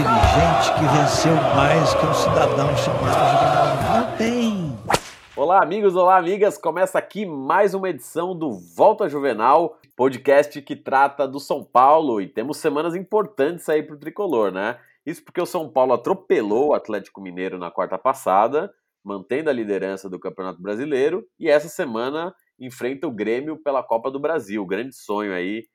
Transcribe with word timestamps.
dirigente 0.00 0.72
que 0.78 0.96
venceu 0.96 1.34
mais 1.54 1.92
que 1.94 2.06
um 2.06 2.14
cidadão 2.14 2.74
chamado. 2.74 4.08
Não 4.08 4.16
tem. 4.16 4.78
Olá, 5.36 5.62
amigos, 5.62 5.94
olá, 5.94 6.16
amigas. 6.16 6.56
Começa 6.56 6.98
aqui 6.98 7.26
mais 7.26 7.74
uma 7.74 7.90
edição 7.90 8.34
do 8.34 8.50
Volta 8.50 9.10
Juvenal, 9.10 9.78
podcast 9.94 10.62
que 10.62 10.74
trata 10.74 11.28
do 11.28 11.38
São 11.38 11.62
Paulo 11.62 12.18
e 12.18 12.26
temos 12.26 12.56
semanas 12.56 12.94
importantes 12.94 13.68
aí 13.68 13.82
pro 13.82 13.98
tricolor, 13.98 14.50
né? 14.50 14.78
Isso 15.04 15.22
porque 15.22 15.40
o 15.40 15.46
São 15.46 15.68
Paulo 15.68 15.92
atropelou 15.92 16.68
o 16.68 16.74
Atlético 16.74 17.20
Mineiro 17.20 17.58
na 17.58 17.70
quarta 17.70 17.98
passada, 17.98 18.72
mantendo 19.04 19.50
a 19.50 19.52
liderança 19.52 20.08
do 20.08 20.18
Campeonato 20.18 20.62
Brasileiro, 20.62 21.26
e 21.38 21.48
essa 21.48 21.68
semana 21.68 22.34
enfrenta 22.58 23.06
o 23.06 23.12
Grêmio 23.12 23.58
pela 23.58 23.82
Copa 23.82 24.10
do 24.10 24.18
Brasil, 24.18 24.64
grande 24.64 24.94
sonho 24.94 25.34
aí 25.34 25.66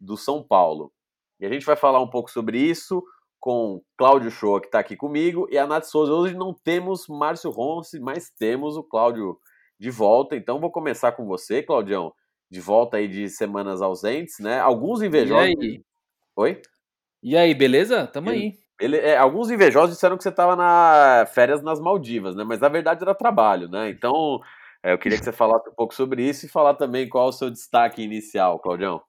do 0.00 0.16
São 0.16 0.42
Paulo. 0.42 0.90
E 1.38 1.44
a 1.44 1.50
gente 1.50 1.66
vai 1.66 1.76
falar 1.76 2.00
um 2.00 2.08
pouco 2.08 2.30
sobre 2.30 2.58
isso 2.58 3.04
com 3.44 3.82
Cláudio 3.98 4.30
Shoa, 4.30 4.58
que 4.58 4.68
está 4.68 4.78
aqui 4.78 4.96
comigo, 4.96 5.46
e 5.50 5.58
a 5.58 5.66
Nath 5.66 5.84
Souza. 5.84 6.10
Hoje 6.10 6.34
não 6.34 6.54
temos 6.54 7.06
Márcio 7.06 7.50
Ronce, 7.50 8.00
mas 8.00 8.30
temos 8.30 8.74
o 8.74 8.82
Cláudio 8.82 9.38
de 9.78 9.90
volta. 9.90 10.34
Então 10.34 10.58
vou 10.58 10.70
começar 10.70 11.12
com 11.12 11.26
você, 11.26 11.62
Claudião, 11.62 12.10
de 12.50 12.58
volta 12.58 12.96
aí 12.96 13.06
de 13.06 13.28
semanas 13.28 13.82
ausentes, 13.82 14.38
né? 14.38 14.60
Alguns 14.60 15.02
invejosos. 15.02 15.54
E 15.60 15.60
aí? 15.60 15.84
Oi? 16.34 16.62
E 17.22 17.36
aí, 17.36 17.54
beleza? 17.54 18.06
Tamo 18.06 18.30
aí. 18.30 18.54
Ele, 18.80 18.96
é, 18.96 19.18
alguns 19.18 19.50
invejosos 19.50 19.94
disseram 19.94 20.16
que 20.16 20.22
você 20.22 20.30
estava 20.30 20.56
na 20.56 21.26
férias 21.26 21.62
nas 21.62 21.78
Maldivas, 21.78 22.34
né? 22.34 22.44
Mas 22.44 22.60
na 22.60 22.70
verdade 22.70 23.02
era 23.02 23.14
trabalho, 23.14 23.68
né? 23.68 23.90
Então 23.90 24.40
é, 24.82 24.94
eu 24.94 24.98
queria 24.98 25.18
que 25.18 25.24
você 25.24 25.32
falasse 25.32 25.68
um 25.68 25.74
pouco 25.74 25.94
sobre 25.94 26.26
isso 26.26 26.46
e 26.46 26.48
falar 26.48 26.76
também 26.76 27.06
qual 27.10 27.26
é 27.26 27.28
o 27.28 27.32
seu 27.32 27.50
destaque 27.50 28.00
inicial, 28.00 28.58
Claudião. 28.58 29.02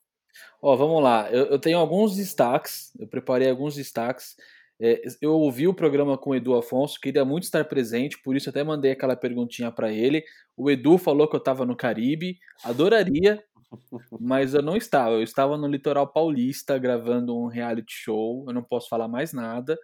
Ó, 0.62 0.76
vamos 0.76 1.02
lá. 1.02 1.30
Eu, 1.32 1.46
eu 1.46 1.60
tenho 1.60 1.78
alguns 1.78 2.16
destaques. 2.16 2.92
Eu 3.00 3.08
preparei 3.08 3.50
alguns 3.50 3.76
destaques. 3.76 4.36
É, 4.80 5.02
eu 5.22 5.34
ouvi 5.34 5.68
o 5.68 5.74
programa 5.74 6.18
com 6.18 6.32
o 6.32 6.36
Edu 6.36 6.54
Afonso, 6.54 7.00
queria 7.00 7.24
muito 7.24 7.44
estar 7.44 7.64
presente, 7.64 8.22
por 8.22 8.36
isso 8.36 8.50
até 8.50 8.62
mandei 8.62 8.92
aquela 8.92 9.16
perguntinha 9.16 9.72
para 9.72 9.90
ele. 9.90 10.24
O 10.58 10.70
Edu 10.70 10.98
falou 10.98 11.30
que 11.30 11.36
eu 11.36 11.40
estava 11.40 11.66
no 11.66 11.78
Caribe, 11.78 12.38
adoraria, 12.62 13.42
mas 14.20 14.54
eu 14.54 14.62
não 14.62 14.76
estava. 14.76 15.16
Eu 15.16 15.24
estava 15.24 15.58
no 15.58 15.68
litoral 15.68 16.08
paulista 16.08 16.78
gravando 16.78 17.38
um 17.38 17.48
reality 17.48 17.94
show. 17.94 18.46
Eu 18.48 18.54
não 18.54 18.64
posso 18.64 18.90
falar 18.90 19.08
mais 19.08 19.34
nada. 19.34 19.78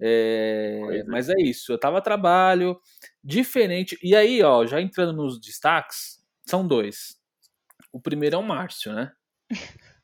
É, 0.00 1.04
mas 1.06 1.28
é 1.28 1.40
isso. 1.40 1.72
Eu 1.72 1.76
estava 1.76 1.98
a 1.98 2.02
trabalho, 2.02 2.78
diferente. 3.22 3.98
E 4.02 4.14
aí, 4.14 4.42
ó, 4.42 4.66
já 4.66 4.80
entrando 4.80 5.12
nos 5.12 5.40
destaques, 5.40 6.22
são 6.46 6.66
dois. 6.66 7.16
O 7.92 8.00
primeiro 8.00 8.36
é 8.36 8.38
o 8.38 8.42
Márcio, 8.42 8.92
né? 8.92 9.12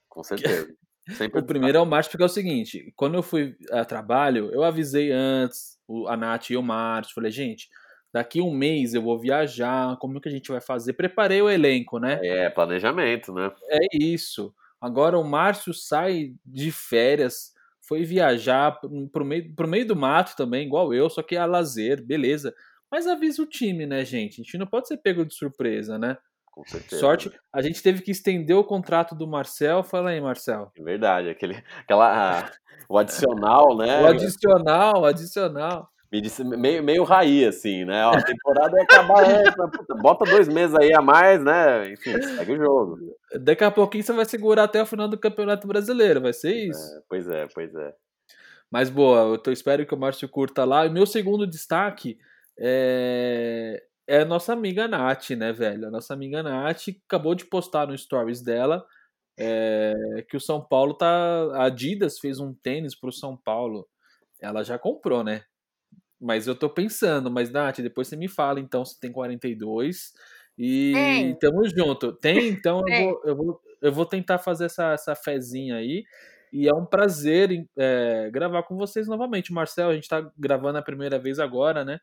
Com 0.08 0.22
certeza. 0.22 0.69
Sempre 1.16 1.41
o 1.41 1.46
primeiro 1.46 1.78
é 1.78 1.80
o 1.80 1.86
Márcio, 1.86 2.12
porque 2.12 2.22
é 2.22 2.27
o 2.27 2.28
seguinte: 2.28 2.92
quando 2.96 3.14
eu 3.14 3.22
fui 3.22 3.56
a 3.70 3.84
trabalho, 3.84 4.50
eu 4.52 4.62
avisei 4.62 5.10
antes 5.10 5.78
a 6.08 6.16
Nath 6.16 6.50
e 6.50 6.56
o 6.56 6.62
Márcio. 6.62 7.14
Falei, 7.14 7.30
gente, 7.30 7.69
daqui 8.12 8.41
um 8.41 8.52
mês 8.52 8.94
eu 8.94 9.02
vou 9.02 9.19
viajar, 9.19 9.97
como 9.98 10.19
é 10.19 10.20
que 10.20 10.28
a 10.28 10.32
gente 10.32 10.50
vai 10.50 10.60
fazer? 10.60 10.92
Preparei 10.92 11.42
o 11.42 11.50
elenco, 11.50 11.98
né? 11.98 12.20
É, 12.22 12.50
planejamento, 12.50 13.32
né? 13.32 13.50
É 13.69 13.78
isso. 13.98 14.55
Agora 14.80 15.19
o 15.19 15.24
Márcio 15.24 15.75
sai 15.75 16.34
de 16.44 16.70
férias, 16.70 17.52
foi 17.82 18.04
viajar 18.04 18.78
pro 19.12 19.25
meio, 19.25 19.54
pro 19.54 19.69
meio 19.69 19.86
do 19.86 19.97
mato 19.97 20.36
também, 20.36 20.66
igual 20.66 20.94
eu, 20.94 21.10
só 21.10 21.22
que 21.22 21.36
a 21.36 21.44
lazer, 21.44 22.02
beleza. 22.02 22.54
Mas 22.91 23.06
avisa 23.06 23.42
o 23.42 23.47
time, 23.47 23.86
né, 23.86 24.04
gente? 24.04 24.41
A 24.41 24.44
gente 24.44 24.58
não 24.58 24.66
pode 24.66 24.88
ser 24.88 24.97
pego 24.97 25.25
de 25.25 25.34
surpresa, 25.34 25.98
né? 25.98 26.16
Com 26.61 26.69
certeza. 26.69 27.00
Sorte, 27.00 27.33
a 27.50 27.62
gente 27.62 27.83
teve 27.83 28.03
que 28.03 28.11
estender 28.11 28.55
o 28.55 28.64
contrato 28.64 29.14
do 29.14 29.27
Marcel. 29.27 29.83
Fala 29.83 30.11
aí, 30.11 30.20
Marcel. 30.20 30.70
É 30.78 30.83
verdade, 30.83 31.30
aquele, 31.30 31.62
aquela, 31.80 32.50
o 32.86 32.98
adicional, 32.98 33.77
né? 33.78 34.03
O 34.03 34.06
adicional, 34.06 35.00
o 35.00 35.06
adicional. 35.06 35.88
Me 36.12 36.20
disse, 36.20 36.44
meio, 36.44 36.83
meio 36.83 37.03
raí, 37.03 37.47
assim, 37.47 37.84
né? 37.84 38.05
Ó, 38.05 38.11
a 38.11 38.22
temporada 38.22 38.77
ia 38.77 38.83
acabar 38.83 39.25
antes, 39.25 39.55
bota 40.03 40.25
dois 40.25 40.48
meses 40.48 40.77
aí 40.77 40.92
a 40.92 41.00
mais, 41.00 41.42
né? 41.42 41.92
Enfim, 41.92 42.20
segue 42.20 42.53
o 42.53 42.56
jogo. 42.56 42.99
Daqui 43.41 43.65
a 43.65 43.70
pouquinho 43.70 44.04
você 44.04 44.12
vai 44.12 44.25
segurar 44.26 44.65
até 44.65 44.82
o 44.82 44.87
final 44.87 45.09
do 45.09 45.19
Campeonato 45.19 45.66
Brasileiro, 45.66 46.20
vai 46.20 46.34
ser 46.34 46.53
isso? 46.53 46.97
É, 46.97 47.00
pois 47.09 47.26
é, 47.26 47.47
pois 47.54 47.75
é. 47.75 47.94
Mas 48.70 48.91
boa, 48.91 49.32
eu 49.32 49.38
tô, 49.38 49.50
espero 49.50 49.87
que 49.87 49.94
o 49.94 49.99
Márcio 49.99 50.28
curta 50.28 50.65
lá. 50.65 50.84
E 50.84 50.91
meu 50.91 51.06
segundo 51.06 51.47
destaque 51.47 52.19
é, 52.59 53.82
é 54.10 54.22
a 54.22 54.25
nossa 54.25 54.53
amiga 54.53 54.88
Nath, 54.88 55.31
né, 55.31 55.53
velho? 55.53 55.87
A 55.87 55.91
nossa 55.91 56.12
amiga 56.12 56.43
Nath 56.43 56.88
acabou 57.06 57.34
de 57.34 57.44
postar 57.44 57.87
no 57.87 57.97
stories 57.97 58.43
dela 58.43 58.84
é, 59.38 59.94
que 60.28 60.37
o 60.37 60.41
São 60.41 60.60
Paulo 60.60 60.94
tá. 60.94 61.06
A 61.54 61.66
Adidas 61.66 62.19
fez 62.19 62.41
um 62.41 62.53
tênis 62.53 62.99
pro 62.99 63.12
São 63.12 63.37
Paulo. 63.37 63.87
Ela 64.41 64.65
já 64.65 64.78
comprou, 64.78 65.22
né? 65.22 65.44
Mas 66.20 66.49
eu 66.49 66.56
tô 66.56 66.69
pensando, 66.69 67.31
mas 67.31 67.50
Nath, 67.50 67.78
depois 67.78 68.09
você 68.09 68.16
me 68.16 68.28
fala 68.28 68.59
então 68.59 68.84
se 68.84 68.99
tem 68.99 69.12
42. 69.12 70.12
E 70.59 70.93
tem. 70.93 71.38
tamo 71.38 71.62
junto. 71.69 72.12
Tem, 72.12 72.49
então 72.50 72.82
tem. 72.82 73.04
Eu, 73.04 73.10
vou, 73.10 73.22
eu, 73.25 73.37
vou, 73.37 73.60
eu 73.81 73.93
vou 73.93 74.06
tentar 74.06 74.38
fazer 74.38 74.65
essa, 74.65 74.93
essa 74.93 75.15
fezinha 75.15 75.76
aí. 75.76 76.03
E 76.53 76.69
é 76.69 76.75
um 76.75 76.84
prazer 76.84 77.65
é, 77.78 78.28
gravar 78.32 78.65
com 78.65 78.76
vocês 78.76 79.06
novamente. 79.06 79.53
Marcel, 79.53 79.88
a 79.88 79.94
gente 79.94 80.09
tá 80.09 80.28
gravando 80.37 80.78
a 80.78 80.82
primeira 80.82 81.16
vez 81.16 81.38
agora, 81.38 81.84
né? 81.84 82.00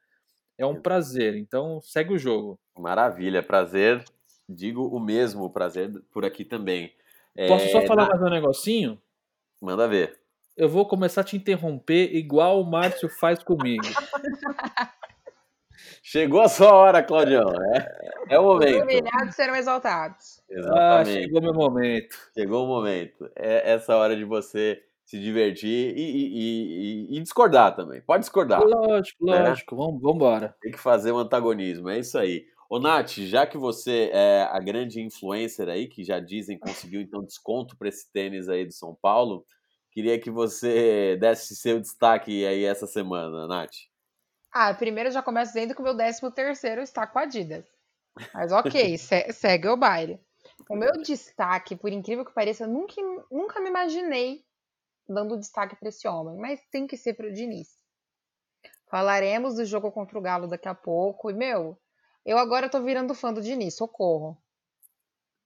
É 0.57 0.65
um 0.65 0.81
prazer. 0.81 1.35
Então, 1.35 1.79
segue 1.81 2.13
o 2.13 2.17
jogo. 2.17 2.59
Maravilha, 2.77 3.43
prazer. 3.43 4.03
Digo 4.49 4.87
o 4.87 4.99
mesmo 4.99 5.49
prazer 5.49 5.91
por 6.11 6.25
aqui 6.25 6.43
também. 6.43 6.93
Posso 7.47 7.65
é, 7.65 7.69
só 7.69 7.81
falar 7.81 8.03
na... 8.03 8.09
mais 8.09 8.21
um 8.21 8.29
negocinho? 8.29 9.01
Manda 9.61 9.87
ver. 9.87 10.19
Eu 10.55 10.67
vou 10.67 10.87
começar 10.87 11.21
a 11.21 11.23
te 11.23 11.35
interromper 11.35 12.15
igual 12.15 12.59
o 12.59 12.65
Márcio 12.65 13.07
faz 13.07 13.43
comigo. 13.43 13.83
Chegou 16.01 16.41
a 16.41 16.49
sua 16.49 16.73
hora, 16.73 17.03
Claudião. 17.03 17.51
É, 17.75 18.35
é 18.35 18.39
o 18.39 18.43
momento. 18.43 18.77
Os 18.77 18.81
humilhados 18.83 19.35
serão 19.35 19.55
exaltados. 19.55 20.41
Exatamente. 20.49 21.17
Ah, 21.17 21.21
chegou 21.21 21.41
meu 21.41 21.53
momento. 21.53 22.17
Chegou 22.33 22.63
o 22.63 22.67
momento. 22.67 23.29
É 23.35 23.73
essa 23.73 23.95
hora 23.95 24.15
de 24.15 24.23
você 24.23 24.81
se 25.07 25.17
divertir 25.17 25.97
e, 25.97 26.01
e, 26.01 27.13
e, 27.13 27.17
e, 27.17 27.21
discordar 27.21 27.73
também. 27.73 28.01
Pode 28.01 28.23
discordar. 28.23 28.61
Lógico, 28.61 29.25
né? 29.25 29.47
lógico. 29.47 29.73
Vamos, 29.73 30.01
vamos 30.01 30.17
embora. 30.17 30.53
Tem 30.61 30.69
que 30.69 30.77
fazer 30.77 31.13
um 31.13 31.17
antagonismo, 31.17 31.89
é 31.89 31.99
isso 31.99 32.17
aí. 32.17 32.45
Ô, 32.69 32.77
Nath, 32.77 33.11
já 33.19 33.47
que 33.47 33.57
você 33.57 34.09
é 34.11 34.41
a 34.51 34.59
grande 34.59 35.01
influencer 35.01 35.69
aí, 35.69 35.87
que 35.87 36.03
já 36.03 36.19
dizem 36.19 36.59
conseguiu 36.59 36.99
então 36.99 37.23
desconto 37.23 37.77
para 37.77 37.87
esse 37.87 38.11
tênis 38.11 38.49
aí 38.49 38.65
do 38.65 38.73
São 38.73 38.97
Paulo, 39.01 39.45
queria 39.93 40.19
que 40.19 40.29
você 40.29 41.15
desse 41.15 41.55
seu 41.55 41.79
destaque 41.79 42.45
aí 42.45 42.65
essa 42.65 42.85
semana, 42.85 43.47
Nath. 43.47 43.71
Ah, 44.51 44.73
primeiro 44.73 45.07
eu 45.07 45.13
já 45.13 45.23
começo 45.23 45.53
dizendo 45.53 45.73
que 45.73 45.79
o 45.79 45.85
meu 45.85 45.95
13 45.95 46.29
terceiro 46.35 46.81
está 46.81 47.07
com 47.07 47.19
a 47.19 47.21
Adidas. 47.21 47.63
Mas 48.33 48.51
ok, 48.51 48.97
segue 49.31 49.69
o 49.69 49.77
baile. 49.77 50.19
O 50.69 50.75
meu 50.75 50.91
destaque, 51.01 51.77
por 51.77 51.93
incrível 51.93 52.25
que 52.25 52.33
pareça, 52.33 52.65
eu 52.65 52.67
nunca, 52.67 52.95
nunca 53.31 53.61
me 53.61 53.69
imaginei 53.69 54.45
dando 55.07 55.37
destaque 55.37 55.75
para 55.75 55.89
esse 55.89 56.07
homem, 56.07 56.37
mas 56.37 56.59
tem 56.71 56.85
que 56.85 56.97
ser 56.97 57.13
para 57.13 57.27
o 57.27 57.33
Diniz. 57.33 57.77
Falaremos 58.89 59.55
do 59.55 59.65
jogo 59.65 59.91
contra 59.91 60.17
o 60.17 60.21
Galo 60.21 60.47
daqui 60.47 60.67
a 60.67 60.75
pouco. 60.75 61.29
E, 61.29 61.33
meu, 61.33 61.77
eu 62.25 62.37
agora 62.37 62.69
tô 62.69 62.81
virando 62.81 63.13
fã 63.13 63.33
do 63.33 63.41
Diniz, 63.41 63.75
socorro. 63.75 64.37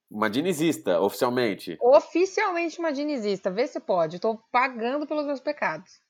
Uma 0.10 0.30
dinizista, 0.30 1.00
oficialmente. 1.00 1.78
Oficialmente 1.80 2.78
uma 2.80 2.92
dinizista, 2.92 3.50
vê 3.50 3.66
se 3.66 3.80
pode. 3.80 4.20
Tô 4.20 4.38
pagando 4.52 5.08
pelos 5.08 5.26
meus 5.26 5.40
pecados. 5.40 6.02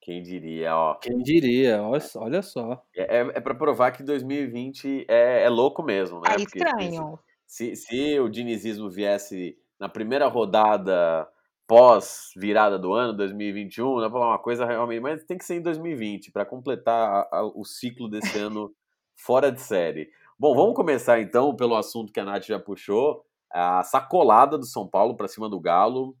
Quem 0.00 0.22
diria, 0.22 0.76
ó. 0.76 0.94
Quem 0.96 1.18
diria, 1.18 1.82
olha 1.82 2.42
só. 2.42 2.84
É, 2.94 3.18
é, 3.18 3.20
é 3.20 3.40
para 3.40 3.54
provar 3.54 3.92
que 3.92 4.02
2020 4.02 5.06
é, 5.08 5.42
é 5.42 5.48
louco 5.48 5.82
mesmo, 5.82 6.20
né? 6.20 6.36
É 6.38 6.42
estranho. 6.42 7.18
Se, 7.46 7.74
se, 7.74 7.86
se 7.86 8.20
o 8.20 8.28
dinizismo 8.28 8.90
viesse 8.90 9.58
na 9.80 9.88
primeira 9.88 10.28
rodada 10.28 11.26
pós 11.66 12.30
virada 12.36 12.78
do 12.78 12.92
ano, 12.92 13.16
2021, 13.16 14.00
dá 14.00 14.10
pra 14.10 14.20
falar 14.20 14.32
uma 14.32 14.38
coisa 14.38 14.64
realmente, 14.64 15.00
mas 15.00 15.24
tem 15.24 15.36
que 15.36 15.44
ser 15.44 15.56
em 15.56 15.62
2020 15.62 16.30
para 16.30 16.46
completar 16.46 17.26
a, 17.30 17.38
a, 17.38 17.44
o 17.44 17.64
ciclo 17.64 18.08
desse 18.08 18.38
ano 18.38 18.72
fora 19.16 19.50
de 19.50 19.60
série. 19.60 20.10
Bom, 20.38 20.54
vamos 20.54 20.74
começar 20.74 21.20
então 21.20 21.56
pelo 21.56 21.74
assunto 21.74 22.12
que 22.12 22.20
a 22.20 22.24
Nath 22.24 22.44
já 22.44 22.58
puxou, 22.58 23.24
a 23.50 23.82
sacolada 23.82 24.58
do 24.58 24.66
São 24.66 24.86
Paulo 24.86 25.16
para 25.16 25.28
cima 25.28 25.48
do 25.48 25.60
Galo. 25.60 26.16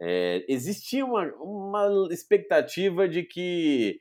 É, 0.00 0.44
existia 0.48 1.04
uma, 1.04 1.24
uma 1.36 2.08
expectativa 2.10 3.08
de 3.08 3.22
que 3.22 4.00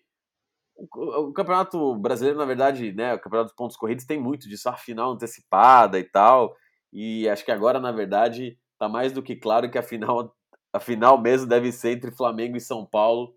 o, 0.76 1.28
o, 1.28 1.34
Campeonato 1.34 1.96
Brasileiro, 1.98 2.38
na 2.40 2.46
verdade, 2.46 2.94
né, 2.94 3.14
o 3.14 3.20
Campeonato 3.20 3.50
dos 3.50 3.56
Pontos 3.56 3.78
Corridos 3.78 4.06
tem 4.06 4.20
muito 4.20 4.48
disso, 4.48 4.70
a 4.70 4.74
final 4.74 5.12
antecipada 5.12 6.00
e 6.00 6.04
tal, 6.04 6.56
e 6.92 7.28
acho 7.30 7.44
que 7.44 7.52
agora, 7.52 7.80
na 7.80 7.92
verdade, 7.92 8.58
tá 8.78 8.88
mais 8.88 9.12
do 9.12 9.22
que 9.22 9.36
claro 9.36 9.70
que 9.70 9.78
a 9.78 9.84
final 9.84 10.34
a 10.74 10.80
final 10.80 11.20
mesmo 11.20 11.48
deve 11.48 11.72
ser 11.72 11.92
entre 11.92 12.12
Flamengo 12.12 12.56
e 12.56 12.62
São 12.62 12.86
Paulo, 12.86 13.34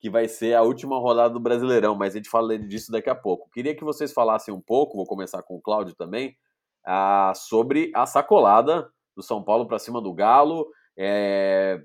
que 0.00 0.08
vai 0.08 0.28
ser 0.28 0.54
a 0.54 0.62
última 0.62 0.98
rodada 0.98 1.34
do 1.34 1.40
Brasileirão, 1.40 1.94
mas 1.96 2.14
a 2.14 2.18
gente 2.18 2.30
fala 2.30 2.58
disso 2.58 2.92
daqui 2.92 3.10
a 3.10 3.14
pouco. 3.14 3.50
Queria 3.50 3.74
que 3.74 3.84
vocês 3.84 4.12
falassem 4.12 4.54
um 4.54 4.60
pouco, 4.60 4.96
vou 4.96 5.06
começar 5.06 5.42
com 5.42 5.56
o 5.56 5.60
Cláudio 5.60 5.94
também, 5.94 6.36
ah, 6.86 7.32
sobre 7.34 7.90
a 7.94 8.06
sacolada 8.06 8.88
do 9.16 9.22
São 9.22 9.42
Paulo 9.42 9.66
para 9.66 9.78
cima 9.78 10.00
do 10.00 10.14
Galo. 10.14 10.68
É... 10.96 11.82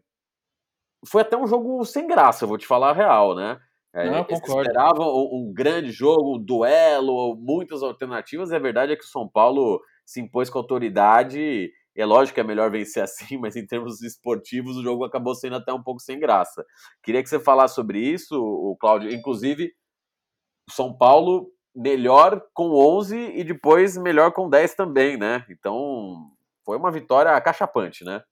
foi 1.08 1.22
até 1.22 1.38
um 1.38 1.48
jogo 1.48 1.84
sem 1.86 2.08
graça, 2.08 2.46
vou 2.46 2.58
te 2.58 2.68
falar 2.68 2.92
a 2.92 2.94
real, 2.94 3.36
né? 3.36 3.60
É, 3.96 4.10
Não, 4.10 4.26
esperavam 4.28 5.08
um, 5.08 5.50
um 5.50 5.54
grande 5.54 5.92
jogo, 5.92 6.36
um 6.36 6.44
duelo, 6.44 7.36
muitas 7.36 7.84
alternativas, 7.84 8.50
e 8.50 8.56
a 8.56 8.60
verdade 8.60 8.92
é 8.92 8.96
que 8.96 9.04
o 9.04 9.08
São 9.08 9.28
Paulo 9.28 9.80
se 10.04 10.20
impôs 10.20 10.50
com 10.50 10.58
autoridade. 10.58 11.72
É 11.96 12.06
lógico 12.06 12.36
que 12.36 12.42
é 12.42 12.44
melhor 12.44 12.72
vencer 12.72 13.04
assim, 13.04 13.38
mas 13.38 13.56
em 13.56 13.66
termos 13.66 14.02
esportivos 14.02 14.78
o 14.78 14.84
jogo 14.84 15.04
acabou 15.04 15.36
sendo 15.36 15.56
até 15.56 15.74
um 15.74 15.82
pouco 15.82 16.00
sem 16.00 16.20
graça. 16.20 16.66
Queria 17.04 17.22
que 17.22 17.30
você 17.30 17.40
falasse 17.40 17.76
sobre 17.76 18.00
isso, 18.00 18.36
o 18.36 18.76
Cláudio. 18.80 19.12
Inclusive, 19.12 19.74
São 20.70 20.96
Paulo 20.98 21.52
melhor 21.76 22.44
com 22.54 22.72
11 22.72 23.18
e 23.18 23.44
depois 23.44 23.98
melhor 23.98 24.32
com 24.32 24.50
10 24.50 24.76
também, 24.76 25.18
né? 25.18 25.46
Então 25.50 26.32
foi 26.66 26.78
uma 26.78 26.92
vitória 26.92 27.32
acachapante, 27.32 28.04
né? 28.04 28.24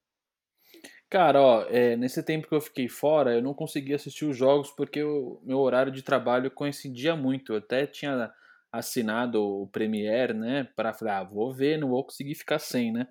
Cara, 1.10 1.42
ó, 1.42 1.66
é, 1.68 1.98
nesse 1.98 2.24
tempo 2.24 2.48
que 2.48 2.56
eu 2.56 2.62
fiquei 2.62 2.88
fora, 2.88 3.34
eu 3.34 3.42
não 3.42 3.54
consegui 3.54 3.94
assistir 3.94 4.24
os 4.24 4.38
jogos 4.38 4.72
porque 4.72 5.04
o 5.04 5.42
meu 5.44 5.60
horário 5.60 5.92
de 5.92 6.02
trabalho 6.02 6.50
coincidia 6.50 7.18
muito. 7.18 7.52
Eu 7.52 7.58
até 7.58 7.86
tinha 7.86 8.32
assinado 8.72 9.44
o 9.44 9.68
Premiere, 9.68 10.34
né, 10.34 10.70
para 10.76 10.94
falar, 10.94 11.18
ah, 11.20 11.24
vou 11.26 11.54
ver, 11.54 11.78
não 11.78 11.90
vou 11.90 12.06
conseguir 12.06 12.36
ficar 12.36 12.60
sem, 12.60 12.94
né? 12.94 13.08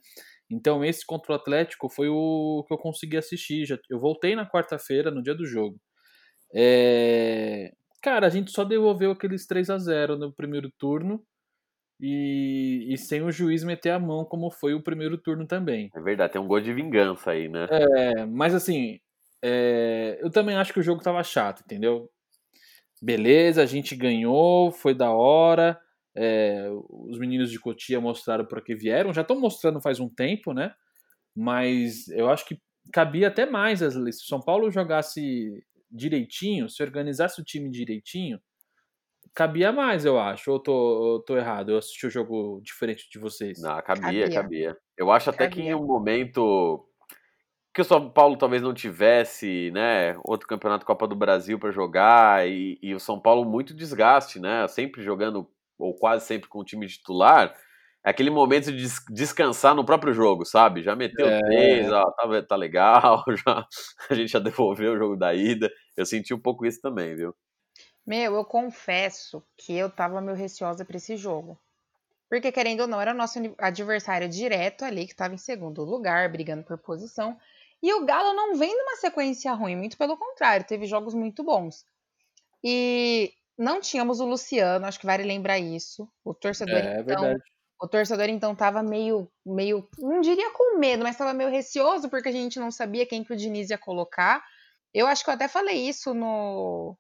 Então 0.51 0.85
esse 0.85 1.07
contra 1.07 1.33
o 1.33 1.37
Atlético 1.37 1.89
foi 1.89 2.09
o 2.09 2.65
que 2.67 2.75
eu 2.75 2.79
consegui 2.79 3.17
assistir. 3.17 3.65
Já, 3.65 3.79
eu 3.89 3.99
voltei 3.99 4.35
na 4.35 4.49
quarta-feira, 4.49 5.11
no 5.11 5.23
dia 5.23 5.35
do 5.35 5.47
jogo. 5.47 5.79
É, 6.53 7.73
cara, 8.03 8.27
a 8.27 8.31
gente 8.31 8.51
só 8.51 8.65
devolveu 8.65 9.13
aqueles 9.13 9.47
3 9.47 9.71
a 9.71 9.79
0 9.79 10.19
no 10.19 10.33
primeiro 10.33 10.71
turno 10.79 11.23
e, 12.01 12.87
e 12.89 12.99
sem 12.99 13.23
o 13.23 13.31
juiz 13.31 13.63
meter 13.63 13.91
a 13.91 13.99
mão, 13.99 14.25
como 14.25 14.51
foi 14.51 14.75
o 14.75 14.83
primeiro 14.83 15.19
turno 15.19 15.47
também. 15.47 15.91
É 15.95 16.01
verdade, 16.01 16.33
tem 16.33 16.41
um 16.41 16.49
gol 16.49 16.61
de 16.61 16.73
vingança 16.73 17.31
aí, 17.31 17.49
né? 17.49 17.69
É, 17.71 18.27
mas 18.27 18.55
assim, 18.55 18.99
é, 19.43 20.19
eu 20.21 20.31
também 20.31 20.57
acho 20.57 20.73
que 20.73 20.81
o 20.81 20.83
jogo 20.83 21.03
tava 21.03 21.23
chato, 21.23 21.63
entendeu? 21.65 22.11
Beleza, 23.03 23.63
a 23.63 23.67
gente 23.67 23.95
ganhou, 23.95 24.71
foi 24.73 24.95
da 24.95 25.11
hora. 25.11 25.79
É, 26.17 26.69
os 26.89 27.19
meninos 27.19 27.51
de 27.51 27.59
Cotia 27.59 28.01
mostraram 28.01 28.45
para 28.45 28.61
que 28.61 28.75
vieram, 28.75 29.13
já 29.13 29.23
estão 29.23 29.39
mostrando 29.39 29.81
faz 29.81 30.01
um 30.01 30.09
tempo, 30.09 30.53
né? 30.53 30.73
Mas 31.35 32.09
eu 32.09 32.29
acho 32.29 32.45
que 32.47 32.61
cabia 32.93 33.29
até 33.29 33.47
mais 33.47 33.83
as 33.83 33.95
Se 33.95 34.25
o 34.25 34.27
São 34.27 34.41
Paulo 34.41 34.71
jogasse 34.71 35.65
direitinho, 35.91 36.69
se 36.69 36.83
organizasse 36.83 37.41
o 37.41 37.45
time 37.45 37.71
direitinho, 37.71 38.41
cabia 39.35 39.73
mais, 39.73 40.05
eu 40.05 40.19
acho. 40.19 40.51
Ou 40.51 40.59
tô, 40.61 41.17
eu 41.17 41.21
tô 41.21 41.37
errado? 41.37 41.71
Eu 41.73 41.79
assisti 41.79 42.07
o 42.07 42.11
jogo 42.11 42.61
diferente 42.63 43.09
de 43.11 43.19
vocês. 43.19 43.61
Não, 43.61 43.81
cabia, 43.83 44.29
Cabia. 44.29 44.31
cabia. 44.31 44.77
Eu 44.97 45.11
acho 45.11 45.31
até 45.31 45.49
que 45.49 45.61
em 45.61 45.71
Cabia. 45.71 45.79
um 45.79 45.87
momento 45.87 46.87
que 47.73 47.81
o 47.81 47.85
São 47.85 48.11
Paulo 48.11 48.37
talvez 48.37 48.63
não 48.63 48.75
tivesse, 48.75 49.71
né, 49.71 50.17
outro 50.25 50.49
campeonato 50.49 50.85
Copa 50.85 51.07
do 51.07 51.15
Brasil 51.15 51.59
para 51.59 51.71
jogar 51.71 52.49
e, 52.49 52.79
e 52.83 52.95
o 52.95 53.01
São 53.01 53.21
Paulo 53.21 53.49
muito 53.49 53.73
desgaste, 53.73 54.41
né, 54.41 54.67
sempre 54.67 55.03
jogando 55.03 55.49
ou 55.81 55.95
quase 55.95 56.27
sempre 56.27 56.49
com 56.49 56.61
o 56.61 56.65
time 56.65 56.87
titular, 56.87 57.55
é 58.05 58.11
aquele 58.11 58.31
momento 58.31 58.67
de 58.73 58.79
des- 58.83 59.05
descansar 59.11 59.75
no 59.75 59.85
próprio 59.85 60.13
jogo, 60.15 60.45
sabe? 60.45 60.83
Já 60.83 60.97
meteu 60.97 61.27
É. 61.29 61.39
três, 61.41 61.91
ó, 61.93 62.05
tá, 62.13 62.43
tá 62.43 62.57
legal, 62.57 63.25
já, 63.47 63.67
a 64.11 64.15
gente 64.15 64.31
já 64.33 64.39
devolveu 64.39 64.93
o 64.95 64.99
jogo 64.99 65.17
da 65.17 65.35
ida. 65.35 65.71
Eu 65.97 66.07
senti 66.07 66.33
um 66.35 66.41
pouco 66.41 66.65
isso 66.67 66.81
também, 66.81 67.15
viu? 67.17 67.35
Meu, 68.07 68.35
eu 68.35 68.45
confesso 68.45 69.43
que 69.57 69.75
eu 69.77 69.91
tava 69.91 70.21
meio 70.21 70.37
receosa 70.37 70.85
pra 70.85 70.97
esse 70.97 71.17
jogo. 71.17 71.59
Porque, 72.29 72.53
querendo 72.53 72.83
ou 72.83 72.87
não, 72.89 73.01
era 73.01 73.13
nosso 73.15 73.39
adversário 73.59 74.29
direto 74.29 74.85
ali, 74.85 75.07
que 75.07 75.15
tava 75.17 75.35
em 75.35 75.39
segundo 75.39 75.85
lugar, 75.85 76.31
brigando 76.31 76.65
por 76.65 76.79
posição. 76.79 77.37
E 77.83 77.93
o 77.95 78.05
Galo 78.07 78.35
não 78.35 78.57
vem 78.57 78.77
numa 78.77 78.97
sequência 78.97 79.53
ruim, 79.53 79.77
muito 79.77 79.99
pelo 79.99 80.17
contrário, 80.17 80.67
teve 80.67 80.87
jogos 80.87 81.15
muito 81.15 81.43
bons. 81.45 81.85
E 82.65 83.33
não 83.61 83.81
tínhamos 83.81 84.21
o 84.21 84.27
Luciano, 84.27 84.87
acho 84.87 85.01
que 85.01 85.07
vale 85.07 85.25
lembrar 85.25 85.59
isso. 85.59 86.09
O 86.25 86.35
torcedor, 86.35 86.79
É, 86.79 87.01
é 87.01 87.03
então, 87.03 87.03
verdade. 87.03 87.43
o 87.83 87.89
torcedor, 87.89 88.29
então, 88.29 88.55
tava 88.57 88.83
meio, 88.83 89.31
meio, 89.47 89.89
não 89.99 90.21
diria 90.21 90.51
com 90.53 90.79
medo, 90.79 91.03
mas 91.05 91.17
tava 91.19 91.35
meio 91.35 91.51
receoso, 91.51 92.09
porque 92.11 92.29
a 92.29 92.33
gente 92.33 92.59
não 92.61 92.71
sabia 92.71 93.07
quem 93.07 93.25
que 93.25 93.33
o 93.33 93.37
Diniz 93.37 93.71
ia 93.71 93.79
colocar. 93.79 94.45
Eu 94.95 95.07
acho 95.07 95.25
que 95.25 95.31
eu 95.31 95.35
até 95.35 95.49
falei 95.49 95.89
isso 95.89 96.15
no, 96.15 96.97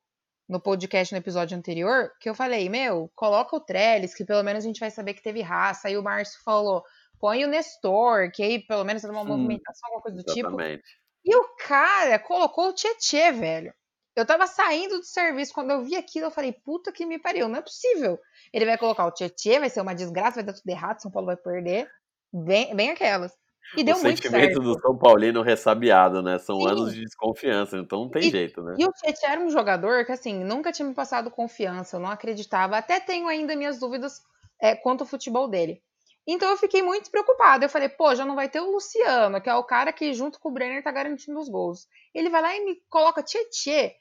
no 0.48 0.60
podcast 0.60 1.12
no 1.14 1.18
episódio 1.18 1.56
anterior, 1.58 2.12
que 2.20 2.28
eu 2.30 2.34
falei, 2.34 2.68
meu, 2.68 3.10
coloca 3.16 3.56
o 3.56 3.60
Trellis, 3.60 4.14
que 4.14 4.24
pelo 4.24 4.42
menos 4.42 4.64
a 4.64 4.66
gente 4.68 4.80
vai 4.80 4.90
saber 4.90 5.14
que 5.14 5.22
teve 5.22 5.42
raça. 5.42 5.88
Aí 5.88 5.96
o 5.98 6.02
Márcio 6.02 6.40
falou, 6.44 6.84
põe 7.18 7.44
o 7.44 7.48
Nestor, 7.48 8.30
que 8.32 8.42
aí 8.42 8.66
pelo 8.66 8.84
menos 8.84 9.02
dá 9.02 9.10
uma 9.10 9.24
Hum, 9.24 9.24
movimentação, 9.24 9.88
alguma 9.88 10.02
coisa 10.02 10.16
do 10.18 10.24
tipo. 10.24 10.62
Exatamente. 10.62 11.00
E 11.24 11.34
o 11.36 11.56
cara 11.56 12.18
colocou 12.18 12.68
o 12.70 12.74
Tietê, 12.74 13.32
velho. 13.32 13.74
Eu 14.20 14.26
tava 14.26 14.46
saindo 14.46 14.98
do 14.98 15.04
serviço, 15.04 15.52
quando 15.52 15.70
eu 15.70 15.82
vi 15.82 15.96
aquilo, 15.96 16.26
eu 16.26 16.30
falei, 16.30 16.52
puta 16.52 16.92
que 16.92 17.06
me 17.06 17.18
pariu, 17.18 17.48
não 17.48 17.58
é 17.58 17.62
possível. 17.62 18.18
Ele 18.52 18.66
vai 18.66 18.78
colocar 18.78 19.06
o 19.06 19.10
Tietê, 19.10 19.58
vai 19.58 19.70
ser 19.70 19.80
uma 19.80 19.94
desgraça, 19.94 20.36
vai 20.36 20.44
dar 20.44 20.52
tudo 20.52 20.68
errado, 20.68 21.00
São 21.00 21.10
Paulo 21.10 21.26
vai 21.26 21.36
perder. 21.36 21.88
Bem, 22.32 22.74
bem 22.74 22.90
aquelas. 22.90 23.32
E 23.76 23.84
deu 23.84 23.96
o 23.96 24.02
muito 24.02 24.16
sentimento 24.16 24.54
certo. 24.54 24.60
do 24.60 24.80
São 24.80 24.98
Paulino 24.98 25.42
ressabiado, 25.42 26.22
né? 26.22 26.38
São 26.38 26.60
Sim. 26.60 26.66
anos 26.68 26.94
de 26.94 27.04
desconfiança, 27.04 27.76
então 27.76 28.00
não 28.00 28.10
tem 28.10 28.22
E- 28.22 28.30
jeito, 28.30 28.62
né? 28.62 28.74
E 28.78 28.84
o 28.84 28.92
Tietchan 28.92 29.28
era 29.28 29.40
um 29.40 29.50
jogador 29.50 30.04
que, 30.04 30.12
assim, 30.12 30.42
nunca 30.42 30.72
tinha 30.72 30.86
me 30.88 30.94
passado 30.94 31.30
confiança, 31.30 31.96
eu 31.96 32.00
não 32.00 32.10
acreditava. 32.10 32.76
Até 32.76 32.98
tenho 32.98 33.28
ainda 33.28 33.54
minhas 33.54 33.78
dúvidas 33.78 34.20
é, 34.60 34.74
quanto 34.74 35.02
ao 35.02 35.06
futebol 35.06 35.48
dele. 35.48 35.80
Então 36.26 36.50
eu 36.50 36.56
fiquei 36.56 36.82
muito 36.82 37.10
preocupada. 37.10 37.64
Eu 37.64 37.68
falei, 37.68 37.88
pô, 37.88 38.14
já 38.14 38.24
não 38.24 38.34
vai 38.34 38.48
ter 38.48 38.60
o 38.60 38.70
Luciano, 38.70 39.40
que 39.40 39.48
é 39.48 39.54
o 39.54 39.64
cara 39.64 39.92
que, 39.92 40.12
junto 40.12 40.38
com 40.38 40.48
o 40.48 40.52
Brenner, 40.52 40.82
tá 40.82 40.90
garantindo 40.90 41.38
os 41.38 41.48
gols. 41.48 41.86
Ele 42.14 42.28
vai 42.28 42.42
lá 42.42 42.54
e 42.54 42.64
me 42.64 42.76
coloca 42.88 43.22
Tietê. 43.22 43.96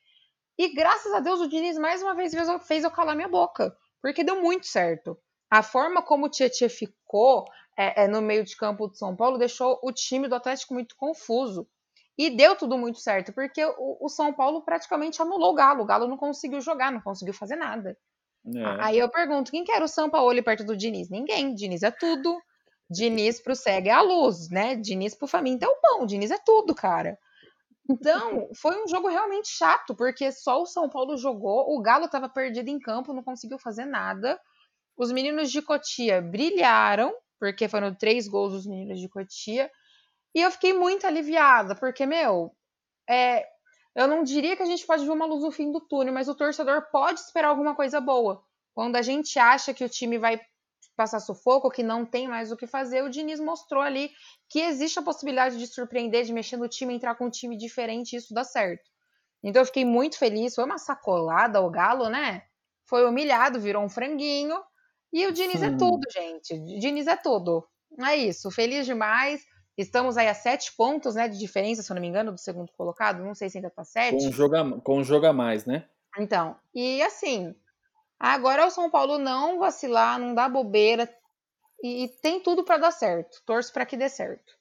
E 0.60 0.74
graças 0.74 1.14
a 1.14 1.22
Deus 1.22 1.40
o 1.40 1.48
Diniz 1.48 1.78
mais 1.78 2.04
uma 2.04 2.14
vez 2.14 2.34
fez 2.68 2.84
eu- 2.84 2.92
calar 2.92 3.16
minha 3.16 3.30
boca. 3.30 3.74
Porque 4.02 4.26
deu 4.26 4.42
muito 4.42 4.68
certo. 4.68 5.18
A 5.50 5.64
forma 5.64 6.02
como 6.02 6.26
o 6.26 6.30
Tietê 6.30 6.68
ficou 6.68 7.46
é, 7.78 8.04
é, 8.04 8.08
no 8.10 8.22
meio 8.22 8.44
de 8.44 8.58
campo 8.58 8.90
de 8.90 8.98
São 8.98 9.16
Paulo 9.16 9.38
deixou 9.38 9.80
o 9.82 9.94
time 9.94 10.28
do 10.28 10.36
Atlético 10.36 10.74
muito 10.74 10.98
confuso. 10.98 11.66
E 12.18 12.30
deu 12.30 12.58
tudo 12.58 12.78
muito 12.78 13.00
certo, 13.00 13.32
porque 13.32 13.64
o, 13.64 13.98
o 14.02 14.10
São 14.10 14.34
Paulo 14.34 14.62
praticamente 14.62 15.22
anulou 15.22 15.54
o 15.54 15.56
Galo. 15.56 15.84
O 15.84 15.86
Galo 15.86 16.06
não 16.10 16.18
conseguiu 16.18 16.60
jogar, 16.60 16.92
não 16.92 17.00
conseguiu 17.00 17.34
fazer 17.34 17.56
nada. 17.56 17.98
É. 18.54 18.82
Aí 18.82 19.00
eu 19.00 19.08
pergunto, 19.08 19.52
quem 19.52 19.64
que 19.64 19.72
era 19.72 19.86
o 19.86 19.88
São 19.88 20.10
Paulo 20.10 20.44
perto 20.44 20.66
do 20.66 20.76
Diniz? 20.76 21.10
Ninguém. 21.10 21.56
Diniz 21.56 21.84
é 21.84 21.92
tudo. 21.92 22.38
Diniz 22.90 23.42
pro 23.42 23.56
cego 23.56 23.88
é 23.88 23.92
a 23.92 24.02
luz, 24.02 24.50
né? 24.50 24.76
Diniz 24.76 25.16
pro 25.16 25.26
faminto 25.28 25.64
é 25.64 25.70
o 25.70 25.78
pão. 25.78 26.06
Diniz 26.06 26.32
é 26.32 26.38
tudo, 26.38 26.76
cara. 26.76 27.18
Então, 27.90 28.50
foi 28.56 28.82
um 28.84 28.88
jogo 28.88 29.08
realmente 29.08 29.50
chato, 29.50 29.96
porque 29.96 30.32
só 30.32 30.62
o 30.62 30.66
São 30.66 30.88
Paulo 30.88 31.18
jogou, 31.18 31.76
o 31.76 31.82
Galo 31.82 32.06
estava 32.06 32.30
perdido 32.30 32.70
em 32.70 32.80
campo, 32.80 33.14
não 33.14 33.24
conseguiu 33.24 33.58
fazer 33.58 33.86
nada. 33.86 34.40
Os 34.96 35.12
meninos 35.12 35.52
de 35.52 35.62
Cotia 35.62 36.22
brilharam, 36.22 37.12
porque 37.40 37.68
foram 37.68 37.96
três 37.96 38.28
gols 38.28 38.54
dos 38.54 38.68
meninos 38.68 39.00
de 39.00 39.10
Cotia. 39.10 39.72
E 40.36 40.42
eu 40.42 40.52
fiquei 40.52 40.74
muito 40.74 41.08
aliviada, 41.08 41.74
porque, 41.74 42.06
meu, 42.06 42.56
é, 43.10 43.44
eu 43.96 44.08
não 44.08 44.24
diria 44.24 44.56
que 44.56 44.62
a 44.62 44.68
gente 44.68 44.86
pode 44.86 45.04
ver 45.04 45.12
uma 45.12 45.26
luz 45.26 45.44
no 45.44 45.52
fim 45.52 45.72
do 45.72 45.82
túnel, 45.82 46.14
mas 46.14 46.30
o 46.30 46.36
torcedor 46.36 46.90
pode 46.92 47.20
esperar 47.20 47.48
alguma 47.48 47.76
coisa 47.76 48.00
boa. 48.00 48.44
Quando 48.74 48.96
a 48.96 49.02
gente 49.02 49.40
acha 49.40 49.74
que 49.74 49.84
o 49.84 49.90
time 49.90 50.20
vai 50.20 50.40
passar 51.00 51.22
sufoco, 51.22 51.70
que 51.70 51.82
não 51.82 52.06
tem 52.06 52.28
mais 52.28 52.52
o 52.52 52.58
que 52.58 52.68
fazer, 52.68 53.02
o 53.02 53.10
Diniz 53.10 53.40
mostrou 53.40 53.82
ali 53.82 54.12
que 54.50 54.60
existe 54.60 55.00
a 55.00 55.02
possibilidade 55.02 55.58
de 55.58 55.66
surpreender, 55.66 56.26
de 56.26 56.34
mexer 56.34 56.58
no 56.58 56.68
time, 56.68 56.94
entrar 56.94 57.16
com 57.16 57.28
um 57.28 57.30
time 57.30 57.56
diferente 57.56 58.18
isso 58.18 58.34
dá 58.34 58.44
certo. 58.44 58.84
Então 59.42 59.62
eu 59.62 59.66
fiquei 59.66 59.86
muito 59.86 60.18
feliz, 60.18 60.56
foi 60.56 60.66
uma 60.66 60.78
sacolada 60.78 61.62
o 61.62 61.70
Galo, 61.70 62.10
né? 62.10 62.44
Foi 62.86 63.06
humilhado, 63.06 63.62
virou 63.62 63.82
um 63.82 63.88
franguinho. 63.88 64.60
E 65.14 65.26
o 65.26 65.32
Diniz 65.32 65.64
é 65.64 65.72
tudo, 65.78 66.02
gente. 66.12 66.54
O 66.54 66.80
Diniz 66.80 67.08
é 67.08 67.16
tudo. 67.16 67.66
É 67.98 68.18
isso, 68.18 68.52
feliz 68.52 68.86
demais. 68.86 69.42
Estamos 69.78 70.18
aí 70.18 70.28
a 70.28 70.34
sete 70.34 70.76
pontos, 70.76 71.16
né, 71.16 71.30
de 71.30 71.40
diferença, 71.40 71.82
se 71.82 71.90
eu 71.90 71.96
não 71.96 72.02
me 72.02 72.10
engano, 72.10 72.34
do 72.34 72.38
segundo 72.38 72.74
colocado. 72.74 73.24
Não 73.24 73.34
sei 73.34 73.50
se 73.50 73.58
ainda 73.58 73.70
tá 73.70 73.86
sete. 73.86 74.18
Com 74.18 74.28
um 74.28 74.34
jogo 74.34 74.56
a, 74.58 74.82
com 74.82 74.98
um 74.98 75.04
jogo 75.06 75.26
a 75.28 75.32
mais, 75.32 75.66
né? 75.66 75.86
Então, 76.18 76.58
e 76.76 77.02
assim, 77.02 77.56
agora 78.20 78.64
é 78.64 78.66
o 78.66 78.72
São 78.72 78.90
Paulo 78.90 79.18
não 79.18 79.60
vacilar, 79.60 80.20
não 80.20 80.34
dar 80.36 80.50
bobeira 80.50 81.10
e, 81.84 82.04
e 82.06 82.08
tem 82.22 82.42
tudo 82.42 82.64
pra 82.64 82.78
dar 82.78 82.92
certo. 82.92 83.42
Torço 83.46 83.72
pra 83.74 83.86
que 83.86 83.98
dê 83.98 84.10
certo. 84.10 84.54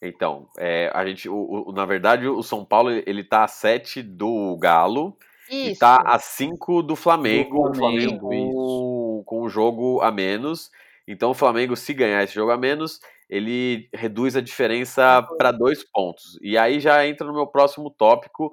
Então, 0.00 0.48
é, 0.58 0.90
a 0.94 1.04
gente, 1.06 1.28
o, 1.28 1.68
o- 1.68 1.72
na 1.72 1.86
verdade, 1.86 2.26
o 2.28 2.42
São 2.42 2.64
Paulo 2.64 2.90
ele 2.90 3.24
tá 3.24 3.44
a 3.44 3.48
7 3.48 4.02
do 4.02 4.56
Galo 4.58 5.16
e 5.50 5.70
Isso. 5.70 5.80
tá 5.80 6.02
a 6.04 6.18
5 6.18 6.82
do 6.82 6.94
Flamengo, 6.96 7.62
Do 7.64 7.70
o 7.70 7.74
Flamengo 7.74 8.18
Flamengo, 8.18 8.28
com, 8.28 9.22
com 9.24 9.42
o 9.42 9.48
jogo 9.48 10.00
a 10.02 10.10
menos. 10.10 10.70
Então, 11.06 11.30
o 11.30 11.34
Flamengo, 11.34 11.76
se 11.76 11.92
ganhar 11.94 12.22
esse 12.22 12.34
jogo 12.34 12.50
a 12.50 12.56
menos, 12.56 13.00
ele 13.28 13.88
reduz 13.94 14.36
a 14.36 14.40
diferença 14.40 15.22
para 15.38 15.52
dois 15.52 15.82
pontos. 15.90 16.38
E 16.42 16.56
aí 16.58 16.80
já 16.80 17.06
entra 17.06 17.26
no 17.26 17.32
meu 17.34 17.46
próximo 17.46 17.90
tópico, 17.90 18.50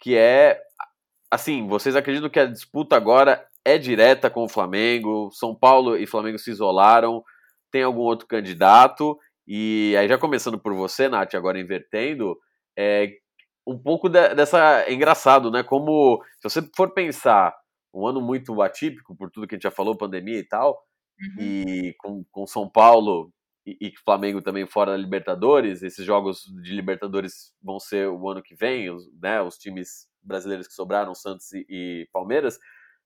que 0.00 0.16
é 0.16 0.60
assim, 1.30 1.66
vocês 1.68 1.94
acreditam 1.96 2.30
que 2.30 2.40
a 2.40 2.46
disputa 2.46 2.96
agora 2.96 3.44
é 3.68 3.78
direta 3.78 4.30
com 4.30 4.44
o 4.44 4.48
Flamengo? 4.48 5.30
São 5.32 5.54
Paulo 5.54 5.96
e 5.96 6.06
Flamengo 6.06 6.38
se 6.38 6.50
isolaram? 6.50 7.22
Tem 7.70 7.82
algum 7.82 8.00
outro 8.00 8.26
candidato? 8.26 9.18
E 9.46 9.94
aí, 9.98 10.08
já 10.08 10.18
começando 10.18 10.58
por 10.58 10.74
você, 10.74 11.08
Nath, 11.08 11.34
agora 11.34 11.60
invertendo, 11.60 12.38
é, 12.76 13.12
um 13.66 13.78
pouco 13.78 14.08
de, 14.08 14.34
dessa. 14.34 14.82
É 14.82 14.92
engraçado, 14.92 15.50
né? 15.50 15.62
Como, 15.62 16.22
se 16.40 16.48
você 16.48 16.70
for 16.76 16.92
pensar, 16.92 17.54
um 17.92 18.06
ano 18.06 18.20
muito 18.20 18.60
atípico, 18.62 19.16
por 19.16 19.30
tudo 19.30 19.46
que 19.46 19.54
a 19.54 19.56
gente 19.56 19.64
já 19.64 19.70
falou, 19.70 19.96
pandemia 19.96 20.38
e 20.38 20.44
tal, 20.44 20.78
uhum. 21.20 21.42
e 21.42 21.94
com, 21.98 22.24
com 22.30 22.46
São 22.46 22.68
Paulo 22.68 23.32
e, 23.66 23.76
e 23.80 23.92
Flamengo 24.04 24.40
também 24.40 24.66
fora 24.66 24.92
da 24.92 24.96
Libertadores, 24.96 25.82
esses 25.82 26.04
jogos 26.04 26.42
de 26.62 26.74
Libertadores 26.74 27.52
vão 27.62 27.78
ser 27.78 28.08
o 28.08 28.28
ano 28.28 28.42
que 28.42 28.54
vem, 28.54 28.90
os, 28.90 29.04
né? 29.20 29.42
Os 29.42 29.58
times 29.58 30.08
brasileiros 30.22 30.66
que 30.66 30.74
sobraram, 30.74 31.14
Santos 31.14 31.52
e, 31.52 31.66
e 31.68 32.08
Palmeiras. 32.12 32.58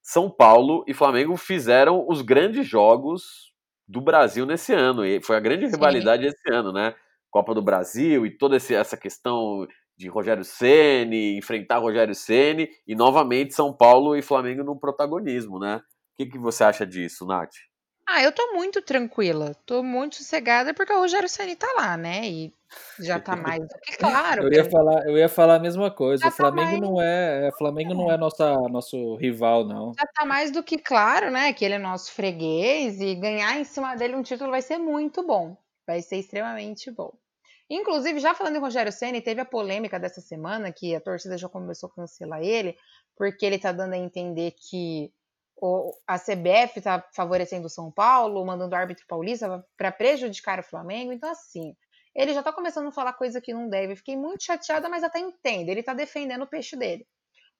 São 0.02 0.28
Paulo 0.28 0.84
e 0.86 0.92
Flamengo 0.92 1.36
fizeram 1.36 2.04
os 2.08 2.22
grandes 2.22 2.66
jogos 2.66 3.52
do 3.86 4.00
Brasil 4.00 4.44
nesse 4.44 4.72
ano. 4.72 5.04
E 5.04 5.22
foi 5.22 5.36
a 5.36 5.40
grande 5.40 5.66
Sim. 5.66 5.72
rivalidade 5.72 6.26
esse 6.26 6.52
ano, 6.52 6.72
né? 6.72 6.94
Copa 7.30 7.54
do 7.54 7.62
Brasil 7.62 8.26
e 8.26 8.30
toda 8.30 8.56
essa 8.56 8.96
questão 8.96 9.66
de 9.96 10.08
Rogério 10.08 10.44
Ceni, 10.44 11.38
enfrentar 11.38 11.78
Rogério 11.78 12.14
Ceni 12.14 12.68
e 12.86 12.94
novamente 12.94 13.54
São 13.54 13.72
Paulo 13.72 14.16
e 14.16 14.22
Flamengo 14.22 14.64
no 14.64 14.78
protagonismo, 14.78 15.58
né? 15.58 15.76
O 15.76 16.16
que, 16.16 16.26
que 16.26 16.38
você 16.38 16.64
acha 16.64 16.86
disso, 16.86 17.24
Nath? 17.24 17.54
Ah, 18.06 18.22
eu 18.22 18.32
tô 18.32 18.52
muito 18.52 18.82
tranquila, 18.82 19.54
tô 19.64 19.82
muito 19.82 20.16
sossegada 20.16 20.74
porque 20.74 20.92
o 20.92 20.98
Rogério 20.98 21.28
Ceni 21.28 21.56
tá 21.56 21.72
lá, 21.76 21.96
né? 21.96 22.28
E 22.28 22.54
já 22.98 23.20
tá 23.20 23.36
mais 23.36 23.60
do 23.60 23.74
que 23.80 23.96
claro. 23.96 24.42
eu 24.44 24.52
ia 24.52 24.68
falar, 24.68 25.06
eu 25.06 25.16
ia 25.16 25.28
falar 25.28 25.54
a 25.56 25.58
mesma 25.58 25.90
coisa. 25.90 26.22
Já 26.22 26.28
o 26.28 26.30
tá 26.30 26.36
Flamengo 26.36 26.70
tá 26.70 26.78
mais... 26.78 26.80
não 26.80 27.02
é, 27.02 27.48
é 27.48 27.52
Flamengo 27.52 27.94
não 27.94 28.10
é 28.10 28.16
nossa 28.16 28.54
nosso 28.68 29.16
rival, 29.16 29.64
não. 29.64 29.92
Já 29.98 30.06
tá 30.06 30.24
mais 30.24 30.50
do 30.50 30.62
que 30.62 30.78
claro, 30.78 31.30
né? 31.30 31.52
Que 31.52 31.64
ele 31.64 31.74
é 31.74 31.78
nosso 31.78 32.12
freguês 32.12 33.00
e 33.00 33.14
ganhar 33.14 33.58
em 33.58 33.64
cima 33.64 33.94
dele 33.94 34.16
um 34.16 34.22
título 34.22 34.50
vai 34.50 34.62
ser 34.62 34.78
muito 34.78 35.24
bom. 35.24 35.56
Vai 35.86 36.02
ser 36.02 36.16
extremamente 36.16 36.90
bom. 36.90 37.12
Inclusive, 37.70 38.20
já 38.20 38.34
falando 38.34 38.56
em 38.56 38.60
Rogério 38.60 38.92
Ceni, 38.92 39.20
teve 39.20 39.40
a 39.40 39.46
polêmica 39.46 39.98
dessa 39.98 40.20
semana 40.20 40.70
que 40.70 40.94
a 40.94 41.00
torcida 41.00 41.38
já 41.38 41.48
começou 41.48 41.88
a 41.88 41.94
cancelar 41.94 42.42
ele, 42.42 42.76
porque 43.16 43.46
ele 43.46 43.58
tá 43.58 43.72
dando 43.72 43.94
a 43.94 43.98
entender 43.98 44.52
que 44.52 45.10
o, 45.64 45.94
a 46.08 46.18
CBF 46.18 46.78
está 46.78 47.08
favorecendo 47.14 47.68
o 47.68 47.70
São 47.70 47.88
Paulo, 47.88 48.44
mandando 48.44 48.74
o 48.74 48.76
árbitro 48.76 49.06
paulista 49.06 49.64
para 49.76 49.92
prejudicar 49.92 50.58
o 50.58 50.64
Flamengo. 50.64 51.12
Então, 51.12 51.30
assim, 51.30 51.76
ele 52.16 52.32
já 52.32 52.40
está 52.40 52.52
começando 52.52 52.88
a 52.88 52.92
falar 52.92 53.12
coisa 53.12 53.40
que 53.40 53.54
não 53.54 53.68
deve. 53.68 53.94
Fiquei 53.94 54.16
muito 54.16 54.42
chateada, 54.42 54.88
mas 54.88 55.04
até 55.04 55.20
entendo. 55.20 55.68
Ele 55.68 55.78
está 55.78 55.94
defendendo 55.94 56.42
o 56.42 56.48
peixe 56.48 56.74
dele. 56.74 57.06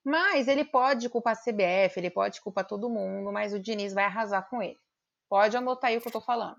Mas 0.03 0.49
ele 0.49 0.65
pode 0.65 1.07
culpar 1.07 1.31
a 1.31 1.35
CBF, 1.37 1.97
ele 1.97 2.09
pode 2.09 2.41
culpar 2.41 2.67
todo 2.67 2.89
mundo, 2.89 3.31
mas 3.31 3.53
o 3.53 3.59
Diniz 3.59 3.93
vai 3.93 4.03
arrasar 4.03 4.49
com 4.49 4.61
ele. 4.61 4.77
Pode 5.29 5.55
anotar 5.55 5.89
aí 5.89 5.97
o 5.97 6.01
que 6.01 6.09
eu 6.09 6.11
tô 6.11 6.19
falando. 6.19 6.57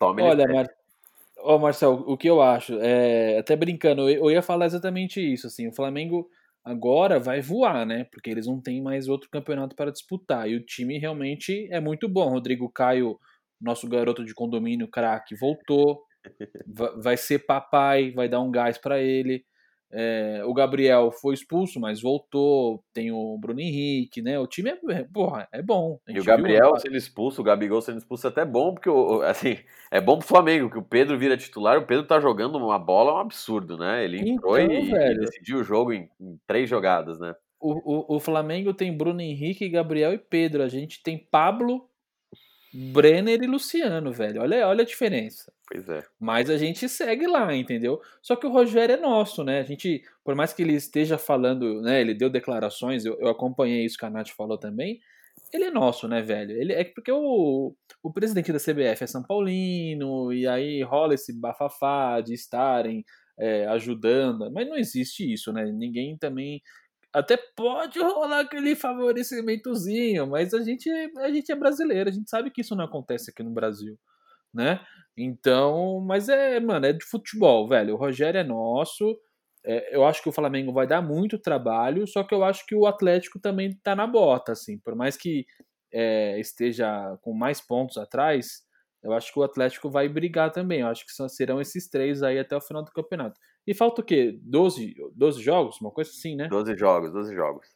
Tome 0.00 0.20
Olha, 0.20 0.48
Mar... 0.48 0.66
Ó, 1.38 1.58
Marcel, 1.58 1.92
o 1.92 2.18
que 2.18 2.28
eu 2.28 2.42
acho, 2.42 2.76
é, 2.80 3.38
até 3.38 3.54
brincando, 3.54 4.10
eu, 4.10 4.30
ia 4.32 4.42
falar 4.42 4.66
exatamente 4.66 5.20
isso, 5.20 5.46
assim, 5.46 5.68
o 5.68 5.72
Flamengo 5.72 6.28
agora 6.66 7.20
vai 7.20 7.40
voar, 7.40 7.86
né, 7.86 8.04
porque 8.10 8.28
eles 8.28 8.46
não 8.46 8.60
têm 8.60 8.82
mais 8.82 9.06
outro 9.06 9.30
campeonato 9.30 9.76
para 9.76 9.92
disputar, 9.92 10.50
e 10.50 10.56
o 10.56 10.64
time 10.64 10.98
realmente 10.98 11.68
é 11.70 11.78
muito 11.78 12.08
bom, 12.08 12.28
Rodrigo 12.28 12.68
Caio, 12.68 13.16
nosso 13.60 13.88
garoto 13.88 14.24
de 14.24 14.34
condomínio 14.34 14.88
craque, 14.88 15.36
voltou, 15.36 16.02
vai 17.00 17.16
ser 17.16 17.46
papai, 17.46 18.10
vai 18.10 18.28
dar 18.28 18.40
um 18.40 18.50
gás 18.50 18.76
para 18.76 19.00
ele, 19.00 19.44
é, 19.98 20.42
o 20.44 20.52
Gabriel 20.52 21.10
foi 21.10 21.32
expulso, 21.32 21.80
mas 21.80 22.02
voltou. 22.02 22.84
Tem 22.92 23.10
o 23.10 23.38
Bruno 23.38 23.60
Henrique, 23.60 24.20
né? 24.20 24.38
O 24.38 24.46
time 24.46 24.76
é, 24.90 25.04
porra, 25.04 25.48
é 25.50 25.62
bom. 25.62 25.98
E 26.06 26.20
o 26.20 26.24
Gabriel 26.24 26.72
viu, 26.72 26.80
sendo 26.80 26.96
expulso, 26.98 27.40
o 27.40 27.44
Gabigol 27.44 27.80
sendo 27.80 27.96
expulso 27.96 28.26
é 28.26 28.30
até 28.30 28.44
bom, 28.44 28.74
porque 28.74 28.90
assim, 29.24 29.56
é 29.90 29.98
bom 29.98 30.18
pro 30.18 30.28
Flamengo, 30.28 30.68
que 30.68 30.76
o 30.76 30.82
Pedro 30.82 31.18
vira 31.18 31.34
titular, 31.34 31.78
o 31.78 31.86
Pedro 31.86 32.06
tá 32.06 32.20
jogando 32.20 32.56
uma 32.56 32.78
bola 32.78 33.14
um 33.14 33.16
absurdo, 33.16 33.78
né? 33.78 34.04
Ele 34.04 34.18
entrou 34.18 34.58
então, 34.58 34.76
e, 34.76 35.12
e, 35.12 35.18
decidiu 35.18 35.60
o 35.60 35.64
jogo 35.64 35.94
em, 35.94 36.10
em 36.20 36.38
três 36.46 36.68
jogadas, 36.68 37.18
né? 37.18 37.34
O, 37.58 38.14
o, 38.14 38.16
o 38.16 38.20
Flamengo 38.20 38.74
tem 38.74 38.94
Bruno 38.94 39.22
Henrique, 39.22 39.66
Gabriel 39.66 40.12
e 40.12 40.18
Pedro. 40.18 40.62
A 40.62 40.68
gente 40.68 41.02
tem 41.02 41.16
Pablo, 41.30 41.88
Brenner 42.76 43.42
e 43.42 43.46
Luciano, 43.46 44.12
velho. 44.12 44.42
Olha, 44.42 44.66
olha 44.68 44.82
a 44.82 44.86
diferença. 44.86 45.52
Pois 45.68 45.88
é. 45.88 46.02
Mas 46.20 46.50
a 46.50 46.56
gente 46.56 46.88
segue 46.88 47.26
lá, 47.26 47.54
entendeu? 47.54 48.00
Só 48.22 48.36
que 48.36 48.46
o 48.46 48.50
Rogério 48.50 48.94
é 48.94 49.00
nosso, 49.00 49.42
né? 49.42 49.60
A 49.60 49.64
gente, 49.64 50.02
por 50.24 50.34
mais 50.34 50.52
que 50.52 50.62
ele 50.62 50.74
esteja 50.74 51.18
falando, 51.18 51.80
né? 51.80 52.00
Ele 52.00 52.14
deu 52.14 52.28
declarações, 52.30 53.04
eu, 53.04 53.18
eu 53.18 53.28
acompanhei 53.28 53.84
isso 53.84 53.98
que 53.98 54.04
a 54.04 54.10
Nath 54.10 54.30
falou 54.30 54.58
também. 54.58 55.00
Ele 55.52 55.64
é 55.64 55.70
nosso, 55.70 56.06
né, 56.06 56.20
velho? 56.22 56.52
Ele 56.52 56.72
é 56.72 56.84
porque 56.84 57.10
o, 57.10 57.74
o 58.02 58.12
presidente 58.12 58.52
da 58.52 58.58
CBF 58.58 59.04
é 59.04 59.06
São 59.06 59.22
Paulino, 59.22 60.32
e 60.32 60.46
aí 60.46 60.82
rola 60.82 61.14
esse 61.14 61.32
bafafá 61.38 62.20
de 62.20 62.34
estarem 62.34 63.04
é, 63.38 63.66
ajudando, 63.66 64.50
mas 64.50 64.68
não 64.68 64.76
existe 64.76 65.30
isso, 65.30 65.52
né? 65.52 65.64
Ninguém 65.66 66.16
também 66.16 66.62
até 67.16 67.36
pode 67.56 67.98
rolar 67.98 68.40
aquele 68.40 68.76
favorecimentozinho, 68.76 70.26
mas 70.26 70.52
a 70.52 70.62
gente, 70.62 70.90
a 71.18 71.30
gente 71.30 71.50
é 71.50 71.56
brasileiro, 71.56 72.10
a 72.10 72.12
gente 72.12 72.28
sabe 72.28 72.50
que 72.50 72.60
isso 72.60 72.76
não 72.76 72.84
acontece 72.84 73.30
aqui 73.30 73.42
no 73.42 73.50
Brasil, 73.50 73.98
né? 74.52 74.80
Então, 75.16 76.00
mas 76.00 76.28
é, 76.28 76.60
mano, 76.60 76.84
é 76.84 76.92
de 76.92 77.04
futebol, 77.06 77.66
velho. 77.66 77.94
O 77.94 77.96
Rogério 77.96 78.38
é 78.38 78.44
nosso. 78.44 79.18
É, 79.64 79.96
eu 79.96 80.04
acho 80.04 80.22
que 80.22 80.28
o 80.28 80.32
Flamengo 80.32 80.72
vai 80.72 80.86
dar 80.86 81.00
muito 81.00 81.38
trabalho, 81.38 82.06
só 82.06 82.22
que 82.22 82.34
eu 82.34 82.44
acho 82.44 82.66
que 82.66 82.74
o 82.74 82.86
Atlético 82.86 83.40
também 83.40 83.74
tá 83.82 83.96
na 83.96 84.06
bota, 84.06 84.52
assim. 84.52 84.78
Por 84.78 84.94
mais 84.94 85.16
que 85.16 85.46
é, 85.90 86.38
esteja 86.38 87.16
com 87.22 87.32
mais 87.32 87.62
pontos 87.62 87.96
atrás, 87.96 88.62
eu 89.02 89.14
acho 89.14 89.32
que 89.32 89.38
o 89.38 89.42
Atlético 89.42 89.88
vai 89.88 90.06
brigar 90.08 90.52
também. 90.52 90.80
Eu 90.80 90.88
acho 90.88 91.06
que 91.06 91.28
serão 91.30 91.62
esses 91.62 91.88
três 91.88 92.22
aí 92.22 92.38
até 92.38 92.54
o 92.54 92.60
final 92.60 92.84
do 92.84 92.92
campeonato. 92.92 93.40
E 93.66 93.74
falta 93.74 94.00
o 94.00 94.04
quê? 94.04 94.38
12, 94.42 94.94
12 95.14 95.42
jogos? 95.42 95.80
Uma 95.80 95.90
coisa 95.90 96.10
assim, 96.10 96.36
né? 96.36 96.48
12 96.48 96.76
jogos, 96.76 97.12
12 97.12 97.34
jogos. 97.34 97.66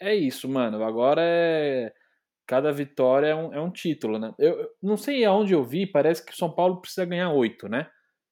É 0.00 0.14
isso, 0.14 0.48
mano. 0.48 0.82
Agora 0.82 1.20
é. 1.22 1.92
Cada 2.46 2.70
vitória 2.70 3.28
é 3.28 3.34
um, 3.34 3.54
é 3.54 3.60
um 3.60 3.70
título, 3.70 4.18
né? 4.18 4.34
Eu, 4.38 4.60
eu 4.60 4.70
não 4.82 4.98
sei 4.98 5.24
aonde 5.24 5.54
eu 5.54 5.64
vi, 5.64 5.86
parece 5.86 6.24
que 6.24 6.30
o 6.30 6.36
São 6.36 6.50
Paulo 6.50 6.78
precisa 6.78 7.06
ganhar 7.06 7.30
oito, 7.32 7.70
né? 7.70 7.88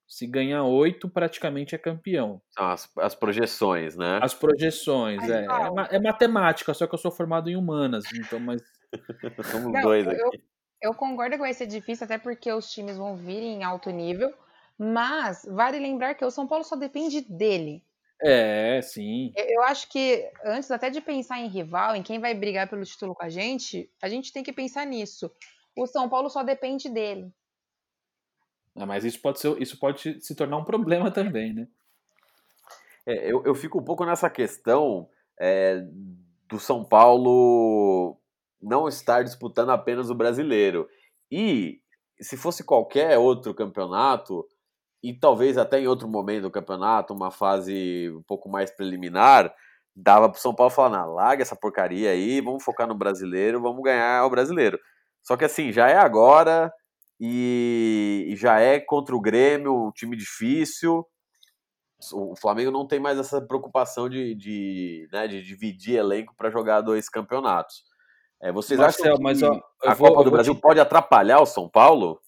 Se 0.07 0.27
ganhar 0.27 0.63
oito, 0.65 1.09
praticamente 1.09 1.73
é 1.73 1.79
campeão. 1.79 2.39
São 2.51 2.69
as, 2.69 2.91
as 2.99 3.15
projeções, 3.15 3.97
né? 3.97 4.19
As 4.21 4.35
projeções, 4.35 5.27
é. 5.27 5.47
É, 5.47 5.95
é, 5.95 5.99
matemática, 5.99 6.75
só 6.75 6.85
que 6.85 6.93
eu 6.93 6.99
sou 6.99 7.09
formado 7.09 7.49
em 7.49 7.55
humanas, 7.55 8.03
então, 8.13 8.39
mas. 8.39 8.61
Somos 9.51 9.73
não, 9.73 9.81
dois 9.81 10.07
aqui. 10.07 10.21
Eu, 10.21 10.91
eu 10.91 10.93
concordo 10.93 11.35
que 11.35 11.41
vai 11.41 11.53
ser 11.53 11.65
difícil, 11.65 12.05
até 12.05 12.19
porque 12.19 12.51
os 12.51 12.71
times 12.71 12.97
vão 12.97 13.15
vir 13.15 13.41
em 13.41 13.63
alto 13.63 13.89
nível. 13.89 14.31
Mas 14.77 15.45
vale 15.49 15.79
lembrar 15.79 16.15
que 16.15 16.25
o 16.25 16.31
São 16.31 16.47
Paulo 16.47 16.63
só 16.63 16.75
depende 16.75 17.21
dele. 17.21 17.83
É, 18.21 18.81
sim. 18.81 19.33
Eu 19.35 19.61
acho 19.63 19.89
que 19.89 20.29
antes 20.45 20.71
até 20.71 20.89
de 20.89 21.01
pensar 21.01 21.39
em 21.39 21.47
rival, 21.47 21.95
em 21.95 22.03
quem 22.03 22.19
vai 22.19 22.33
brigar 22.33 22.69
pelo 22.69 22.85
título 22.85 23.13
com 23.13 23.23
a 23.23 23.29
gente, 23.29 23.91
a 24.01 24.07
gente 24.07 24.31
tem 24.31 24.43
que 24.43 24.53
pensar 24.53 24.85
nisso. 24.85 25.31
O 25.75 25.85
São 25.85 26.07
Paulo 26.07 26.29
só 26.29 26.43
depende 26.43 26.89
dele. 26.89 27.31
Ah, 28.75 28.85
mas 28.85 29.03
isso 29.03 29.21
pode, 29.21 29.39
ser, 29.39 29.61
isso 29.61 29.77
pode 29.77 30.21
se 30.21 30.35
tornar 30.35 30.57
um 30.57 30.63
problema 30.63 31.11
também, 31.11 31.53
né? 31.53 31.67
É, 33.05 33.31
eu, 33.31 33.43
eu 33.43 33.53
fico 33.53 33.79
um 33.79 33.83
pouco 33.83 34.05
nessa 34.05 34.29
questão 34.29 35.09
é, 35.39 35.85
do 36.47 36.59
São 36.59 36.83
Paulo 36.83 38.17
não 38.61 38.87
estar 38.87 39.23
disputando 39.23 39.71
apenas 39.71 40.09
o 40.09 40.15
brasileiro. 40.15 40.89
E 41.29 41.81
se 42.21 42.37
fosse 42.37 42.63
qualquer 42.63 43.17
outro 43.17 43.53
campeonato, 43.53 44.47
e 45.03 45.13
talvez 45.13 45.57
até 45.57 45.81
em 45.81 45.87
outro 45.87 46.07
momento 46.07 46.43
do 46.43 46.51
campeonato, 46.51 47.13
uma 47.13 47.29
fase 47.29 48.09
um 48.15 48.23
pouco 48.23 48.47
mais 48.47 48.71
preliminar, 48.71 49.53
dava 49.93 50.29
pro 50.29 50.39
São 50.39 50.55
Paulo 50.55 50.71
falar, 50.71 50.97
não, 50.97 51.13
larga 51.13 51.41
essa 51.41 51.57
porcaria 51.57 52.09
aí, 52.09 52.39
vamos 52.39 52.63
focar 52.63 52.87
no 52.87 52.95
brasileiro, 52.95 53.61
vamos 53.61 53.83
ganhar 53.83 54.25
o 54.25 54.29
brasileiro. 54.29 54.79
Só 55.21 55.35
que 55.35 55.43
assim, 55.43 55.73
já 55.73 55.89
é 55.89 55.97
agora 55.97 56.71
e, 57.19 58.33
já 58.37 58.59
é 58.59 58.79
contra 58.79 59.13
o 59.13 59.21
Grêmio, 59.21 59.87
um 59.87 59.91
time 59.91 60.15
difícil. 60.15 61.05
O 62.13 62.35
Flamengo 62.35 62.71
não 62.71 62.87
tem 62.87 62.99
mais 62.99 63.17
essa 63.17 63.41
preocupação 63.41 64.09
de, 64.09 64.35
de, 64.35 65.07
né, 65.11 65.27
de 65.27 65.41
dividir 65.41 65.97
elenco 65.97 66.33
para 66.35 66.49
jogar 66.49 66.81
dois 66.81 67.09
campeonatos. 67.09 67.83
É, 68.41 68.51
vocês 68.51 68.77
Marcelo, 68.77 69.07
acham 69.07 69.17
que 69.17 69.23
mas, 69.23 69.41
ó, 69.41 69.61
a 69.85 69.93
vou, 69.93 70.09
Copa 70.09 70.23
do 70.25 70.31
Brasil 70.31 70.55
te... 70.55 70.59
pode 70.59 70.79
atrapalhar 70.79 71.39
o 71.39 71.45
São 71.45 71.69
Paulo? 71.69 72.19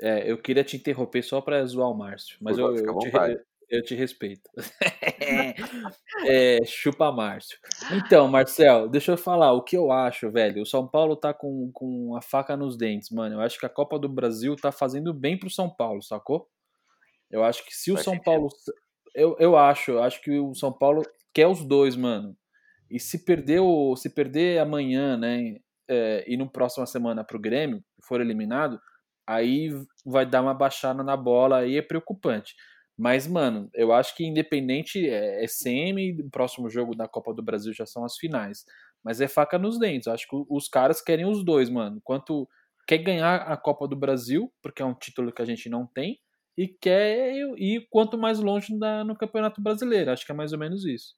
É, 0.00 0.30
eu 0.30 0.38
queria 0.38 0.62
te 0.62 0.76
interromper 0.76 1.22
só 1.22 1.40
para 1.40 1.64
zoar 1.66 1.90
o 1.90 1.94
Márcio, 1.94 2.36
mas 2.40 2.56
eu, 2.56 2.74
eu, 2.76 2.98
te, 2.98 3.10
eu, 3.68 3.82
te, 3.82 3.94
respeito. 3.94 4.48
é, 6.26 6.64
chupa 6.64 7.10
Márcio. 7.10 7.58
Então, 7.92 8.28
Marcel, 8.28 8.88
deixa 8.88 9.12
eu 9.12 9.16
falar 9.16 9.52
o 9.52 9.62
que 9.62 9.76
eu 9.76 9.90
acho, 9.90 10.30
velho. 10.30 10.62
O 10.62 10.66
São 10.66 10.86
Paulo 10.86 11.16
tá 11.16 11.34
com, 11.34 11.70
com 11.72 12.14
a 12.16 12.22
faca 12.22 12.56
nos 12.56 12.76
dentes, 12.76 13.10
mano. 13.10 13.36
Eu 13.36 13.40
acho 13.40 13.58
que 13.58 13.66
a 13.66 13.70
Copa 13.70 13.98
do 13.98 14.08
Brasil 14.08 14.54
tá 14.54 14.70
fazendo 14.70 15.12
bem 15.12 15.36
pro 15.36 15.50
São 15.50 15.68
Paulo, 15.68 16.00
sacou? 16.00 16.48
Eu 17.30 17.42
acho 17.44 17.64
que 17.64 17.74
se 17.74 17.90
o 17.92 17.96
São 17.96 18.18
Paulo. 18.18 18.48
Eu, 19.14 19.36
eu 19.40 19.56
acho, 19.56 19.92
eu 19.92 20.02
acho 20.02 20.22
que 20.22 20.38
o 20.38 20.54
São 20.54 20.72
Paulo 20.72 21.02
quer 21.34 21.48
os 21.48 21.64
dois, 21.64 21.96
mano. 21.96 22.36
E 22.90 22.98
se 23.00 23.24
perder, 23.24 23.60
o, 23.60 23.96
se 23.96 24.08
perder 24.08 24.60
amanhã, 24.60 25.16
né? 25.16 25.56
É, 25.90 26.24
e 26.26 26.36
no 26.36 26.48
próxima 26.48 26.86
semana 26.86 27.24
pro 27.24 27.40
Grêmio, 27.40 27.82
for 28.02 28.20
eliminado, 28.20 28.78
aí 29.28 29.70
vai 30.04 30.24
dar 30.26 30.42
uma 30.42 30.54
baixada 30.54 31.02
na 31.02 31.16
bola 31.16 31.58
aí 31.58 31.76
é 31.76 31.82
preocupante. 31.82 32.54
Mas, 32.96 33.28
mano, 33.28 33.70
eu 33.74 33.92
acho 33.92 34.16
que 34.16 34.24
independente 34.24 35.08
é, 35.08 35.44
é 35.44 35.46
semi, 35.46 36.20
o 36.20 36.30
próximo 36.30 36.68
jogo 36.68 36.96
da 36.96 37.06
Copa 37.06 37.32
do 37.34 37.42
Brasil 37.42 37.72
já 37.72 37.86
são 37.86 38.04
as 38.04 38.16
finais. 38.16 38.64
Mas 39.04 39.20
é 39.20 39.28
faca 39.28 39.58
nos 39.58 39.78
dentes. 39.78 40.06
Eu 40.06 40.14
acho 40.14 40.26
que 40.26 40.44
os 40.48 40.68
caras 40.68 41.00
querem 41.00 41.24
os 41.24 41.44
dois, 41.44 41.70
mano. 41.70 42.00
Quanto 42.02 42.48
quer 42.88 42.98
ganhar 42.98 43.42
a 43.42 43.56
Copa 43.56 43.86
do 43.86 43.94
Brasil, 43.94 44.52
porque 44.62 44.82
é 44.82 44.84
um 44.84 44.94
título 44.94 45.32
que 45.32 45.42
a 45.42 45.44
gente 45.44 45.68
não 45.68 45.86
tem, 45.86 46.18
e 46.56 46.66
quer 46.66 47.36
ir 47.56 47.86
quanto 47.88 48.18
mais 48.18 48.40
longe 48.40 48.74
no 49.06 49.16
Campeonato 49.16 49.62
Brasileiro. 49.62 50.10
Acho 50.10 50.26
que 50.26 50.32
é 50.32 50.34
mais 50.34 50.52
ou 50.52 50.58
menos 50.58 50.84
isso. 50.84 51.14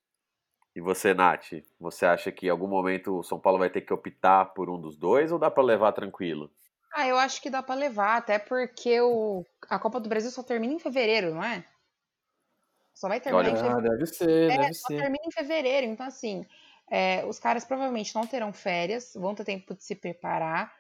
E 0.77 0.81
você, 0.81 1.15
Nath, 1.15 1.53
você 1.79 2.05
acha 2.05 2.31
que 2.31 2.47
em 2.47 2.51
algum 2.51 2.69
momento 2.69 3.19
o 3.19 3.23
São 3.23 3.41
Paulo 3.41 3.59
vai 3.59 3.71
ter 3.71 3.81
que 3.81 3.93
optar 3.93 4.47
por 4.47 4.69
um 4.69 4.81
dos 4.81 4.99
dois 4.99 5.33
ou 5.33 5.39
dá 5.39 5.51
para 5.51 5.63
levar 5.63 5.93
tranquilo? 5.93 6.51
Ah, 6.93 7.07
eu 7.07 7.17
acho 7.17 7.41
que 7.41 7.51
dá 7.51 7.63
para 7.63 7.75
levar, 7.75 8.17
até 8.17 8.39
porque 8.39 9.01
o, 9.01 9.45
a 9.69 9.79
Copa 9.79 10.01
do 10.01 10.09
Brasil 10.09 10.31
só 10.31 10.43
termina 10.43 10.73
em 10.73 10.79
fevereiro, 10.79 11.35
não 11.35 11.43
é? 11.43 11.65
Só 12.95 13.09
vai 13.09 13.21
terminar 13.21 13.45
Olha, 13.45 13.53
em 13.53 13.57
fevereiro. 13.57 13.87
Ah, 13.87 13.91
deve 13.91 14.07
ser, 14.07 14.51
é, 14.51 14.59
deve 14.59 14.75
só 14.75 14.89
ser. 14.89 14.97
termina 14.97 15.25
em 15.25 15.31
fevereiro, 15.31 15.87
então 15.87 16.07
assim, 16.07 16.45
é, 16.91 17.25
os 17.25 17.39
caras 17.39 17.65
provavelmente 17.65 18.15
não 18.15 18.27
terão 18.27 18.53
férias, 18.53 19.13
vão 19.15 19.35
ter 19.35 19.45
tempo 19.45 19.75
de 19.75 19.85
se 19.85 19.95
preparar. 19.95 20.75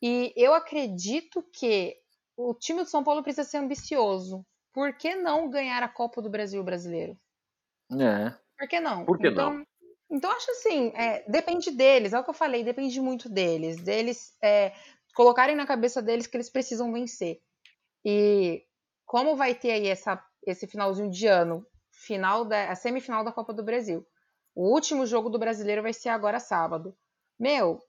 E 0.00 0.32
eu 0.36 0.54
acredito 0.54 1.42
que 1.52 1.96
o 2.36 2.54
time 2.54 2.82
do 2.82 2.88
São 2.88 3.04
Paulo 3.04 3.22
precisa 3.22 3.44
ser 3.44 3.58
ambicioso. 3.58 4.44
Por 4.72 4.96
que 4.96 5.14
não 5.14 5.50
ganhar 5.50 5.82
a 5.82 5.88
Copa 5.88 6.22
do 6.22 6.30
Brasil 6.30 6.64
brasileiro? 6.64 7.16
É. 7.92 8.34
Por 8.58 8.68
que 8.68 8.80
não? 8.80 9.04
Por 9.04 9.18
que 9.18 9.28
então, 9.28 9.58
não? 9.58 9.66
Então, 10.10 10.30
acho 10.30 10.50
assim, 10.50 10.92
é, 10.94 11.24
depende 11.30 11.70
deles, 11.70 12.12
é 12.12 12.18
o 12.18 12.24
que 12.24 12.30
eu 12.30 12.34
falei, 12.34 12.62
depende 12.62 13.00
muito 13.00 13.30
deles, 13.30 13.78
deles 13.78 14.36
é, 14.42 14.74
colocarem 15.14 15.56
na 15.56 15.66
cabeça 15.66 16.02
deles 16.02 16.26
que 16.26 16.36
eles 16.36 16.50
precisam 16.50 16.92
vencer. 16.92 17.40
E 18.04 18.64
como 19.04 19.36
vai 19.36 19.54
ter 19.54 19.72
aí 19.72 19.88
essa, 19.88 20.22
esse 20.46 20.66
finalzinho 20.66 21.10
de 21.10 21.26
ano, 21.26 21.66
final 21.90 22.44
da, 22.44 22.70
a 22.70 22.74
semifinal 22.74 23.22
da 23.24 23.32
Copa 23.32 23.52
do 23.52 23.62
Brasil. 23.62 24.06
O 24.54 24.68
último 24.72 25.06
jogo 25.06 25.30
do 25.30 25.38
brasileiro 25.38 25.82
vai 25.82 25.92
ser 25.92 26.08
agora 26.08 26.40
sábado. 26.40 26.96
Meu, 27.38 27.80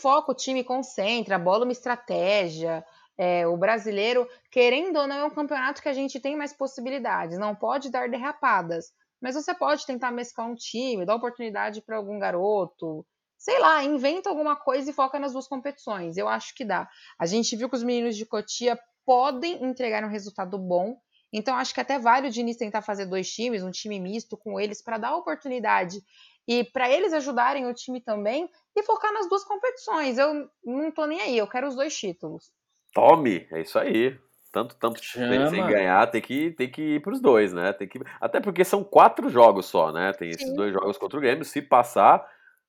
foca 0.00 0.32
o 0.32 0.34
time, 0.34 0.64
concentra, 0.64 1.38
bola 1.38 1.64
uma 1.64 1.72
estratégia. 1.72 2.84
É, 3.18 3.46
o 3.46 3.56
brasileiro, 3.56 4.28
querendo 4.50 4.98
ou 4.98 5.06
não, 5.06 5.16
é 5.16 5.24
um 5.24 5.30
campeonato 5.30 5.80
que 5.80 5.88
a 5.88 5.92
gente 5.92 6.20
tem 6.20 6.36
mais 6.36 6.52
possibilidades, 6.52 7.38
não 7.38 7.54
pode 7.54 7.90
dar 7.90 8.08
derrapadas. 8.08 8.92
Mas 9.20 9.34
você 9.34 9.54
pode 9.54 9.86
tentar 9.86 10.10
mesclar 10.10 10.46
um 10.46 10.54
time, 10.54 11.06
dar 11.06 11.14
oportunidade 11.14 11.80
para 11.80 11.96
algum 11.96 12.18
garoto, 12.18 13.06
sei 13.46 13.60
lá, 13.60 13.84
inventa 13.84 14.28
alguma 14.28 14.56
coisa 14.56 14.90
e 14.90 14.92
foca 14.92 15.20
nas 15.20 15.32
duas 15.32 15.46
competições. 15.46 16.16
Eu 16.16 16.26
acho 16.26 16.52
que 16.52 16.64
dá. 16.64 16.88
A 17.16 17.26
gente 17.26 17.54
viu 17.54 17.68
que 17.68 17.76
os 17.76 17.84
meninos 17.84 18.16
de 18.16 18.26
Cotia 18.26 18.76
podem 19.04 19.64
entregar 19.64 20.02
um 20.02 20.08
resultado 20.08 20.58
bom. 20.58 20.98
Então 21.32 21.54
acho 21.54 21.72
que 21.72 21.80
até 21.80 21.96
vale 21.96 22.26
o 22.26 22.30
Diniz 22.30 22.56
tentar 22.56 22.82
fazer 22.82 23.06
dois 23.06 23.30
times, 23.30 23.62
um 23.62 23.70
time 23.70 24.00
misto 24.00 24.36
com 24.36 24.58
eles 24.58 24.82
para 24.82 24.98
dar 24.98 25.14
oportunidade 25.14 26.00
e 26.48 26.64
para 26.64 26.90
eles 26.90 27.12
ajudarem 27.12 27.66
o 27.68 27.72
time 27.74 28.00
também 28.00 28.50
e 28.74 28.82
focar 28.82 29.12
nas 29.12 29.28
duas 29.28 29.44
competições. 29.44 30.18
Eu 30.18 30.50
não 30.64 30.90
tô 30.90 31.06
nem 31.06 31.20
aí, 31.20 31.38
eu 31.38 31.46
quero 31.46 31.68
os 31.68 31.76
dois 31.76 31.96
títulos. 31.96 32.50
Tome, 32.92 33.46
é 33.52 33.60
isso 33.60 33.78
aí. 33.78 34.18
Tanto, 34.50 34.74
tanto 34.74 35.00
Chama. 35.04 35.50
sem 35.50 35.64
ganhar, 35.68 36.10
tem 36.10 36.20
que, 36.20 36.50
tem 36.50 36.68
que 36.68 36.96
ir 36.96 37.00
pros 37.00 37.20
dois, 37.20 37.52
né? 37.52 37.72
Tem 37.72 37.86
que... 37.86 38.00
Até 38.20 38.40
porque 38.40 38.64
são 38.64 38.82
quatro 38.82 39.28
jogos 39.28 39.66
só, 39.66 39.92
né? 39.92 40.12
Tem 40.14 40.30
esses 40.30 40.48
Sim. 40.48 40.56
dois 40.56 40.72
jogos 40.72 40.98
contra 40.98 41.16
o 41.16 41.20
Grêmio. 41.20 41.44
Se 41.44 41.62
passar, 41.62 42.26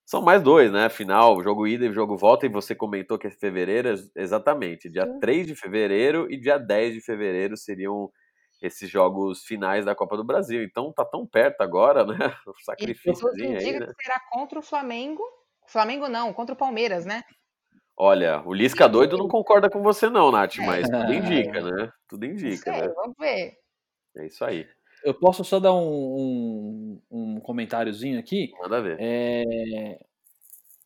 são 0.07 0.21
mais 0.21 0.41
dois, 0.41 0.71
né? 0.71 0.87
Final, 0.87 1.43
jogo 1.43 1.67
ida 1.67 1.85
e 1.85 1.91
jogo 1.91 2.15
volta. 2.15 2.45
E 2.45 2.49
você 2.49 2.73
comentou 2.73 3.19
que 3.19 3.27
é 3.27 3.29
fevereiro, 3.29 3.93
exatamente. 4.15 4.89
Dia 4.89 5.05
Sim. 5.05 5.19
3 5.19 5.47
de 5.47 5.53
fevereiro 5.53 6.31
e 6.31 6.39
dia 6.39 6.57
10 6.57 6.93
de 6.93 7.01
fevereiro 7.01 7.57
seriam 7.57 8.09
esses 8.61 8.89
jogos 8.89 9.43
finais 9.43 9.83
da 9.83 9.93
Copa 9.93 10.15
do 10.15 10.23
Brasil. 10.23 10.63
Então 10.63 10.93
tá 10.93 11.03
tão 11.03 11.27
perto 11.27 11.59
agora, 11.59 12.05
né? 12.05 12.15
O 12.47 12.63
sacrifício 12.63 13.27
aí, 13.27 13.49
né? 13.49 13.85
que 13.85 14.01
será 14.01 14.21
contra 14.31 14.59
o 14.59 14.63
Flamengo. 14.63 15.21
Flamengo 15.67 16.07
não, 16.07 16.31
contra 16.31 16.55
o 16.55 16.57
Palmeiras, 16.57 17.05
né? 17.05 17.21
Olha, 17.97 18.41
o 18.45 18.53
Lisca 18.53 18.87
doido 18.87 19.17
não 19.17 19.27
concorda 19.27 19.69
com 19.69 19.83
você, 19.83 20.09
não, 20.09 20.31
Nath, 20.31 20.55
mas 20.59 20.87
tudo 20.87 21.13
indica, 21.13 21.59
né? 21.59 21.91
Tudo 22.07 22.25
indica, 22.25 22.71
né? 22.71 22.87
vamos 22.95 23.15
ver. 23.19 23.57
É 24.15 24.25
isso 24.25 24.45
aí. 24.45 24.65
Eu 25.07 25.13
posso 25.13 25.41
só 25.45 25.57
dar 25.57 25.73
um, 25.73 26.99
um, 27.09 27.35
um 27.37 27.39
comentáriozinho 27.39 28.19
aqui? 28.19 28.51
Manda 28.59 28.81
ver. 28.81 28.97
É, 28.99 29.97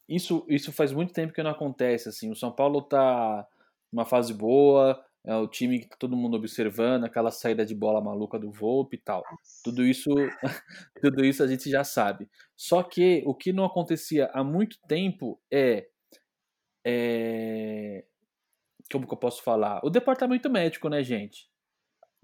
isso, 0.08 0.46
isso 0.48 0.72
faz 0.72 0.92
muito 0.92 1.12
tempo 1.12 1.34
que 1.34 1.42
não 1.42 1.50
acontece. 1.50 2.10
Assim, 2.10 2.30
o 2.30 2.36
São 2.36 2.52
Paulo 2.52 2.84
tá 2.84 3.48
numa 3.92 4.06
fase 4.06 4.32
boa, 4.32 5.04
é 5.26 5.36
o 5.36 5.48
time 5.48 5.80
que 5.80 5.90
tá 5.90 5.96
todo 5.98 6.16
mundo 6.16 6.38
observando, 6.38 7.06
aquela 7.06 7.32
saída 7.32 7.66
de 7.66 7.74
bola 7.74 8.00
maluca 8.00 8.38
do 8.38 8.52
Volpe 8.52 8.96
e 8.96 9.00
tal. 9.00 9.24
Tudo 9.64 9.84
isso, 9.84 10.12
tudo 11.02 11.26
isso 11.26 11.42
a 11.42 11.48
gente 11.48 11.68
já 11.68 11.84
sabe. 11.84 12.30
Só 12.56 12.84
que 12.84 13.24
o 13.26 13.34
que 13.34 13.52
não 13.52 13.66
acontecia 13.66 14.30
há 14.36 14.44
muito 14.44 14.78
tempo 14.88 15.42
é, 15.52 15.88
é 16.86 18.06
como 18.92 19.08
que 19.08 19.14
eu 19.16 19.18
posso 19.18 19.42
falar? 19.42 19.82
O 19.84 19.90
departamento 19.90 20.48
médico, 20.48 20.90
né, 20.90 21.02
gente? 21.04 21.51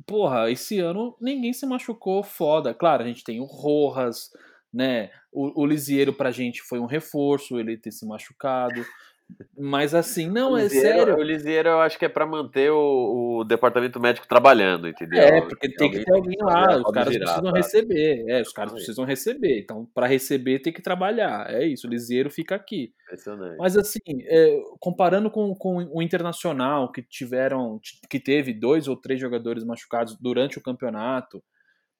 Porra, 0.06 0.50
esse 0.52 0.80
ano 0.80 1.16
ninguém 1.20 1.54
se 1.54 1.66
machucou 1.66 2.24
foda. 2.24 2.74
Claro, 2.74 3.04
a 3.04 3.08
gente 3.08 3.24
tem 3.24 3.40
o 3.40 3.46
Rojas, 3.46 4.30
né? 4.74 5.10
O, 5.32 5.62
o 5.62 5.66
Lisieiro 5.66 6.14
pra 6.14 6.32
gente 6.32 6.62
foi 6.62 6.80
um 6.80 6.86
reforço, 6.86 7.60
ele 7.60 7.78
ter 7.78 7.92
se 7.92 8.06
machucado. 8.06 8.86
Mas 9.58 9.94
assim, 9.94 10.30
não, 10.32 10.54
o 10.54 10.58
é 10.58 10.70
sério. 10.70 11.16
O 11.16 11.22
Lisieiro 11.22 11.70
eu 11.70 11.80
acho 11.80 11.98
que 11.98 12.06
é 12.06 12.10
pra 12.10 12.26
manter 12.26 12.72
o, 12.72 13.40
o 13.40 13.44
departamento 13.44 14.00
médico 14.00 14.28
trabalhando, 14.28 14.88
entendeu? 14.88 15.22
É, 15.22 15.42
porque 15.42 15.70
tem 15.74 15.92
que 15.92 16.04
ter 16.04 16.14
alguém 16.14 16.38
lá, 16.40 16.78
os 16.78 16.92
caras 16.92 17.14
girar, 17.14 17.28
precisam 17.28 17.52
tá? 17.52 17.58
receber. 17.58 18.26
É, 18.30 18.42
os 18.42 18.52
caras 18.52 18.72
aí. 18.72 18.78
precisam 18.78 19.06
receber. 19.06 19.60
Então, 19.60 19.88
para 19.94 20.08
receber, 20.08 20.60
tem 20.60 20.74
que 20.74 20.82
trabalhar. 20.82 21.50
É 21.50 21.66
isso, 21.66 21.88
o 21.88 21.90
Lisieiro 21.90 22.30
fica 22.30 22.56
aqui. 22.56 22.94
Mas 23.58 23.78
assim, 23.78 24.00
é, 24.26 24.62
comparando 24.80 25.32
com, 25.32 25.56
com 25.56 25.78
o 25.94 26.02
Internacional, 26.02 26.92
que 26.92 27.02
tiveram, 27.02 27.80
que 28.10 28.20
teve 28.20 28.54
dois 28.54 28.88
ou 28.88 28.96
três 28.96 29.20
jogadores 29.20 29.64
machucados 29.64 30.18
durante 30.20 30.58
o 30.58 30.62
campeonato, 30.62 31.44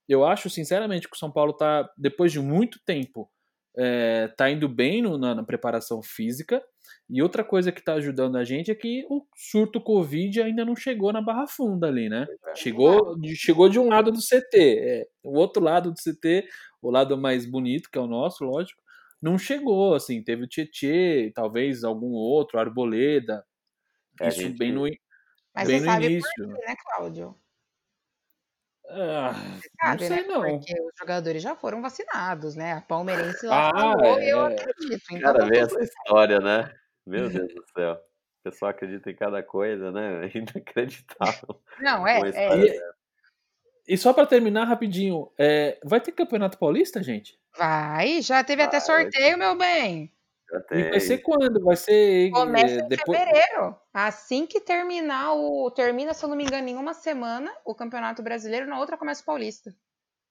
eu 0.08 0.26
acho 0.26 0.50
sinceramente 0.50 1.08
que 1.08 1.16
o 1.16 1.20
São 1.20 1.32
Paulo 1.32 1.54
tá, 1.54 1.90
depois 1.98 2.32
de 2.32 2.40
muito 2.40 2.80
tempo, 2.86 3.30
é, 3.78 4.28
tá 4.38 4.50
indo 4.50 4.68
bem 4.68 5.02
no- 5.02 5.18
na, 5.18 5.36
na 5.36 5.44
preparação 5.44 6.02
física. 6.02 6.64
E 7.10 7.22
outra 7.22 7.44
coisa 7.44 7.72
que 7.72 7.82
tá 7.82 7.94
ajudando 7.94 8.36
a 8.38 8.44
gente 8.44 8.70
é 8.70 8.76
que 8.76 9.06
o 9.10 9.26
surto 9.36 9.80
Covid 9.80 10.42
ainda 10.42 10.66
não 10.66 10.76
chegou 10.76 11.14
na 11.14 11.22
Barra 11.22 11.48
Funda 11.48 11.88
ali, 11.88 12.10
né? 12.10 12.28
é. 12.48 12.56
Chegou, 12.56 13.18
de- 13.18 13.36
chegou 13.36 13.70
de 13.70 13.80
um 13.80 13.88
lado 13.88 14.12
do 14.12 14.22
CT. 14.22 14.78
é, 14.80 15.08
o 15.24 15.38
outro 15.38 15.64
lado 15.64 15.92
do 15.92 16.00
CT, 16.00 16.48
o 16.82 16.92
lado 16.92 17.18
mais 17.18 17.46
bonito, 17.50 17.90
que 17.90 17.98
é 17.98 18.02
o 18.02 18.08
nosso, 18.08 18.44
lógico, 18.44 18.82
não 19.22 19.38
chegou, 19.38 19.96
assim, 19.96 20.22
teve 20.24 20.44
o 20.44 20.48
Tietê, 20.48 21.32
talvez 21.34 21.84
algum 21.84 22.12
outro, 22.12 22.60
Arboleda, 22.60 23.44
É, 24.20 24.28
isso 24.28 24.42
gente- 24.42 24.58
bem 24.58 24.72
no, 24.74 24.82
Mas 25.56 25.68
bem 25.68 25.80
você 25.80 25.86
no 25.86 25.86
sabe 25.86 26.06
início. 26.08 26.48
por 26.48 26.56
quê, 26.58 26.66
né, 26.68 26.76
Cláudio? 26.84 27.36
Ah, 28.90 29.34
Você 29.34 29.70
não 29.84 29.90
sabe, 29.92 30.06
sei 30.08 30.22
né? 30.22 30.28
não. 30.28 30.42
Porque 30.42 30.74
os 30.82 30.92
jogadores 31.00 31.44
já 31.44 31.56
foram 31.56 31.82
vacinados, 31.82 32.56
né? 32.56 32.74
A 32.74 32.82
palmeirense 32.82 33.46
lá 33.46 33.70
Ah, 33.70 33.72
falou 33.72 34.20
e 34.22 34.30
eu 34.30 34.40
é. 34.48 34.54
acredito. 34.54 35.04
Então 35.12 35.20
Cara, 35.22 35.40
tá 35.40 35.46
vê 35.46 35.58
essa 35.60 35.80
história, 35.84 36.40
né? 36.40 36.74
Meu 37.08 37.30
Deus 37.30 37.54
do 37.54 37.64
céu. 37.76 37.94
O 37.94 38.50
pessoal 38.50 38.72
acredita 38.72 39.10
em 39.10 39.16
cada 39.16 39.42
coisa, 39.42 39.92
né? 39.92 40.30
Inacreditável. 40.36 41.62
Não, 41.80 42.08
é, 42.08 42.20
é. 42.30 42.58
E, 42.58 42.82
e 43.88 43.98
só 43.98 44.14
pra 44.14 44.26
terminar 44.26 44.66
rapidinho, 44.66 45.32
é, 45.38 45.80
vai 45.84 46.02
ter 46.02 46.12
Campeonato 46.12 46.58
Paulista, 46.58 47.02
gente? 47.02 47.40
Vai, 47.58 48.22
já 48.22 48.44
teve 48.44 48.62
até 48.62 48.80
Vai, 48.80 48.88
vai 48.88 49.04
sorteio, 49.12 49.38
meu 49.38 49.58
bem. 49.58 50.14
Já 50.50 50.78
E 50.78 50.90
vai 50.90 51.00
ser 51.00 51.18
quando? 51.20 51.64
Vai 51.64 51.76
ser 51.76 52.30
Começa 52.32 52.76
é, 52.76 52.80
em 52.80 52.88
depois. 52.88 53.20
fevereiro. 53.20 53.76
Assim 53.94 54.46
que 54.46 54.62
terminar 54.62 55.34
o. 55.34 55.70
Termina, 55.72 56.14
se 56.14 56.24
eu 56.24 56.30
não 56.30 56.38
me 56.38 56.44
engano, 56.44 56.68
em 56.68 56.76
uma 56.76 56.94
semana 56.94 57.54
o 57.66 57.76
Campeonato 57.76 58.22
Brasileiro, 58.24 58.68
na 58.68 58.80
outra 58.80 58.98
começa 58.98 59.22
o 59.22 59.26
Paulista. 59.26 59.76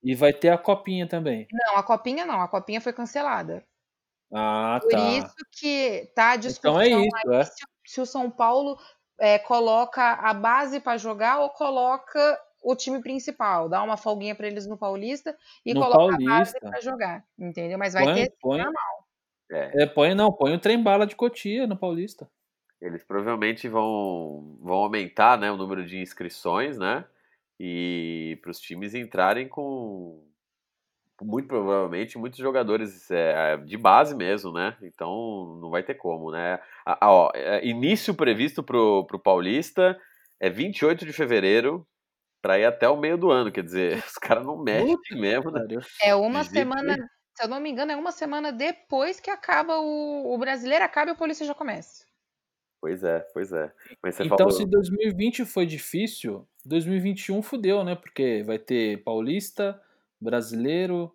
E 0.02 0.14
vai 0.14 0.32
ter 0.32 0.50
a 0.50 0.58
copinha 0.58 1.06
também. 1.06 1.46
Não, 1.52 1.76
a 1.76 1.82
Copinha 1.82 2.24
não, 2.24 2.40
a 2.40 2.48
Copinha 2.48 2.80
foi 2.80 2.92
cancelada. 2.92 3.64
Ah, 4.32 4.78
Por 4.82 4.90
tá. 4.90 5.10
isso 5.12 5.34
que 5.52 6.10
tá 6.14 6.32
a 6.32 6.36
discussão 6.36 6.82
Então 6.82 7.00
é 7.00 7.06
isso, 7.06 7.32
é. 7.32 7.44
se, 7.44 7.64
se 7.86 8.00
o 8.00 8.06
São 8.06 8.30
Paulo 8.30 8.76
é, 9.18 9.38
coloca 9.38 10.02
a 10.14 10.34
base 10.34 10.80
para 10.80 10.98
jogar 10.98 11.38
ou 11.40 11.50
coloca 11.50 12.38
o 12.62 12.74
time 12.74 13.00
principal, 13.00 13.68
dá 13.68 13.82
uma 13.82 13.96
folguinha 13.96 14.34
para 14.34 14.48
eles 14.48 14.66
no 14.66 14.76
Paulista 14.76 15.36
e 15.64 15.72
No 15.72 15.80
coloca 15.80 16.14
a 16.16 16.18
base 16.18 16.58
Paulista. 16.58 16.60
para 16.62 16.80
jogar, 16.80 17.24
entendeu? 17.38 17.78
Mas 17.78 17.94
vai 17.94 18.04
Põe, 18.04 18.14
ter 18.14 18.34
põe, 18.40 18.58
normal. 18.58 19.06
É, 19.50 19.82
é, 19.82 19.86
põe, 19.86 20.14
não, 20.14 20.32
põe 20.32 20.54
o 20.54 20.60
trem 20.60 20.82
bala 20.82 21.06
de 21.06 21.14
Cotia 21.14 21.66
no 21.66 21.76
Paulista. 21.76 22.28
eles 22.80 23.04
provavelmente 23.04 23.68
vão, 23.68 24.58
vão 24.60 24.76
aumentar 24.76 25.38
né, 25.38 25.50
o 25.52 25.56
número 25.56 25.86
de 25.86 25.98
inscrições, 25.98 26.76
né? 26.78 27.04
E 27.58 28.38
para 28.42 28.50
os 28.50 28.60
times 28.60 28.94
entrarem 28.94 29.48
com. 29.48 30.22
Muito 31.22 31.48
provavelmente 31.48 32.18
muitos 32.18 32.38
jogadores 32.38 33.10
é, 33.10 33.56
de 33.58 33.76
base 33.76 34.14
mesmo, 34.14 34.52
né? 34.52 34.76
Então 34.82 35.58
não 35.60 35.70
vai 35.70 35.82
ter 35.82 35.94
como, 35.94 36.30
né? 36.30 36.58
Ah, 36.84 36.98
ó, 37.10 37.30
é, 37.34 37.66
início 37.66 38.14
previsto 38.14 38.62
pro, 38.62 39.06
pro 39.06 39.18
Paulista 39.18 39.98
é 40.38 40.50
28 40.50 41.06
de 41.06 41.12
fevereiro 41.12 41.86
Pra 42.46 42.58
ir 42.60 42.64
até 42.64 42.88
o 42.88 42.96
meio 42.96 43.18
do 43.18 43.28
ano, 43.28 43.50
quer 43.50 43.64
dizer, 43.64 43.96
os 44.06 44.14
caras 44.18 44.44
não 44.46 44.62
mexem 44.62 45.18
mesmo, 45.18 45.50
né? 45.50 45.66
É 46.00 46.14
uma 46.14 46.44
De 46.44 46.50
jeito 46.50 46.52
semana, 46.52 46.96
se 47.34 47.42
eu 47.42 47.48
não 47.48 47.58
me 47.58 47.70
engano, 47.70 47.90
é 47.90 47.96
uma 47.96 48.12
semana 48.12 48.52
depois 48.52 49.18
que 49.18 49.30
acaba 49.30 49.80
o, 49.80 50.32
o 50.32 50.38
brasileiro 50.38 50.84
acaba 50.84 51.10
e 51.10 51.14
a 51.14 51.16
polícia 51.16 51.44
já 51.44 51.54
começa. 51.54 52.04
Pois 52.80 53.02
é, 53.02 53.18
pois 53.32 53.50
é. 53.52 53.72
Mas 54.00 54.14
você 54.14 54.22
Então, 54.22 54.36
falou. 54.36 54.52
se 54.52 54.64
2020 54.64 55.44
foi 55.44 55.66
difícil, 55.66 56.46
2021 56.64 57.42
fudeu, 57.42 57.82
né? 57.82 57.96
Porque 57.96 58.44
vai 58.46 58.60
ter 58.60 59.02
Paulista, 59.02 59.80
Brasileiro, 60.20 61.12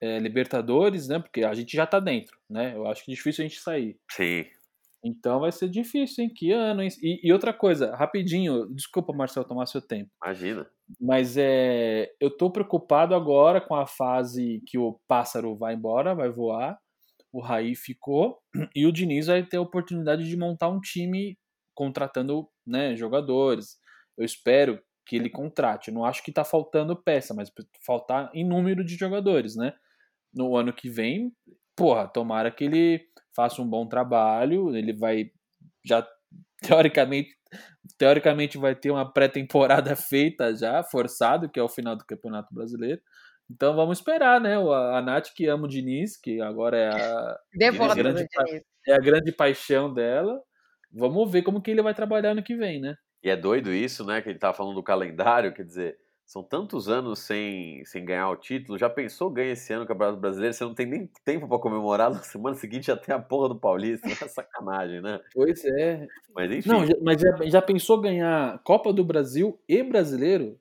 é, 0.00 0.18
Libertadores, 0.18 1.08
né? 1.08 1.18
Porque 1.18 1.44
a 1.44 1.54
gente 1.54 1.76
já 1.76 1.86
tá 1.86 2.00
dentro, 2.00 2.36
né? 2.48 2.74
Eu 2.76 2.86
acho 2.86 3.04
que 3.04 3.12
é 3.12 3.14
difícil 3.14 3.44
a 3.44 3.48
gente 3.48 3.60
sair. 3.60 3.98
Sim. 4.10 4.44
Então 5.04 5.40
vai 5.40 5.52
ser 5.52 5.68
difícil, 5.68 6.24
hein? 6.24 6.32
Que 6.34 6.52
ano, 6.52 6.82
hein? 6.82 6.88
E, 7.02 7.20
e 7.28 7.32
outra 7.32 7.52
coisa, 7.52 7.94
rapidinho, 7.94 8.66
desculpa, 8.74 9.12
Marcelo, 9.12 9.46
tomar 9.46 9.66
seu 9.66 9.80
tempo. 9.80 10.10
Imagina. 10.24 10.68
Mas 11.00 11.36
é, 11.36 12.10
eu 12.20 12.30
tô 12.30 12.50
preocupado 12.50 13.14
agora 13.14 13.60
com 13.60 13.74
a 13.74 13.86
fase 13.86 14.62
que 14.66 14.78
o 14.78 14.98
pássaro 15.06 15.56
vai 15.56 15.74
embora, 15.74 16.14
vai 16.14 16.30
voar, 16.30 16.78
o 17.32 17.40
Raí 17.40 17.74
ficou, 17.76 18.38
e 18.74 18.86
o 18.86 18.92
Diniz 18.92 19.26
vai 19.26 19.44
ter 19.44 19.58
a 19.58 19.62
oportunidade 19.62 20.28
de 20.28 20.36
montar 20.36 20.68
um 20.68 20.80
time 20.80 21.38
contratando 21.74 22.48
né, 22.66 22.96
jogadores. 22.96 23.78
Eu 24.16 24.24
espero 24.24 24.80
que 25.08 25.16
ele 25.16 25.30
contrate. 25.30 25.88
Eu 25.88 25.94
não 25.94 26.04
acho 26.04 26.22
que 26.22 26.30
tá 26.30 26.44
faltando 26.44 26.94
peça, 26.94 27.32
mas 27.32 27.50
faltar 27.84 28.30
em 28.34 28.46
número 28.46 28.84
de 28.84 28.94
jogadores, 28.94 29.56
né? 29.56 29.72
No 30.32 30.54
ano 30.54 30.70
que 30.70 30.90
vem, 30.90 31.32
porra, 31.74 32.06
tomara 32.06 32.50
que 32.50 32.64
ele 32.64 33.00
faça 33.34 33.62
um 33.62 33.68
bom 33.68 33.88
trabalho, 33.88 34.76
ele 34.76 34.92
vai 34.92 35.30
já 35.84 36.06
teoricamente 36.60 37.36
teoricamente 37.96 38.58
vai 38.58 38.74
ter 38.74 38.90
uma 38.90 39.10
pré-temporada 39.10 39.96
feita 39.96 40.54
já, 40.54 40.82
forçado, 40.82 41.48
que 41.48 41.58
é 41.58 41.62
o 41.62 41.68
final 41.68 41.96
do 41.96 42.04
Campeonato 42.04 42.54
Brasileiro. 42.54 43.00
Então 43.50 43.74
vamos 43.74 43.98
esperar, 43.98 44.38
né? 44.38 44.56
A 44.56 45.00
Nath 45.00 45.28
que 45.34 45.46
ama 45.46 45.64
o 45.64 45.68
Diniz, 45.68 46.20
que 46.20 46.38
agora 46.42 46.76
é 46.76 46.88
a, 46.90 47.38
do 47.70 47.94
grande 47.94 48.26
é 48.86 48.92
a 48.92 48.98
grande 48.98 49.32
paixão 49.32 49.92
dela. 49.92 50.38
Vamos 50.92 51.32
ver 51.32 51.40
como 51.42 51.62
que 51.62 51.70
ele 51.70 51.80
vai 51.80 51.94
trabalhar 51.94 52.34
no 52.34 52.42
que 52.42 52.54
vem, 52.54 52.78
né? 52.78 52.94
E 53.22 53.30
é 53.30 53.36
doido 53.36 53.72
isso, 53.72 54.04
né? 54.04 54.20
Que 54.22 54.30
ele 54.30 54.38
tava 54.38 54.54
falando 54.54 54.74
do 54.74 54.82
calendário, 54.82 55.52
quer 55.52 55.64
dizer, 55.64 55.98
são 56.24 56.42
tantos 56.42 56.88
anos 56.88 57.20
sem, 57.20 57.84
sem 57.84 58.04
ganhar 58.04 58.28
o 58.30 58.36
título. 58.36 58.78
Já 58.78 58.88
pensou 58.88 59.30
ganhar 59.30 59.52
esse 59.52 59.72
ano 59.72 59.84
o 59.84 59.86
Campeonato 59.86 60.20
Brasileiro? 60.20 60.54
Você 60.54 60.64
não 60.64 60.74
tem 60.74 60.86
nem 60.86 61.10
tempo 61.24 61.48
pra 61.48 61.58
comemorar. 61.58 62.10
Na 62.12 62.22
semana 62.22 62.54
seguinte 62.54 62.86
já 62.86 62.96
tem 62.96 63.14
a 63.14 63.18
porra 63.18 63.48
do 63.48 63.58
Paulista. 63.58 64.06
É 64.08 64.10
sacanagem, 64.28 65.00
né? 65.00 65.20
Pois 65.32 65.64
é. 65.64 66.06
Mas 66.34 66.50
enfim. 66.52 66.68
Não, 66.68 66.86
já- 66.86 66.94
mas 67.02 67.20
já, 67.20 67.36
já 67.46 67.62
pensou 67.62 68.00
ganhar 68.00 68.58
Copa 68.62 68.92
do 68.92 69.04
Brasil 69.04 69.58
e 69.68 69.82
Brasileiro? 69.82 70.58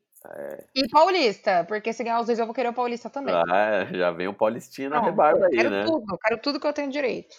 E 0.75 0.87
Paulista, 0.89 1.63
porque 1.65 1.93
se 1.93 2.03
ganhar 2.03 2.19
os 2.19 2.25
dois 2.25 2.37
eu 2.37 2.45
vou 2.45 2.53
querer 2.53 2.69
o 2.69 2.73
Paulista 2.73 3.09
também. 3.09 3.33
ah, 3.33 3.85
já 3.93 4.11
vem 4.11 4.27
o 4.27 4.33
Paulistinha 4.33 4.89
na 4.89 4.99
rebarba 4.99 5.39
eu 5.39 5.45
aí, 5.45 5.51
quero 5.51 5.69
né? 5.69 5.83
tudo, 5.85 6.17
quero 6.17 6.41
tudo 6.41 6.59
que 6.59 6.67
eu 6.67 6.73
tenho 6.73 6.91
direito. 6.91 7.35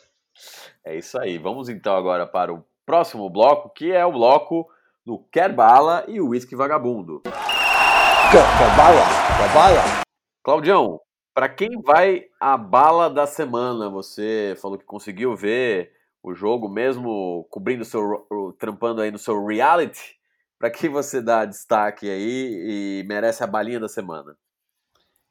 É 0.84 0.96
isso 0.96 1.20
aí. 1.20 1.36
Vamos 1.36 1.68
então 1.68 1.94
agora 1.94 2.26
para 2.26 2.52
o 2.52 2.64
próximo 2.86 3.28
bloco, 3.28 3.68
que 3.70 3.92
é 3.92 4.04
o 4.06 4.12
bloco 4.12 4.70
do 5.08 5.18
Quer 5.32 5.54
Bala 5.54 6.04
e 6.06 6.20
o 6.20 6.28
Whisky 6.28 6.54
Vagabundo. 6.54 7.22
Cabala, 7.22 9.00
cabala. 9.38 10.02
Claudião, 10.44 11.00
para 11.32 11.48
quem 11.48 11.80
vai 11.80 12.26
a 12.38 12.58
bala 12.58 13.08
da 13.08 13.26
semana? 13.26 13.88
Você 13.88 14.54
falou 14.60 14.76
que 14.76 14.84
conseguiu 14.84 15.34
ver 15.34 15.92
o 16.22 16.34
jogo 16.34 16.68
mesmo 16.68 17.46
cobrindo 17.48 17.86
seu 17.86 18.26
o- 18.30 18.52
trampando 18.52 19.00
aí 19.00 19.10
no 19.10 19.16
seu 19.16 19.42
reality. 19.46 20.18
Para 20.58 20.70
quem 20.70 20.90
você 20.90 21.22
dá 21.22 21.46
destaque 21.46 22.10
aí 22.10 23.00
e 23.00 23.04
merece 23.08 23.42
a 23.42 23.46
balinha 23.46 23.80
da 23.80 23.88
semana? 23.88 24.36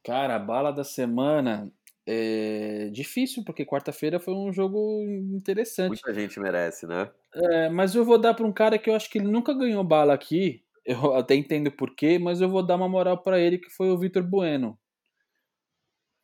Cara, 0.04 0.38
a 0.38 0.40
bala 0.40 0.72
da 0.72 0.84
semana 0.84 1.72
é 2.10 2.90
difícil, 2.90 3.44
porque 3.44 3.66
quarta-feira 3.66 4.18
foi 4.18 4.34
um 4.34 4.54
jogo 4.54 5.04
interessante. 5.34 5.90
Muita 5.90 6.14
gente 6.14 6.40
merece, 6.40 6.88
né? 6.88 7.12
É, 7.34 7.70
mas 7.70 7.94
eu 7.96 8.06
vou 8.06 8.18
dar 8.18 8.34
para 8.34 8.46
um 8.46 8.54
cara 8.54 8.80
que 8.80 8.90
eu 8.90 8.96
acho 8.96 9.10
que 9.10 9.18
ele 9.18 9.28
nunca 9.28 9.54
ganhou 9.54 9.84
bala 9.84 10.14
aqui. 10.14 10.64
Eu 10.88 11.16
até 11.16 11.36
entendo 11.36 11.70
por 11.70 11.94
quê, 11.94 12.18
mas 12.18 12.40
eu 12.40 12.48
vou 12.48 12.66
dar 12.66 12.78
uma 12.78 12.88
moral 12.88 13.22
para 13.22 13.38
ele, 13.38 13.58
que 13.58 13.70
foi 13.70 13.90
o 13.90 13.98
Vitor 13.98 14.24
Bueno. 14.24 14.80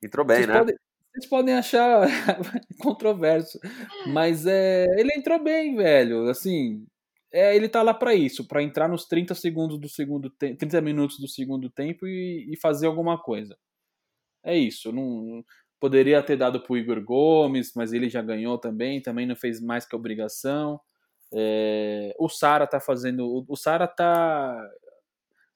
Entrou 0.01 0.25
bem, 0.25 0.37
vocês, 0.37 0.47
né? 0.47 0.57
podem, 0.57 0.75
vocês 1.11 1.29
podem 1.29 1.53
achar 1.53 2.07
controverso, 2.79 3.59
mas 4.07 4.45
é, 4.45 4.85
ele 4.97 5.11
entrou 5.17 5.43
bem, 5.43 5.75
velho. 5.75 6.29
Assim, 6.29 6.87
é, 7.29 7.53
ele 7.53 7.67
tá 7.67 7.81
lá 7.81 7.93
para 7.93 8.15
isso, 8.15 8.47
para 8.47 8.63
entrar 8.63 8.87
nos 8.87 9.05
30 9.05 9.35
segundos 9.35 9.77
do 9.77 9.89
segundo 9.89 10.29
tempo, 10.29 10.57
30 10.57 10.79
minutos 10.79 11.19
do 11.19 11.27
segundo 11.27 11.69
tempo 11.69 12.07
e, 12.07 12.47
e 12.49 12.55
fazer 12.55 12.87
alguma 12.87 13.21
coisa. 13.21 13.57
É 14.45 14.57
isso. 14.57 14.93
Não 14.93 15.43
poderia 15.83 16.23
ter 16.23 16.37
dado 16.37 16.61
pro 16.61 16.77
Igor 16.77 17.03
Gomes, 17.03 17.73
mas 17.75 17.91
ele 17.91 18.07
já 18.07 18.21
ganhou 18.21 18.57
também, 18.57 19.01
também 19.01 19.25
não 19.25 19.35
fez 19.35 19.59
mais 19.59 19.85
que 19.85 19.93
obrigação. 19.93 20.79
É, 21.33 22.15
o 22.17 22.29
Sara 22.29 22.65
tá 22.65 22.79
fazendo, 22.79 23.27
o, 23.27 23.45
o 23.49 23.57
Sara 23.57 23.85
tá 23.85 24.65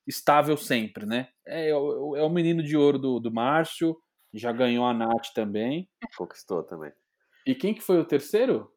estável 0.06 0.58
sempre, 0.58 1.06
né? 1.06 1.30
É, 1.46 1.70
é 1.70 1.76
o 1.78 2.14
é 2.18 2.24
o 2.24 2.30
menino 2.30 2.62
de 2.62 2.76
ouro 2.76 3.00
do, 3.00 3.22
do 3.22 3.32
Márcio, 3.32 3.98
já 4.34 4.52
ganhou 4.52 4.86
a 4.86 4.94
Nath 4.94 5.32
também. 5.34 5.90
Conquistou 6.18 6.62
também. 6.62 6.92
E 7.46 7.56
quem 7.56 7.74
que 7.74 7.80
foi 7.80 7.98
o 7.98 8.04
terceiro? 8.04 8.70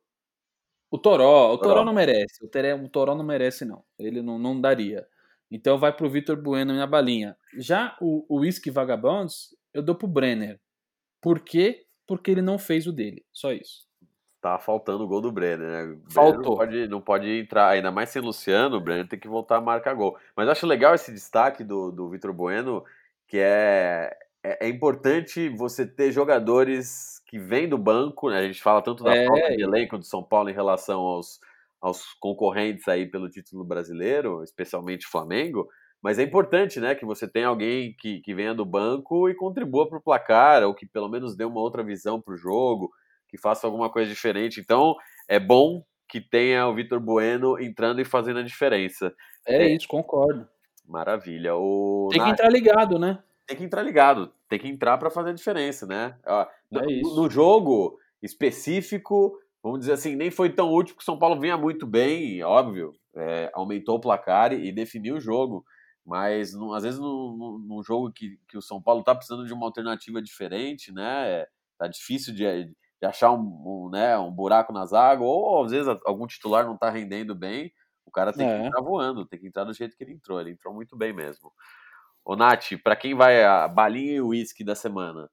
O 0.89 0.99
Toró. 0.99 1.53
O 1.55 1.59
Toró 1.59 1.75
Toró. 1.75 1.85
não 1.85 1.93
merece. 1.93 2.45
O, 2.45 2.49
Tere- 2.49 2.75
o 2.75 2.89
Toró 2.89 3.17
não 3.17 3.25
merece, 3.25 3.65
não. 3.65 3.83
Ele 3.99 4.23
não, 4.23 4.39
não 4.39 4.61
daria. 4.61 5.05
Então 5.51 5.81
vai 5.81 5.93
pro 5.93 6.09
Vitor 6.09 6.41
Bueno 6.41 6.73
na 6.75 6.87
balinha. 6.87 7.37
Já 7.59 7.97
o, 8.01 8.25
o 8.29 8.43
Whisky 8.43 8.71
Vagabonds, 8.71 9.49
eu 9.75 9.83
dou 9.83 9.97
pro 9.97 10.07
Brenner. 10.07 10.61
Por 11.20 11.40
quê? 11.40 11.85
Porque 12.06 12.30
ele 12.30 12.42
não 12.42 12.59
fez 12.59 12.87
o 12.87 12.92
dele. 12.92 13.24
Só 13.33 13.52
isso. 13.52 13.87
Tá 14.40 14.59
faltando 14.59 15.04
o 15.04 15.06
gol 15.06 15.20
do 15.20 15.30
Brenner, 15.30 15.68
né? 15.68 15.83
Brenner 15.85 16.00
Faltou. 16.11 16.42
Não 16.52 16.56
pode, 16.56 16.88
não 16.88 17.00
pode 17.00 17.28
entrar, 17.40 17.68
ainda 17.68 17.90
mais 17.90 18.09
sem 18.09 18.22
Luciano, 18.22 18.76
o 18.76 18.80
Brenner 18.80 19.06
tem 19.06 19.18
que 19.18 19.28
voltar 19.28 19.56
a 19.56 19.61
marcar 19.61 19.92
gol. 19.94 20.16
Mas 20.35 20.46
eu 20.46 20.52
acho 20.52 20.66
legal 20.66 20.94
esse 20.94 21.12
destaque 21.12 21.62
do, 21.62 21.92
do 21.92 22.09
Vitor 22.09 22.33
Bueno, 22.33 22.83
que 23.28 23.37
é, 23.38 24.16
é, 24.42 24.66
é 24.66 24.68
importante 24.68 25.48
você 25.50 25.87
ter 25.87 26.11
jogadores 26.11 27.20
que 27.26 27.38
vêm 27.38 27.68
do 27.68 27.76
banco, 27.76 28.30
né? 28.30 28.38
A 28.38 28.42
gente 28.46 28.62
fala 28.62 28.80
tanto 28.83 29.04
da 29.04 29.14
É. 29.14 29.26
falta 29.26 29.56
de 29.56 29.62
elenco 29.62 29.98
do 29.98 30.04
São 30.04 30.22
Paulo 30.22 30.48
em 30.48 30.54
relação 30.54 31.00
aos, 31.00 31.38
aos 31.80 32.14
concorrentes 32.14 32.88
aí 32.88 33.06
pelo 33.06 33.28
título 33.28 33.62
brasileiro, 33.62 34.42
especialmente 34.42 35.06
o 35.06 35.11
Flamengo. 35.11 35.68
Mas 36.03 36.19
é 36.19 36.23
importante, 36.23 36.81
né, 36.81 36.95
que 36.95 37.05
você 37.05 37.29
tenha 37.29 37.49
alguém 37.49 37.95
que, 37.99 38.21
que 38.21 38.35
venha 38.35 38.55
do 38.55 38.65
banco 38.65 39.29
e 39.29 39.35
contribua 39.35 39.89
para 39.89 39.99
o 39.99 40.03
placar, 40.03 40.63
ou 40.63 40.75
que 40.75 40.87
pelo 40.87 41.09
menos 41.09 41.37
dê 41.37 41.45
uma 41.45 41.61
outra 41.61 41.83
visão 41.83 42.21
para 42.21 42.35
o 42.35 42.39
jogo, 42.39 42.91
que 43.29 43.37
faça 43.39 43.67
alguma 43.67 43.91
coisa 43.91 44.11
diferente. 44.11 44.61
Então, 44.61 44.95
é 45.29 45.39
bom 45.39 45.83
que 46.09 46.21
tenha 46.21 46.67
o 46.67 46.75
Vitor 46.75 46.99
Bueno 47.01 47.61
entrando 47.61 48.01
e 48.01 48.05
fazendo 48.05 48.41
a 48.41 48.43
diferença. 48.43 49.15
É, 49.47 49.65
É. 49.65 49.75
isso, 49.77 49.87
concordo. 49.87 50.49
Maravilha. 50.89 51.55
O 51.55 52.09
Tem 52.11 52.23
que 52.23 52.31
entrar 52.31 52.51
ligado, 52.51 52.99
né? 52.99 53.23
tem 53.47 53.57
que 53.57 53.65
entrar 53.65 53.83
ligado, 53.83 54.33
tem 54.49 54.61
que 54.61 54.69
entrar 54.69 54.97
para 54.97 55.11
fazer 55.11 55.31
a 55.31 55.35
diferença, 55.35 55.85
né? 55.85 56.17
No, 56.71 56.81
É 56.81 56.93
isso. 56.93 57.17
no 57.17 57.29
jogo 57.29 57.99
específico, 58.23 59.37
vamos 59.61 59.81
dizer 59.81 59.95
assim, 59.95 60.15
nem 60.15 60.31
foi 60.31 60.51
tão 60.51 60.73
útil 60.73 60.95
porque 60.95 61.03
o 61.03 61.05
São 61.05 61.19
Paulo 61.19 61.41
vinha 61.41 61.57
muito 61.57 61.85
bem, 61.85 62.41
óbvio, 62.45 62.93
é, 63.17 63.51
aumentou 63.53 63.97
o 63.97 64.01
placar 64.01 64.53
e 64.53 64.71
definiu 64.71 65.17
o 65.17 65.21
jogo. 65.21 65.65
Mas 66.11 66.53
às 66.75 66.83
vezes 66.83 66.99
num, 66.99 67.81
jogo 67.85 68.11
que, 68.11 68.37
que 68.49 68.59
o 68.59 68.62
São 68.62 68.83
Paulo 68.83 69.05
tá 69.05 69.14
precisando 69.14 69.46
de 69.46 69.53
uma 69.53 69.64
alternativa 69.64 70.20
diferente, 70.20 70.90
né? 70.90 71.46
Tá 71.79 71.87
difícil 71.87 72.35
de, 72.35 72.64
de 72.64 73.07
achar 73.07 73.31
um, 73.31 73.38
um, 73.38 73.90
né, 73.92 74.18
um 74.18 74.33
buraco 74.33 74.73
na 74.73 74.85
zaga, 74.85 75.23
ou 75.23 75.64
às 75.64 75.70
vezes 75.70 75.87
algum 76.05 76.27
titular 76.27 76.66
não 76.66 76.77
tá 76.77 76.90
rendendo 76.90 77.33
bem, 77.33 77.73
o 78.05 78.11
cara 78.11 78.33
tem 78.33 78.44
que 78.44 78.53
É. 78.53 78.66
entrar 78.66 78.83
voando, 78.83 79.25
tem 79.25 79.38
que 79.38 79.46
entrar 79.46 79.62
do 79.62 79.73
jeito 79.73 79.96
que 79.96 80.03
ele 80.03 80.14
entrou. 80.14 80.40
Ele 80.40 80.51
entrou 80.51 80.75
muito 80.75 80.96
bem 80.96 81.12
mesmo. 81.12 81.53
Ô, 82.25 82.35
Nath, 82.35 82.73
pra 82.83 82.96
quem 82.96 83.14
vai 83.14 83.44
a 83.44 83.68
balinha 83.68 84.14
e 84.14 84.20
o 84.20 84.31
uísque 84.31 84.64
da 84.64 84.75
semana? 84.75 85.31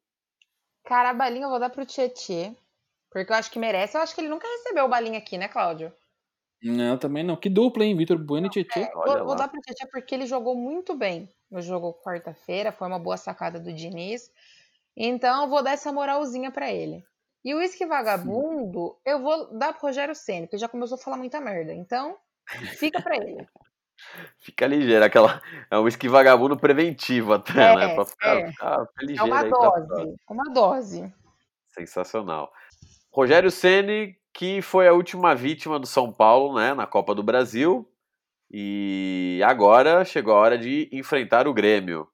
Cara, 0.86 1.10
a 1.10 1.14
balinha 1.16 1.46
eu 1.46 1.50
vou 1.50 1.60
dar 1.60 1.72
pro 1.72 1.88
Tietê. 1.88 2.56
Porque 3.10 3.34
eu 3.34 3.36
acho 3.36 3.50
que 3.50 3.58
merece. 3.58 3.98
Eu 3.98 4.02
acho 4.02 4.14
que 4.14 4.22
ele 4.22 4.30
nunca 4.30 4.48
recebeu 4.48 4.88
balinha 4.88 5.18
aqui, 5.18 5.40
né, 5.40 5.48
Cláudio? 5.48 5.92
Não, 6.64 6.98
também 6.98 7.24
não. 7.24 7.36
Que 7.36 7.50
dupla, 7.50 7.84
hein? 7.86 7.96
Vitor 7.96 8.18
Bueno 8.18 8.48
e 8.48 8.50
Tietchan. 8.50 8.90
Olha 8.96 9.18
Vou, 9.20 9.28
vou 9.28 9.36
dar 9.36 9.48
pro 9.48 9.62
Tietchan 9.62 9.88
porque 9.92 10.16
ele 10.16 10.26
jogou 10.26 10.56
muito 10.56 10.96
bem 10.96 11.30
no 11.52 11.62
jogo 11.62 11.94
quarta-feira. 12.04 12.72
Foi 12.72 12.88
uma 12.88 13.00
boa 13.00 13.18
sacada 13.18 13.60
do 13.60 13.72
Diniz. 13.72 14.32
Então 14.96 15.44
eu 15.44 15.50
vou 15.50 15.64
dar 15.64 15.72
essa 15.72 15.92
moralzinha 15.92 16.52
pra 16.52 16.72
ele. 16.72 17.04
E 17.46 17.54
o 17.54 17.60
Whisky 17.60 17.86
Vagabundo, 17.86 18.98
eu 19.06 19.22
vou 19.22 19.58
dar 19.58 19.72
pro 19.74 19.84
Rogério 19.88 20.16
Senna, 20.16 20.48
porque 20.48 20.58
já 20.58 20.68
começou 20.68 20.96
a 20.96 21.00
falar 21.00 21.18
muita 21.18 21.40
merda. 21.40 21.74
Então, 21.74 22.18
fica 22.78 23.02
pra 23.02 23.16
ele. 23.16 23.48
Fica 24.40 24.68
ligeiro, 24.68 25.04
aquela. 25.04 25.42
É 25.72 25.78
um 25.80 25.84
uísque 25.84 26.08
vagabundo 26.08 26.56
preventivo 26.56 27.34
até, 27.34 27.74
É, 27.74 27.76
né? 27.76 27.96
Pra 27.96 28.06
ficar, 28.06 28.38
é. 28.38 28.52
ficar 28.52 28.88
É 29.02 29.06
ligeiro 29.06 29.26
uma 29.26 29.40
aí 29.42 29.50
pra 29.50 29.58
próxima. 29.60 29.88
dose. 29.88 30.16
Uma 30.30 30.44
dose. 30.54 31.14
Sensacional. 31.70 32.52
Rogério 33.12 33.50
Ceni, 33.50 34.16
que 34.38 34.62
foi 34.62 34.88
a 34.88 34.94
última 34.94 35.34
vítima 35.34 35.80
do 35.80 35.88
São 35.88 36.14
Paulo, 36.14 36.56
né, 36.60 36.72
na 36.76 36.86
Copa 36.86 37.16
do 37.16 37.24
Brasil. 37.24 37.90
E 38.52 39.42
agora 39.44 40.06
chegou 40.06 40.32
a 40.36 40.38
hora 40.38 40.58
de 40.60 40.88
enfrentar 40.94 41.48
o 41.48 41.54
Grêmio. 41.54 42.08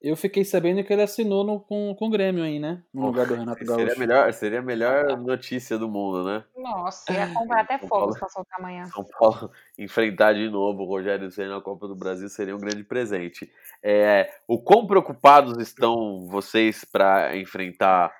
Eu 0.00 0.16
fiquei 0.16 0.44
sabendo 0.44 0.82
que 0.84 0.92
ele 0.92 1.02
assinou 1.02 1.44
no, 1.44 1.58
com, 1.60 1.92
com 1.98 2.06
o 2.06 2.10
Grêmio 2.10 2.44
aí, 2.44 2.60
né? 2.60 2.84
No 2.94 3.06
lugar 3.06 3.26
do 3.26 3.34
Renato 3.34 3.62
Gaúcho. 3.66 3.80
Seria 3.80 3.94
a 3.94 3.98
melhor, 3.98 4.32
seria 4.32 4.58
a 4.60 4.62
melhor 4.62 5.18
notícia 5.18 5.76
do 5.76 5.88
mundo, 5.88 6.24
né? 6.24 6.44
Nossa, 6.56 7.12
ia 7.12 7.26
comprar 7.34 7.62
até 7.66 7.78
Paulo- 7.78 8.16
pra 8.16 8.28
soltar 8.28 8.60
amanhã. 8.60 8.84
São 8.86 9.04
Paulo 9.18 9.50
enfrentar 9.76 10.34
de 10.34 10.48
novo 10.48 10.84
o 10.84 10.86
Rogério 10.86 11.32
Ceni 11.32 11.48
na 11.48 11.60
Copa 11.60 11.88
do 11.88 11.96
Brasil 11.96 12.28
seria 12.28 12.54
um 12.54 12.60
grande 12.60 12.84
presente. 12.84 13.50
É, 13.82 14.32
o 14.46 14.62
quão 14.62 14.86
preocupados 14.86 15.58
estão 15.58 16.26
vocês 16.28 16.84
para 16.84 17.36
enfrentar 17.36 18.14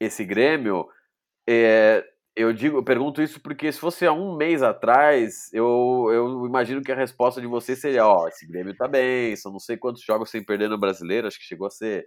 esse 0.00 0.24
Grêmio? 0.24 0.88
É, 1.46 2.08
eu 2.38 2.52
digo, 2.52 2.78
eu 2.78 2.84
pergunto 2.84 3.20
isso 3.20 3.40
porque 3.40 3.72
se 3.72 3.80
fosse 3.80 4.06
há 4.06 4.12
um 4.12 4.36
mês 4.36 4.62
atrás, 4.62 5.52
eu, 5.52 6.06
eu 6.12 6.46
imagino 6.46 6.82
que 6.82 6.92
a 6.92 6.96
resposta 6.96 7.40
de 7.40 7.48
vocês 7.48 7.80
seria: 7.80 8.06
ó, 8.06 8.28
esse 8.28 8.46
Grêmio 8.46 8.76
tá 8.76 8.86
bem, 8.86 9.34
são 9.34 9.50
não 9.50 9.58
sei 9.58 9.76
quantos 9.76 10.02
jogos 10.02 10.30
sem 10.30 10.44
perder 10.44 10.68
no 10.68 10.78
Brasileiro, 10.78 11.26
acho 11.26 11.38
que 11.38 11.44
chegou 11.44 11.66
a 11.66 11.70
ser 11.70 12.06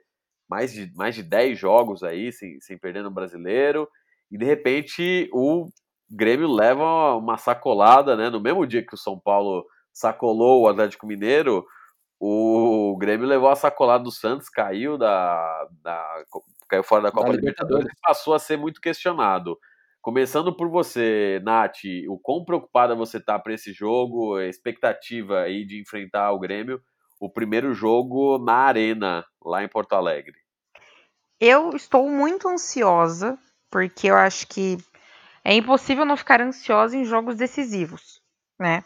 mais 0.50 0.72
de, 0.72 0.90
mais 0.96 1.16
de 1.16 1.24
10 1.24 1.60
jogos 1.60 2.02
aí 2.02 2.32
sem, 2.32 2.60
sem 2.62 2.78
perder 2.78 3.04
no 3.04 3.12
Brasileiro, 3.12 3.90
e 4.32 4.38
de 4.38 4.46
repente 4.46 5.30
o 5.34 5.68
Grêmio 6.10 6.50
leva 6.50 7.16
uma 7.16 7.38
sacolada, 7.38 8.16
né? 8.16 8.30
No 8.30 8.40
mesmo 8.40 8.66
dia 8.66 8.86
que 8.86 8.96
o 8.96 8.98
São 8.98 9.20
Paulo 9.20 9.66
sacolou 9.92 10.62
o 10.62 10.68
Atlético 10.70 11.06
Mineiro, 11.06 11.66
o 12.20 12.96
Grêmio 12.98 13.28
levou 13.28 13.50
a 13.50 13.56
sacolada 13.56 14.04
do 14.04 14.12
Santos, 14.12 14.48
caiu 14.48 14.98
da, 14.98 15.68
da 15.82 16.24
caiu 16.70 16.84
fora 16.84 17.04
da 17.04 17.12
Copa 17.12 17.32
Libertadores 17.32 17.84
Libertadores. 17.84 17.98
e 17.98 18.02
passou 18.02 18.34
a 18.34 18.40
ser 18.40 18.58
muito 18.58 18.80
questionado. 18.80 19.60
Começando 20.02 20.56
por 20.56 20.68
você, 20.68 21.40
Nath, 21.44 21.84
o 22.10 22.18
quão 22.18 22.44
preocupada 22.44 22.96
você 22.96 23.20
tá 23.20 23.38
para 23.38 23.54
esse 23.54 23.72
jogo, 23.72 24.36
a 24.36 24.48
expectativa 24.48 25.42
aí 25.42 25.64
de 25.64 25.80
enfrentar 25.80 26.32
o 26.32 26.40
Grêmio, 26.40 26.82
o 27.20 27.30
primeiro 27.30 27.72
jogo 27.72 28.40
na 28.40 28.56
Arena, 28.56 29.24
lá 29.46 29.64
em 29.64 29.70
Porto 29.70 29.94
Alegre. 29.94 30.34
Eu 31.40 31.76
estou 31.76 32.10
muito 32.10 32.48
ansiosa, 32.48 33.38
porque 33.70 34.08
eu 34.08 34.16
acho 34.16 34.48
que 34.48 34.78
é 35.44 35.54
impossível 35.54 36.04
não 36.04 36.18
ficar 36.18 36.42
ansiosa 36.42 36.98
em 36.98 37.06
jogos 37.06 37.36
decisivos, 37.36 38.22
né? 38.60 38.84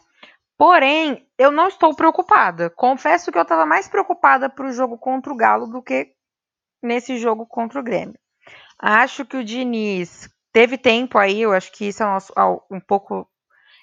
Porém, 0.58 1.25
eu 1.38 1.49
não 1.49 1.69
estou 1.69 1.95
preocupada. 1.95 2.69
Confesso 2.69 3.32
que 3.32 3.38
eu 3.38 3.43
estava 3.43 3.65
mais 3.65 3.88
preocupada 3.88 4.49
para 4.49 4.67
o 4.67 4.73
jogo 4.73 4.97
contra 4.97 5.32
o 5.32 5.36
Galo 5.38 5.67
do 5.67 5.82
que 5.82 6.13
nesse 6.84 7.17
jogo 7.17 7.45
contra 7.45 7.80
o 7.80 7.84
Grêmio. 7.84 8.19
Acho 8.78 9.25
que 9.25 9.38
o 9.38 9.43
Diniz 9.43 10.30
teve 10.55 10.77
tempo 10.77 11.17
aí, 11.17 11.41
eu 11.41 11.51
acho 11.51 11.69
que 11.69 11.89
isso 11.89 12.01
é 12.01 12.43
um 12.71 12.79
pouco 12.79 13.29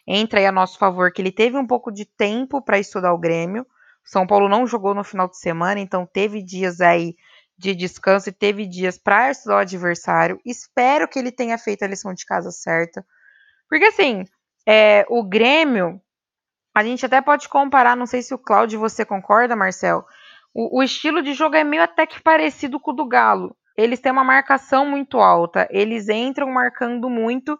entra 0.06 0.40
aí 0.40 0.46
a 0.46 0.50
nosso 0.50 0.78
favor, 0.78 1.12
que 1.12 1.20
ele 1.20 1.30
teve 1.30 1.54
um 1.54 1.66
pouco 1.66 1.92
de 1.92 2.06
tempo 2.06 2.62
para 2.62 2.78
estudar 2.78 3.12
o 3.12 3.18
Grêmio. 3.18 3.66
São 4.02 4.26
Paulo 4.26 4.48
não 4.48 4.66
jogou 4.66 4.94
no 4.94 5.04
final 5.04 5.28
de 5.28 5.36
semana, 5.36 5.80
então 5.80 6.06
teve 6.06 6.42
dias 6.42 6.80
aí 6.80 7.14
de 7.58 7.74
descanso 7.74 8.30
e 8.30 8.32
teve 8.32 8.66
dias 8.66 8.96
para 8.96 9.30
estudar 9.30 9.56
o 9.56 9.58
adversário. 9.58 10.40
Espero 10.46 11.06
que 11.06 11.18
ele 11.18 11.30
tenha 11.30 11.58
feito 11.58 11.82
a 11.82 11.86
lição 11.86 12.14
de 12.14 12.24
casa 12.24 12.50
certa. 12.50 13.04
Porque 13.68 13.84
assim, 13.84 14.24
é, 14.66 15.04
o 15.10 15.22
Grêmio, 15.22 16.00
a 16.74 16.82
gente 16.82 17.04
até 17.04 17.20
pode 17.20 17.50
comparar, 17.50 17.94
não 17.94 18.06
sei 18.06 18.22
se 18.22 18.32
o 18.32 18.38
Cláudio 18.38 18.80
você 18.80 19.04
concorda, 19.04 19.54
Marcel. 19.54 20.06
O, 20.54 20.78
o 20.78 20.82
estilo 20.82 21.20
de 21.20 21.34
jogo 21.34 21.54
é 21.54 21.64
meio 21.64 21.82
até 21.82 22.06
que 22.06 22.22
parecido 22.22 22.80
com 22.80 22.92
o 22.92 22.94
do 22.94 23.06
Galo. 23.06 23.54
Eles 23.76 24.00
têm 24.00 24.12
uma 24.12 24.24
marcação 24.24 24.86
muito 24.86 25.18
alta, 25.18 25.66
eles 25.70 26.08
entram 26.08 26.50
marcando 26.50 27.08
muito 27.08 27.58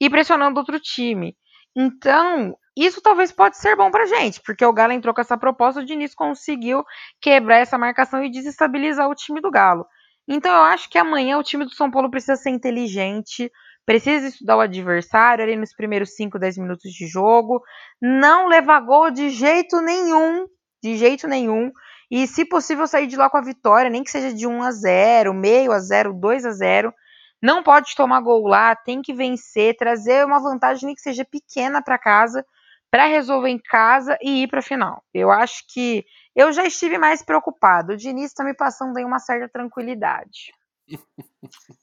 e 0.00 0.10
pressionando 0.10 0.58
outro 0.58 0.80
time. 0.80 1.36
Então, 1.76 2.56
isso 2.76 3.00
talvez 3.00 3.30
pode 3.30 3.56
ser 3.56 3.76
bom 3.76 3.90
pra 3.90 4.06
gente, 4.06 4.40
porque 4.44 4.64
o 4.64 4.72
Galo 4.72 4.92
entrou 4.92 5.14
com 5.14 5.20
essa 5.20 5.36
proposta, 5.36 5.80
o 5.80 5.84
Diniz 5.84 6.14
conseguiu 6.14 6.84
quebrar 7.20 7.58
essa 7.58 7.78
marcação 7.78 8.24
e 8.24 8.30
desestabilizar 8.30 9.08
o 9.08 9.14
time 9.14 9.40
do 9.40 9.50
Galo. 9.50 9.86
Então, 10.26 10.54
eu 10.54 10.62
acho 10.62 10.88
que 10.88 10.98
amanhã 10.98 11.38
o 11.38 11.42
time 11.42 11.64
do 11.64 11.74
São 11.74 11.90
Paulo 11.90 12.10
precisa 12.10 12.36
ser 12.36 12.50
inteligente, 12.50 13.50
precisa 13.84 14.28
estudar 14.28 14.56
o 14.56 14.60
adversário 14.60 15.44
ali 15.44 15.56
nos 15.56 15.74
primeiros 15.74 16.14
5, 16.14 16.38
10 16.38 16.58
minutos 16.58 16.90
de 16.92 17.06
jogo, 17.06 17.60
não 18.00 18.46
levar 18.46 18.80
gol 18.80 19.10
de 19.10 19.30
jeito 19.30 19.80
nenhum, 19.80 20.46
de 20.82 20.96
jeito 20.96 21.26
nenhum, 21.26 21.70
e 22.12 22.26
se 22.26 22.44
possível 22.44 22.86
sair 22.86 23.06
de 23.06 23.16
lá 23.16 23.30
com 23.30 23.38
a 23.38 23.40
vitória, 23.40 23.88
nem 23.88 24.04
que 24.04 24.10
seja 24.10 24.34
de 24.34 24.46
1 24.46 24.62
a 24.62 24.70
0, 24.70 25.32
meio 25.32 25.72
a 25.72 25.78
0, 25.78 26.12
2 26.12 26.44
a 26.44 26.50
0. 26.50 26.92
Não 27.40 27.62
pode 27.62 27.96
tomar 27.96 28.20
gol 28.20 28.46
lá, 28.46 28.76
tem 28.76 29.00
que 29.00 29.14
vencer, 29.14 29.74
trazer 29.78 30.22
uma 30.26 30.38
vantagem 30.38 30.88
nem 30.88 30.94
que 30.94 31.00
seja 31.00 31.24
pequena 31.24 31.80
para 31.80 31.96
casa, 31.96 32.44
para 32.90 33.06
resolver 33.06 33.48
em 33.48 33.58
casa 33.58 34.18
e 34.20 34.42
ir 34.42 34.48
para 34.48 34.58
a 34.58 34.62
final. 34.62 35.02
Eu 35.14 35.30
acho 35.30 35.64
que 35.72 36.04
eu 36.36 36.52
já 36.52 36.66
estive 36.66 36.98
mais 36.98 37.24
preocupado. 37.24 37.94
O 37.94 37.96
Diniz 37.96 38.26
está 38.26 38.44
me 38.44 38.52
passando 38.52 38.94
aí 38.98 39.04
uma 39.06 39.18
certa 39.18 39.48
tranquilidade. 39.48 40.52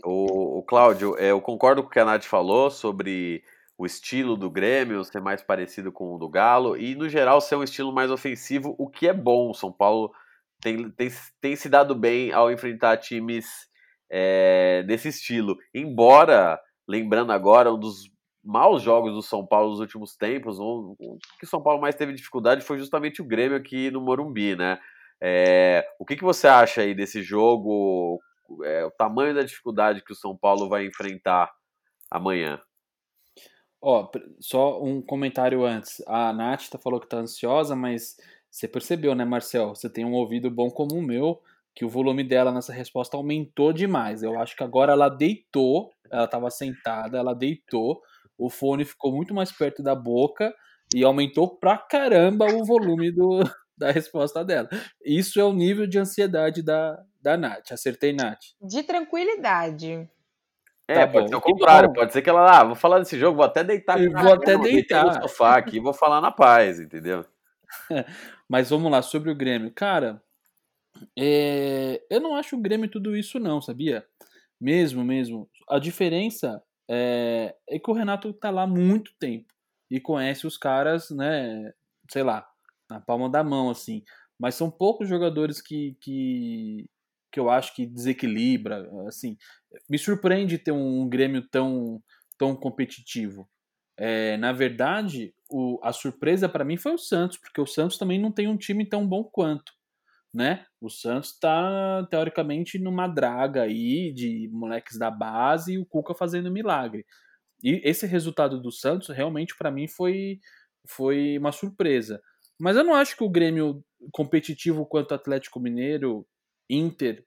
O, 0.03 0.59
o 0.59 0.63
Cláudio, 0.63 1.17
é, 1.17 1.31
eu 1.31 1.41
concordo 1.41 1.81
com 1.81 1.89
o 1.89 1.91
que 1.91 1.99
a 1.99 2.05
Nath 2.05 2.23
falou 2.23 2.71
sobre 2.71 3.43
o 3.79 3.85
estilo 3.85 4.35
do 4.35 4.51
Grêmio 4.51 5.05
ser 5.05 5.21
mais 5.21 5.41
parecido 5.41 5.89
com 5.89 6.13
o 6.13 6.17
do 6.17 6.27
Galo 6.27 6.75
e, 6.75 6.95
no 6.95 7.07
geral, 7.07 7.39
ser 7.39 7.55
um 7.55 7.63
estilo 7.63 7.93
mais 7.93 8.11
ofensivo, 8.11 8.75
o 8.77 8.89
que 8.89 9.07
é 9.07 9.13
bom. 9.13 9.51
O 9.51 9.53
São 9.53 9.71
Paulo 9.71 10.11
tem, 10.61 10.91
tem, 10.91 11.09
tem 11.39 11.55
se 11.55 11.69
dado 11.69 11.95
bem 11.95 12.33
ao 12.33 12.51
enfrentar 12.51 12.97
times 12.97 13.45
é, 14.11 14.83
desse 14.83 15.07
estilo. 15.07 15.57
Embora, 15.73 16.59
lembrando 16.85 17.31
agora, 17.31 17.73
um 17.73 17.79
dos 17.79 18.11
maus 18.43 18.81
jogos 18.81 19.13
do 19.13 19.21
São 19.21 19.47
Paulo 19.47 19.69
nos 19.69 19.79
últimos 19.79 20.13
tempos, 20.17 20.59
um, 20.59 20.93
um 20.99 21.17
que 21.39 21.45
o 21.45 21.49
São 21.49 21.63
Paulo 21.63 21.79
mais 21.79 21.95
teve 21.95 22.11
dificuldade 22.11 22.65
foi 22.65 22.77
justamente 22.77 23.21
o 23.21 23.25
Grêmio 23.25 23.57
aqui 23.57 23.89
no 23.89 24.01
Morumbi, 24.01 24.57
né? 24.57 24.77
É, 25.23 25.87
o 25.97 26.05
que, 26.05 26.17
que 26.17 26.23
você 26.23 26.49
acha 26.49 26.81
aí 26.81 26.93
desse 26.93 27.23
jogo? 27.23 28.19
É, 28.65 28.83
o 28.83 28.91
tamanho 28.91 29.33
da 29.33 29.43
dificuldade 29.43 30.03
que 30.03 30.11
o 30.11 30.15
São 30.15 30.35
Paulo 30.35 30.67
vai 30.67 30.85
enfrentar 30.85 31.49
amanhã? 32.11 32.59
Ó, 33.81 34.09
só 34.39 34.83
um 34.83 35.01
comentário 35.01 35.63
antes. 35.65 36.01
A 36.07 36.33
Nath 36.33 36.67
tá- 36.69 36.77
falou 36.77 36.99
que 36.99 37.07
tá 37.07 37.17
ansiosa, 37.17 37.75
mas 37.75 38.17
você 38.49 38.67
percebeu, 38.67 39.15
né, 39.15 39.23
Marcel? 39.23 39.69
Você 39.75 39.89
tem 39.89 40.03
um 40.05 40.13
ouvido 40.13 40.49
bom 40.51 40.69
como 40.69 40.95
o 40.95 41.01
meu, 41.01 41.41
que 41.75 41.85
o 41.85 41.89
volume 41.89 42.23
dela 42.23 42.51
nessa 42.51 42.73
resposta 42.73 43.15
aumentou 43.15 43.71
demais. 43.71 44.21
Eu 44.21 44.37
acho 44.39 44.55
que 44.55 44.63
agora 44.63 44.91
ela 44.93 45.07
deitou, 45.07 45.91
ela 46.11 46.27
tava 46.27 46.49
sentada, 46.49 47.17
ela 47.17 47.33
deitou, 47.33 48.01
o 48.37 48.49
fone 48.49 48.83
ficou 48.83 49.13
muito 49.13 49.33
mais 49.33 49.51
perto 49.51 49.81
da 49.83 49.95
boca 49.95 50.53
e 50.93 51.03
aumentou 51.03 51.57
pra 51.57 51.77
caramba 51.77 52.45
o 52.45 52.65
volume 52.65 53.11
do, 53.11 53.39
da 53.77 53.91
resposta 53.91 54.43
dela. 54.43 54.67
Isso 55.05 55.39
é 55.39 55.43
o 55.43 55.53
nível 55.53 55.87
de 55.87 55.99
ansiedade 55.99 56.61
da, 56.61 57.01
da 57.21 57.37
Nath. 57.37 57.71
Acertei, 57.71 58.11
Nath. 58.13 58.39
De 58.61 58.83
tranquilidade. 58.83 60.09
É, 60.89 60.95
Tá 60.95 61.07
pode 61.07 61.25
bom, 61.25 61.29
ser 61.29 61.35
o 61.35 61.41
que 61.41 61.51
contrário, 61.51 61.93
pode 61.93 62.11
ser 62.11 62.23
que 62.23 62.29
ela, 62.31 62.61
ah, 62.61 62.63
vou 62.63 62.75
falar 62.75 62.97
desse 62.97 63.15
jogo, 63.19 63.37
vou 63.37 63.45
até 63.45 63.63
deitar 63.63 63.93
aqui 63.93 64.05
Eu 64.05 64.11
vou 64.11 64.33
até 64.33 64.57
deitar. 64.57 65.05
no 65.05 65.21
sofá 65.21 65.55
aqui, 65.55 65.77
e 65.77 65.79
vou 65.79 65.93
falar 65.93 66.19
na 66.19 66.31
paz, 66.31 66.79
entendeu? 66.79 67.23
Mas 68.49 68.71
vamos 68.71 68.91
lá, 68.91 69.03
sobre 69.03 69.29
o 69.29 69.35
Grêmio. 69.35 69.71
Cara, 69.71 70.19
é, 71.15 72.01
eu 72.09 72.19
não 72.19 72.35
acho 72.35 72.55
o 72.55 72.59
Grêmio 72.59 72.89
tudo 72.89 73.15
isso, 73.15 73.39
não, 73.39 73.61
sabia? 73.61 74.03
Mesmo, 74.59 75.03
mesmo. 75.03 75.47
A 75.69 75.77
diferença 75.77 76.59
é, 76.89 77.55
é 77.69 77.77
que 77.77 77.91
o 77.91 77.93
Renato 77.93 78.33
tá 78.33 78.49
lá 78.49 78.63
há 78.63 78.67
muito 78.67 79.11
tempo 79.19 79.53
e 79.91 79.99
conhece 79.99 80.47
os 80.47 80.57
caras, 80.57 81.11
né? 81.11 81.71
Sei 82.09 82.23
lá, 82.23 82.47
na 82.89 82.99
palma 82.99 83.29
da 83.29 83.43
mão, 83.43 83.69
assim. 83.69 84.03
Mas 84.39 84.55
são 84.55 84.71
poucos 84.71 85.07
jogadores 85.07 85.61
que, 85.61 85.95
que, 86.01 86.89
que 87.31 87.39
eu 87.39 87.49
acho 87.49 87.75
que 87.75 87.85
desequilibra, 87.85 88.89
assim. 89.07 89.37
Me 89.89 89.97
surpreende 89.97 90.57
ter 90.57 90.71
um 90.71 91.07
Grêmio 91.09 91.47
tão, 91.49 92.01
tão 92.37 92.55
competitivo. 92.55 93.49
É, 93.97 94.37
na 94.37 94.51
verdade, 94.53 95.33
o- 95.49 95.79
a 95.83 95.91
surpresa 95.93 96.49
para 96.49 96.65
mim 96.65 96.77
foi 96.77 96.93
o 96.93 96.97
Santos, 96.97 97.37
porque 97.37 97.61
o 97.61 97.65
Santos 97.67 97.97
também 97.97 98.19
não 98.19 98.31
tem 98.31 98.47
um 98.47 98.57
time 98.57 98.85
tão 98.87 99.07
bom 99.07 99.23
quanto, 99.25 99.73
né? 100.33 100.65
O 100.81 100.89
Santos 100.89 101.31
está 101.31 102.05
teoricamente 102.09 102.79
numa 102.79 103.07
draga 103.07 103.63
aí 103.63 104.13
de 104.13 104.49
moleques 104.51 104.97
da 104.97 105.11
base 105.11 105.73
e 105.73 105.77
o 105.79 105.85
Cuca 105.85 106.13
fazendo 106.15 106.51
milagre. 106.51 107.05
E 107.63 107.81
esse 107.83 108.05
resultado 108.07 108.61
do 108.61 108.71
Santos 108.71 109.09
realmente 109.09 109.55
para 109.57 109.71
mim 109.71 109.87
foi 109.87 110.39
foi 110.87 111.37
uma 111.37 111.51
surpresa. 111.51 112.21
Mas 112.59 112.75
eu 112.77 112.83
não 112.83 112.95
acho 112.95 113.15
que 113.17 113.23
o 113.23 113.29
Grêmio 113.29 113.83
competitivo 114.11 114.85
quanto 114.85 115.13
Atlético 115.13 115.59
Mineiro, 115.59 116.25
Inter, 116.69 117.25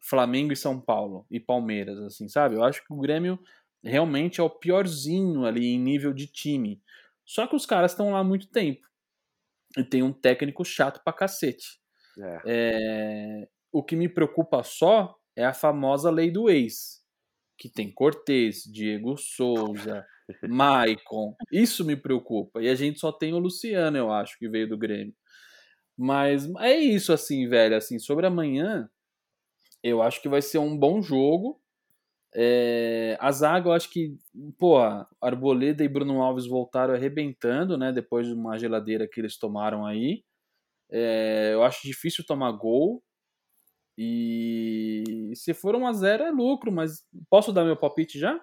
Flamengo 0.00 0.52
e 0.52 0.56
São 0.56 0.80
Paulo 0.80 1.26
e 1.30 1.38
Palmeiras, 1.38 1.98
assim, 2.00 2.28
sabe? 2.28 2.56
Eu 2.56 2.64
acho 2.64 2.84
que 2.84 2.92
o 2.92 2.98
Grêmio 2.98 3.38
realmente 3.82 4.40
é 4.40 4.42
o 4.44 4.50
piorzinho 4.50 5.44
ali 5.44 5.66
em 5.66 5.78
nível 5.78 6.12
de 6.12 6.26
time. 6.26 6.82
Só 7.24 7.46
que 7.46 7.56
os 7.56 7.66
caras 7.66 7.92
estão 7.92 8.10
lá 8.12 8.20
há 8.20 8.24
muito 8.24 8.48
tempo. 8.48 8.86
E 9.76 9.84
tem 9.84 10.02
um 10.02 10.12
técnico 10.12 10.64
chato 10.64 11.00
pra 11.04 11.12
cacete. 11.12 11.78
É. 12.18 12.40
É, 12.46 13.48
O 13.72 13.82
que 13.82 13.94
me 13.94 14.08
preocupa 14.08 14.62
só 14.62 15.16
é 15.36 15.44
a 15.44 15.54
famosa 15.54 16.10
lei 16.10 16.30
do 16.30 16.50
ex. 16.50 17.00
Que 17.56 17.68
tem 17.68 17.92
Cortez, 17.92 18.64
Diego 18.64 19.16
Souza, 19.16 20.04
Maicon. 20.48 21.34
Isso 21.52 21.84
me 21.84 21.96
preocupa. 21.96 22.62
E 22.62 22.68
a 22.68 22.74
gente 22.74 22.98
só 22.98 23.12
tem 23.12 23.32
o 23.34 23.38
Luciano, 23.38 23.96
eu 23.96 24.10
acho, 24.10 24.38
que 24.38 24.48
veio 24.48 24.68
do 24.68 24.78
Grêmio. 24.78 25.14
Mas 26.02 26.48
é 26.60 26.74
isso, 26.78 27.12
assim, 27.12 27.46
velho. 27.46 27.76
Assim, 27.76 27.98
sobre 27.98 28.26
amanhã, 28.26 28.88
eu 29.82 30.00
acho 30.00 30.22
que 30.22 30.30
vai 30.30 30.40
ser 30.40 30.56
um 30.56 30.74
bom 30.74 31.02
jogo. 31.02 31.60
É, 32.34 33.18
a 33.20 33.30
zaga, 33.30 33.68
eu 33.68 33.72
acho 33.74 33.90
que, 33.90 34.16
pô, 34.58 34.78
Arboleda 35.20 35.84
e 35.84 35.88
Bruno 35.88 36.22
Alves 36.22 36.46
voltaram 36.46 36.94
arrebentando, 36.94 37.76
né? 37.76 37.92
Depois 37.92 38.26
de 38.26 38.32
uma 38.32 38.58
geladeira 38.58 39.06
que 39.06 39.20
eles 39.20 39.38
tomaram 39.38 39.84
aí. 39.84 40.24
É, 40.90 41.50
eu 41.52 41.62
acho 41.62 41.86
difícil 41.86 42.24
tomar 42.24 42.52
gol. 42.52 43.02
E 43.98 45.32
se 45.34 45.52
for 45.52 45.76
1 45.76 45.86
a 45.86 45.92
0 45.92 46.24
é 46.24 46.30
lucro, 46.30 46.72
mas 46.72 47.06
posso 47.28 47.52
dar 47.52 47.62
meu 47.66 47.76
palpite 47.76 48.18
já? 48.18 48.42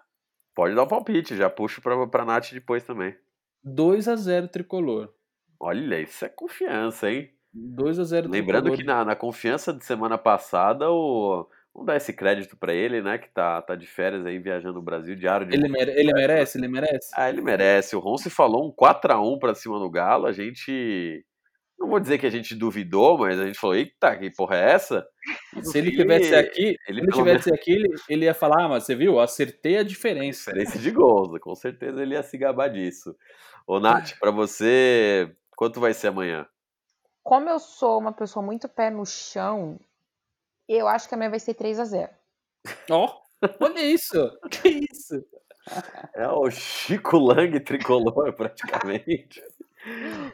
Pode 0.54 0.76
dar 0.76 0.84
o 0.84 0.88
palpite, 0.88 1.36
já 1.36 1.50
puxo 1.50 1.82
pra, 1.82 2.06
pra 2.06 2.24
Nath 2.24 2.52
depois 2.52 2.84
também. 2.84 3.17
2 3.63 4.08
a 4.08 4.15
0 4.15 4.48
tricolor. 4.48 5.12
Olha, 5.60 6.00
isso 6.00 6.24
é 6.24 6.30
confiança, 6.30 7.10
hein? 7.10 7.37
2 7.58 8.00
a 8.00 8.04
0 8.04 8.30
Lembrando 8.30 8.72
que 8.76 8.84
na, 8.84 9.04
na 9.04 9.15
confiança 9.15 9.74
de 9.74 9.84
semana 9.84 10.17
passada, 10.17 10.89
o. 10.91 11.48
Vamos 11.74 11.88
dar 11.88 11.96
esse 11.98 12.12
crédito 12.12 12.58
pra 12.58 12.74
ele, 12.74 13.04
né? 13.04 13.20
Que 13.20 13.30
tá, 13.30 13.62
tá 13.62 13.76
de 13.76 13.86
férias 13.86 14.26
aí 14.26 14.39
viajando 14.39 14.80
o 14.80 14.82
Brasil, 14.82 15.15
diário 15.15 15.46
de 15.46 15.56
Ele, 15.56 15.67
mere- 15.70 15.91
ele 15.91 16.12
merece? 16.12 16.58
Ele 16.58 16.67
merece? 16.67 17.10
Ah, 17.15 17.30
ele 17.30 17.39
merece. 17.39 17.96
O 17.96 18.00
Ronce 18.00 18.32
falou 18.32 18.67
um 18.67 18.72
4x1 18.72 19.38
pra 19.38 19.54
cima 19.54 19.78
do 19.78 19.89
Galo. 19.89 20.26
A 20.26 20.32
gente. 20.32 21.24
Não 21.80 21.88
vou 21.88 22.00
dizer 22.00 22.17
que 22.17 22.26
a 22.26 22.32
gente 22.32 22.56
duvidou, 22.56 23.20
mas 23.20 23.39
a 23.39 23.46
gente 23.46 23.60
falou: 23.60 23.76
eita, 23.76 24.15
que 24.17 24.32
porra 24.32 24.56
é 24.58 24.72
essa? 24.72 25.06
E 25.56 25.63
Se 25.63 25.78
ele 25.78 25.91
tivesse 25.91 26.34
aqui, 26.34 26.76
ele 26.88 27.02
se 27.02 27.06
ele 27.06 27.12
tivesse 27.12 27.54
aqui, 27.54 27.72
ele, 27.74 27.88
ele 28.10 28.26
ia 28.26 28.34
falar, 28.34 28.65
ah, 28.65 28.70
mas 28.70 28.84
você 28.84 28.96
viu? 28.96 29.20
Acertei 29.20 29.78
a 29.78 29.84
diferença. 29.84 30.52
Diferença 30.52 30.80
de 30.80 30.89
gols, 30.89 31.38
com 31.39 31.54
certeza 31.54 32.02
ele 32.02 32.15
ia 32.15 32.24
se 32.24 32.36
gabar 32.39 32.70
disso. 32.70 33.15
Ô, 33.67 33.80
Nath, 33.80 34.13
pra 34.20 34.32
você, 34.32 35.32
quanto 35.56 35.80
vai 35.80 35.93
ser 35.93 36.08
amanhã? 36.08 36.48
Como 37.28 37.50
eu 37.50 37.60
sou 37.60 38.00
uma 38.00 38.13
pessoa 38.13 38.42
muito 38.42 38.70
pé 38.70 38.90
no 38.90 39.06
chão, 39.06 39.78
eu 40.66 40.88
acho 40.88 41.10
que 41.10 41.13
amanhã 41.13 41.30
vai 41.30 41.40
ser 41.42 41.56
3 41.56 41.78
a 41.78 41.84
0 41.84 42.10
Ó, 42.90 43.20
olha 43.60 43.82
isso! 43.82 44.32
Que 44.50 44.88
isso? 44.90 45.26
É 46.16 46.26
o 46.30 46.50
Chico 46.50 47.18
Lang 47.18 47.60
tricolor, 47.60 48.32
praticamente. 48.32 49.44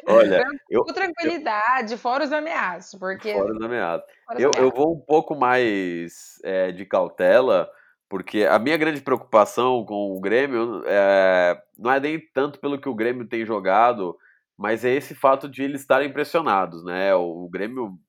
Olha, 0.07 0.43
eu, 0.69 0.83
Com 0.83 0.93
tranquilidade, 0.93 1.97
fora 1.97 2.25
os 2.25 2.31
ameaços, 2.31 2.99
porque. 2.99 3.33
fora 3.33 3.51
os 3.51 3.59
Eu, 3.59 3.63
eu 3.63 3.65
ameaços. 3.65 4.77
vou 4.77 4.93
um 4.93 4.99
pouco 4.99 5.33
mais 5.33 6.39
é, 6.43 6.71
de 6.71 6.85
cautela, 6.85 7.71
porque 8.07 8.45
a 8.45 8.59
minha 8.59 8.77
grande 8.77 9.01
preocupação 9.01 9.83
com 9.83 10.15
o 10.15 10.21
Grêmio 10.21 10.83
é, 10.85 11.59
não 11.75 11.91
é 11.91 11.99
nem 11.99 12.19
tanto 12.19 12.59
pelo 12.59 12.79
que 12.79 12.87
o 12.87 12.93
Grêmio 12.93 13.27
tem 13.27 13.43
jogado, 13.43 14.15
mas 14.63 14.85
é 14.85 14.93
esse 14.93 15.13
fato 15.13 15.49
de 15.49 15.61
eles 15.61 15.81
estarem 15.81 16.13
pressionados, 16.13 16.85
né? 16.85 17.13
O, 17.13 17.43
o 17.43 17.49
Grêmio, 17.49 17.99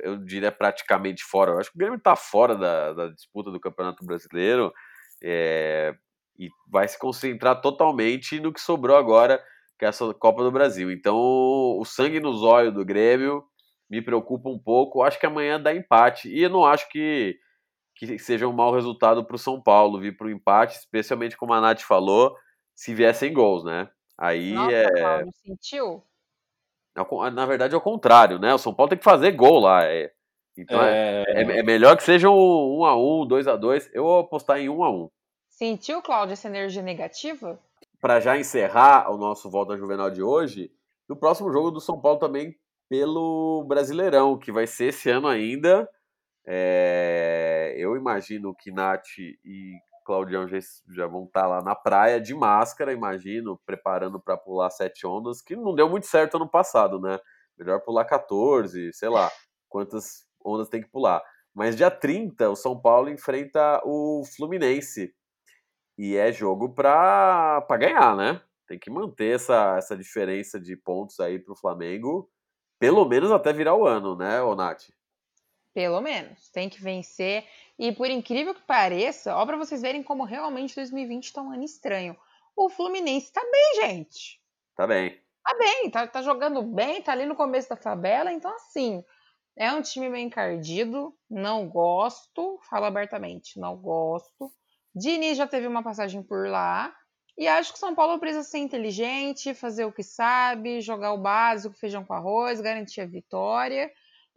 eu 0.00 0.18
diria 0.18 0.52
praticamente 0.52 1.24
fora. 1.24 1.52
Eu 1.52 1.58
acho 1.58 1.70
que 1.70 1.76
o 1.76 1.78
Grêmio 1.78 1.96
está 1.96 2.14
fora 2.14 2.54
da, 2.54 2.92
da 2.92 3.08
disputa 3.08 3.50
do 3.50 3.58
Campeonato 3.58 4.04
Brasileiro 4.04 4.70
é, 5.24 5.94
e 6.38 6.50
vai 6.70 6.86
se 6.86 6.98
concentrar 6.98 7.62
totalmente 7.62 8.38
no 8.38 8.52
que 8.52 8.60
sobrou 8.60 8.94
agora, 8.94 9.42
que 9.78 9.86
é 9.86 9.88
essa 9.88 10.12
Copa 10.12 10.42
do 10.42 10.52
Brasil. 10.52 10.92
Então, 10.92 11.16
o 11.16 11.82
sangue 11.86 12.20
nos 12.20 12.42
olhos 12.42 12.74
do 12.74 12.84
Grêmio 12.84 13.42
me 13.88 14.02
preocupa 14.02 14.50
um 14.50 14.58
pouco. 14.58 15.02
Acho 15.02 15.18
que 15.18 15.24
amanhã 15.24 15.58
dá 15.58 15.74
empate. 15.74 16.28
E 16.28 16.42
eu 16.42 16.50
não 16.50 16.66
acho 16.66 16.86
que, 16.90 17.38
que 17.96 18.18
seja 18.18 18.46
um 18.46 18.52
mau 18.52 18.74
resultado 18.74 19.24
para 19.24 19.36
o 19.36 19.38
São 19.38 19.62
Paulo 19.62 19.98
vir 19.98 20.14
para 20.14 20.26
o 20.26 20.30
empate, 20.30 20.76
especialmente 20.76 21.38
como 21.38 21.54
a 21.54 21.60
Nath 21.62 21.80
falou, 21.80 22.36
se 22.74 22.94
viessem 22.94 23.32
gols, 23.32 23.64
né? 23.64 23.88
Aí 24.18 24.52
Nossa, 24.52 24.72
é. 24.72 24.90
Cláudio, 24.90 25.32
sentiu? 25.44 26.02
con- 27.06 27.30
Na 27.30 27.46
verdade, 27.46 27.74
é 27.74 27.78
o 27.78 27.80
contrário, 27.80 28.38
né? 28.38 28.52
O 28.52 28.58
São 28.58 28.74
Paulo 28.74 28.90
tem 28.90 28.98
que 28.98 29.04
fazer 29.04 29.30
gol 29.32 29.60
lá. 29.60 29.84
é. 29.84 30.12
Então 30.56 30.82
é, 30.82 31.22
É, 31.28 31.42
é- 31.42 31.58
é 31.60 31.62
melhor 31.62 31.96
que 31.96 32.02
seja 32.02 32.28
um 32.28 32.34
1x1, 32.80 33.24
2x2. 33.28 33.88
Eu 33.94 34.02
vou 34.02 34.18
apostar 34.18 34.58
em 34.58 34.68
1x1. 34.68 35.08
Sentiu, 35.48 36.02
Cláudio, 36.02 36.32
essa 36.32 36.48
energia 36.48 36.82
negativa? 36.82 37.60
Para 38.00 38.18
já 38.20 38.36
encerrar 38.36 39.08
o 39.12 39.16
nosso 39.16 39.48
Volta 39.48 39.76
Juvenal 39.76 40.10
de 40.10 40.20
hoje, 40.22 40.72
no 41.08 41.16
próximo 41.16 41.52
jogo 41.52 41.70
do 41.70 41.80
São 41.80 42.00
Paulo 42.00 42.18
também 42.18 42.56
pelo 42.88 43.64
Brasileirão, 43.68 44.36
que 44.38 44.50
vai 44.50 44.66
ser 44.66 44.86
esse 44.86 45.08
ano 45.10 45.28
ainda. 45.28 45.88
É, 46.46 47.74
eu 47.76 47.94
imagino 47.96 48.54
que 48.54 48.70
Nath 48.72 49.06
e 49.18 49.74
Claudião 50.08 50.48
já, 50.48 50.56
já 50.88 51.06
vão 51.06 51.24
estar 51.24 51.46
lá 51.46 51.60
na 51.60 51.74
praia 51.74 52.18
de 52.18 52.34
máscara, 52.34 52.94
imagino, 52.94 53.60
preparando 53.66 54.18
para 54.18 54.38
pular 54.38 54.70
sete 54.70 55.06
ondas, 55.06 55.42
que 55.42 55.54
não 55.54 55.74
deu 55.74 55.86
muito 55.86 56.06
certo 56.06 56.38
ano 56.38 56.48
passado, 56.48 56.98
né? 56.98 57.18
Melhor 57.58 57.80
pular 57.82 58.06
14, 58.06 58.90
sei 58.94 59.10
lá, 59.10 59.30
quantas 59.68 60.26
ondas 60.42 60.70
tem 60.70 60.80
que 60.80 60.88
pular. 60.88 61.22
Mas 61.54 61.76
dia 61.76 61.90
30, 61.90 62.48
o 62.48 62.56
São 62.56 62.80
Paulo 62.80 63.10
enfrenta 63.10 63.82
o 63.84 64.22
Fluminense. 64.34 65.12
E 65.98 66.16
é 66.16 66.32
jogo 66.32 66.72
para 66.72 67.66
ganhar, 67.78 68.16
né? 68.16 68.40
Tem 68.66 68.78
que 68.78 68.90
manter 68.90 69.34
essa, 69.34 69.76
essa 69.76 69.94
diferença 69.94 70.58
de 70.58 70.74
pontos 70.74 71.20
aí 71.20 71.38
pro 71.38 71.54
Flamengo, 71.54 72.30
pelo 72.78 73.04
menos 73.04 73.30
até 73.30 73.52
virar 73.52 73.74
o 73.74 73.86
ano, 73.86 74.16
né, 74.16 74.40
ô 74.40 74.54
Nath? 74.54 74.84
Pelo 75.78 76.00
menos. 76.00 76.48
Tem 76.48 76.68
que 76.68 76.82
vencer. 76.82 77.46
E 77.78 77.92
por 77.92 78.10
incrível 78.10 78.52
que 78.52 78.62
pareça, 78.62 79.36
ó, 79.36 79.46
pra 79.46 79.56
vocês 79.56 79.80
verem 79.80 80.02
como 80.02 80.24
realmente 80.24 80.74
2020 80.74 81.32
tá 81.32 81.40
um 81.40 81.52
ano 81.52 81.62
estranho. 81.62 82.16
O 82.56 82.68
Fluminense 82.68 83.32
tá 83.32 83.40
bem, 83.40 83.86
gente. 83.86 84.42
Tá 84.74 84.88
bem. 84.88 85.16
Tá 85.40 85.56
bem, 85.56 85.88
tá, 85.88 86.04
tá 86.08 86.20
jogando 86.20 86.62
bem, 86.62 87.00
tá 87.00 87.12
ali 87.12 87.26
no 87.26 87.36
começo 87.36 87.68
da 87.68 87.76
tabela. 87.76 88.32
Então, 88.32 88.52
assim, 88.56 89.04
é 89.56 89.70
um 89.70 89.80
time 89.80 90.10
bem 90.10 90.26
encardido. 90.26 91.16
Não 91.30 91.68
gosto, 91.68 92.58
falo 92.68 92.86
abertamente, 92.86 93.60
não 93.60 93.76
gosto. 93.76 94.50
Diniz 94.92 95.38
já 95.38 95.46
teve 95.46 95.68
uma 95.68 95.84
passagem 95.84 96.24
por 96.24 96.48
lá. 96.48 96.92
E 97.36 97.46
acho 97.46 97.70
que 97.70 97.76
o 97.76 97.80
São 97.80 97.94
Paulo 97.94 98.18
precisa 98.18 98.42
ser 98.42 98.58
inteligente, 98.58 99.54
fazer 99.54 99.84
o 99.84 99.92
que 99.92 100.02
sabe, 100.02 100.80
jogar 100.80 101.12
o 101.12 101.22
básico, 101.22 101.78
feijão 101.78 102.04
com 102.04 102.14
arroz, 102.14 102.60
garantir 102.60 103.00
a 103.00 103.06
vitória, 103.06 103.88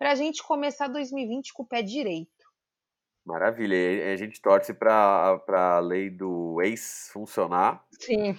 pra 0.01 0.15
gente 0.15 0.41
começar 0.41 0.87
2020 0.87 1.53
com 1.53 1.61
o 1.61 1.65
pé 1.67 1.83
direito. 1.83 2.31
Maravilha. 3.23 3.75
E 3.75 4.11
a 4.13 4.15
gente 4.17 4.41
torce 4.41 4.73
para 4.73 5.39
a 5.47 5.79
lei 5.79 6.09
do 6.09 6.59
ex 6.61 7.09
funcionar, 7.13 7.85
Sim. 7.99 8.35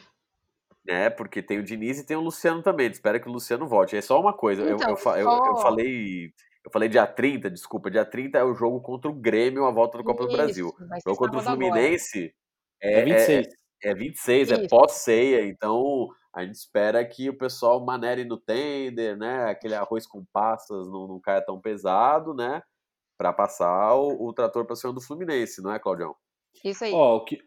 né? 0.85 1.09
Porque 1.09 1.41
tem 1.41 1.61
o 1.61 1.63
Diniz 1.63 2.01
e 2.01 2.05
tem 2.05 2.17
o 2.17 2.21
Luciano 2.21 2.63
também. 2.65 2.91
Espero 2.91 3.21
que 3.21 3.29
o 3.29 3.33
Luciano 3.33 3.69
volte. 3.69 3.97
É 3.97 4.01
só 4.03 4.21
uma 4.21 4.33
coisa. 4.33 4.63
eu, 4.63 4.75
Então, 4.77 4.91
eu, 4.91 4.97
eu- 5.13 5.21
eu 5.21 5.25
só- 5.57 5.63
falei. 5.63 6.33
Eu 6.65 6.71
falei 6.73 6.89
dia 6.89 7.07
30, 7.07 7.49
desculpa, 7.51 7.91
dia 7.91 8.05
30 8.05 8.39
é 8.39 8.45
o 8.45 8.55
jogo 8.55 8.81
contra 8.81 9.09
o 9.11 9.15
Grêmio, 9.15 9.65
a 9.65 9.71
volta 9.73 9.99
do 9.99 10.05
Copa 10.05 10.23
do 10.25 10.29
Isso, 10.29 10.37
Brasil. 10.37 10.73
vai 10.89 10.99
O 10.99 11.03
jogo 11.11 11.17
contra 11.19 11.37
o 11.37 11.41
agora. 11.41 11.57
Fluminense 11.57 12.35
é 12.81 13.01
é, 13.01 13.05
26. 13.05 13.47
é, 13.83 13.89
é 13.91 13.95
26, 13.95 14.51
é 14.53 14.55
Isso. 14.61 14.69
pós-ceia, 14.69 15.45
então 15.47 16.09
a 16.35 16.45
gente 16.45 16.55
espera 16.55 17.05
que 17.05 17.29
o 17.29 17.37
pessoal 17.37 17.85
manere 17.85 18.25
no 18.25 18.37
tender, 18.37 19.17
né? 19.17 19.51
Aquele 19.51 19.75
arroz 19.75 20.07
com 20.07 20.25
passas 20.33 20.89
não, 20.89 21.07
não 21.07 21.21
caia 21.21 21.45
tão 21.45 21.61
pesado, 21.61 22.35
né? 22.35 22.63
Pra 23.19 23.33
passar 23.33 23.95
o, 23.95 24.29
o 24.29 24.33
trator 24.33 24.65
pra 24.65 24.75
cima 24.75 24.93
do 24.93 25.01
Fluminense, 25.01 25.63
não 25.63 25.73
é, 25.73 25.79
Claudião? 25.79 26.15
Isso 26.65 26.85
aí. 26.85 26.93
Ó, 26.93 27.17
o 27.17 27.25
que... 27.25 27.39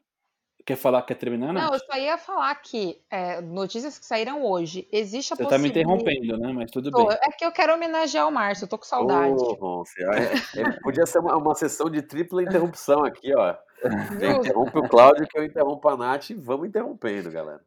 Quer 0.65 0.77
falar, 0.77 1.03
quer 1.03 1.13
terminar, 1.13 1.53
Não, 1.53 1.61
Nath? 1.61 1.73
eu 1.73 1.79
só 1.79 1.95
ia 1.95 2.17
falar 2.17 2.55
que 2.55 2.99
é, 3.11 3.39
notícias 3.39 3.99
que 3.99 4.05
saíram 4.05 4.43
hoje. 4.43 4.87
Existe 4.91 5.31
a 5.31 5.35
Você 5.35 5.43
tá 5.43 5.59
me 5.59 5.69
possibilidade. 5.69 6.01
interrompendo, 6.01 6.37
né? 6.39 6.53
Mas 6.53 6.71
tudo 6.71 6.89
Tô, 6.89 7.05
bem. 7.05 7.17
É 7.21 7.29
que 7.29 7.45
eu 7.45 7.51
quero 7.51 7.75
homenagear 7.75 8.27
o 8.27 8.31
Márcio, 8.31 8.65
eu 8.65 8.69
tô 8.69 8.77
com 8.79 8.83
saudade. 8.83 9.35
Ô, 9.35 9.53
Ronce, 9.53 9.93
é- 10.01 10.61
é- 10.61 10.79
podia 10.81 11.05
ser 11.05 11.19
uma, 11.19 11.37
uma 11.37 11.53
sessão 11.53 11.87
de 11.87 12.01
tripla 12.01 12.41
interrupção 12.41 13.03
aqui, 13.05 13.31
ó. 13.35 13.55
Interrompe 14.41 14.79
o 14.79 14.87
Cláudio, 14.87 15.27
que 15.27 15.37
eu 15.37 15.43
interrompo 15.43 15.87
a 15.89 15.97
Nath 15.97 16.29
e 16.29 16.33
vamos 16.33 16.67
interrompendo, 16.67 17.31
galera. 17.31 17.61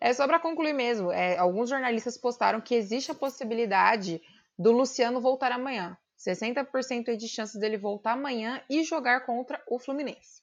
É 0.00 0.12
só 0.12 0.26
pra 0.26 0.38
concluir 0.38 0.72
mesmo. 0.72 1.12
é, 1.12 1.36
alguns 1.36 1.70
jornalistas 1.70 2.16
postaram 2.16 2.60
que 2.60 2.74
existe 2.74 3.10
a 3.10 3.14
possibilidade 3.14 4.20
do 4.58 4.72
Luciano 4.72 5.20
voltar 5.20 5.52
amanhã. 5.52 5.96
60% 6.18 7.08
aí 7.08 7.16
de 7.16 7.28
chances 7.28 7.60
dele 7.60 7.76
voltar 7.76 8.12
amanhã 8.12 8.60
e 8.68 8.82
jogar 8.82 9.24
contra 9.24 9.62
o 9.68 9.78
Fluminense. 9.78 10.42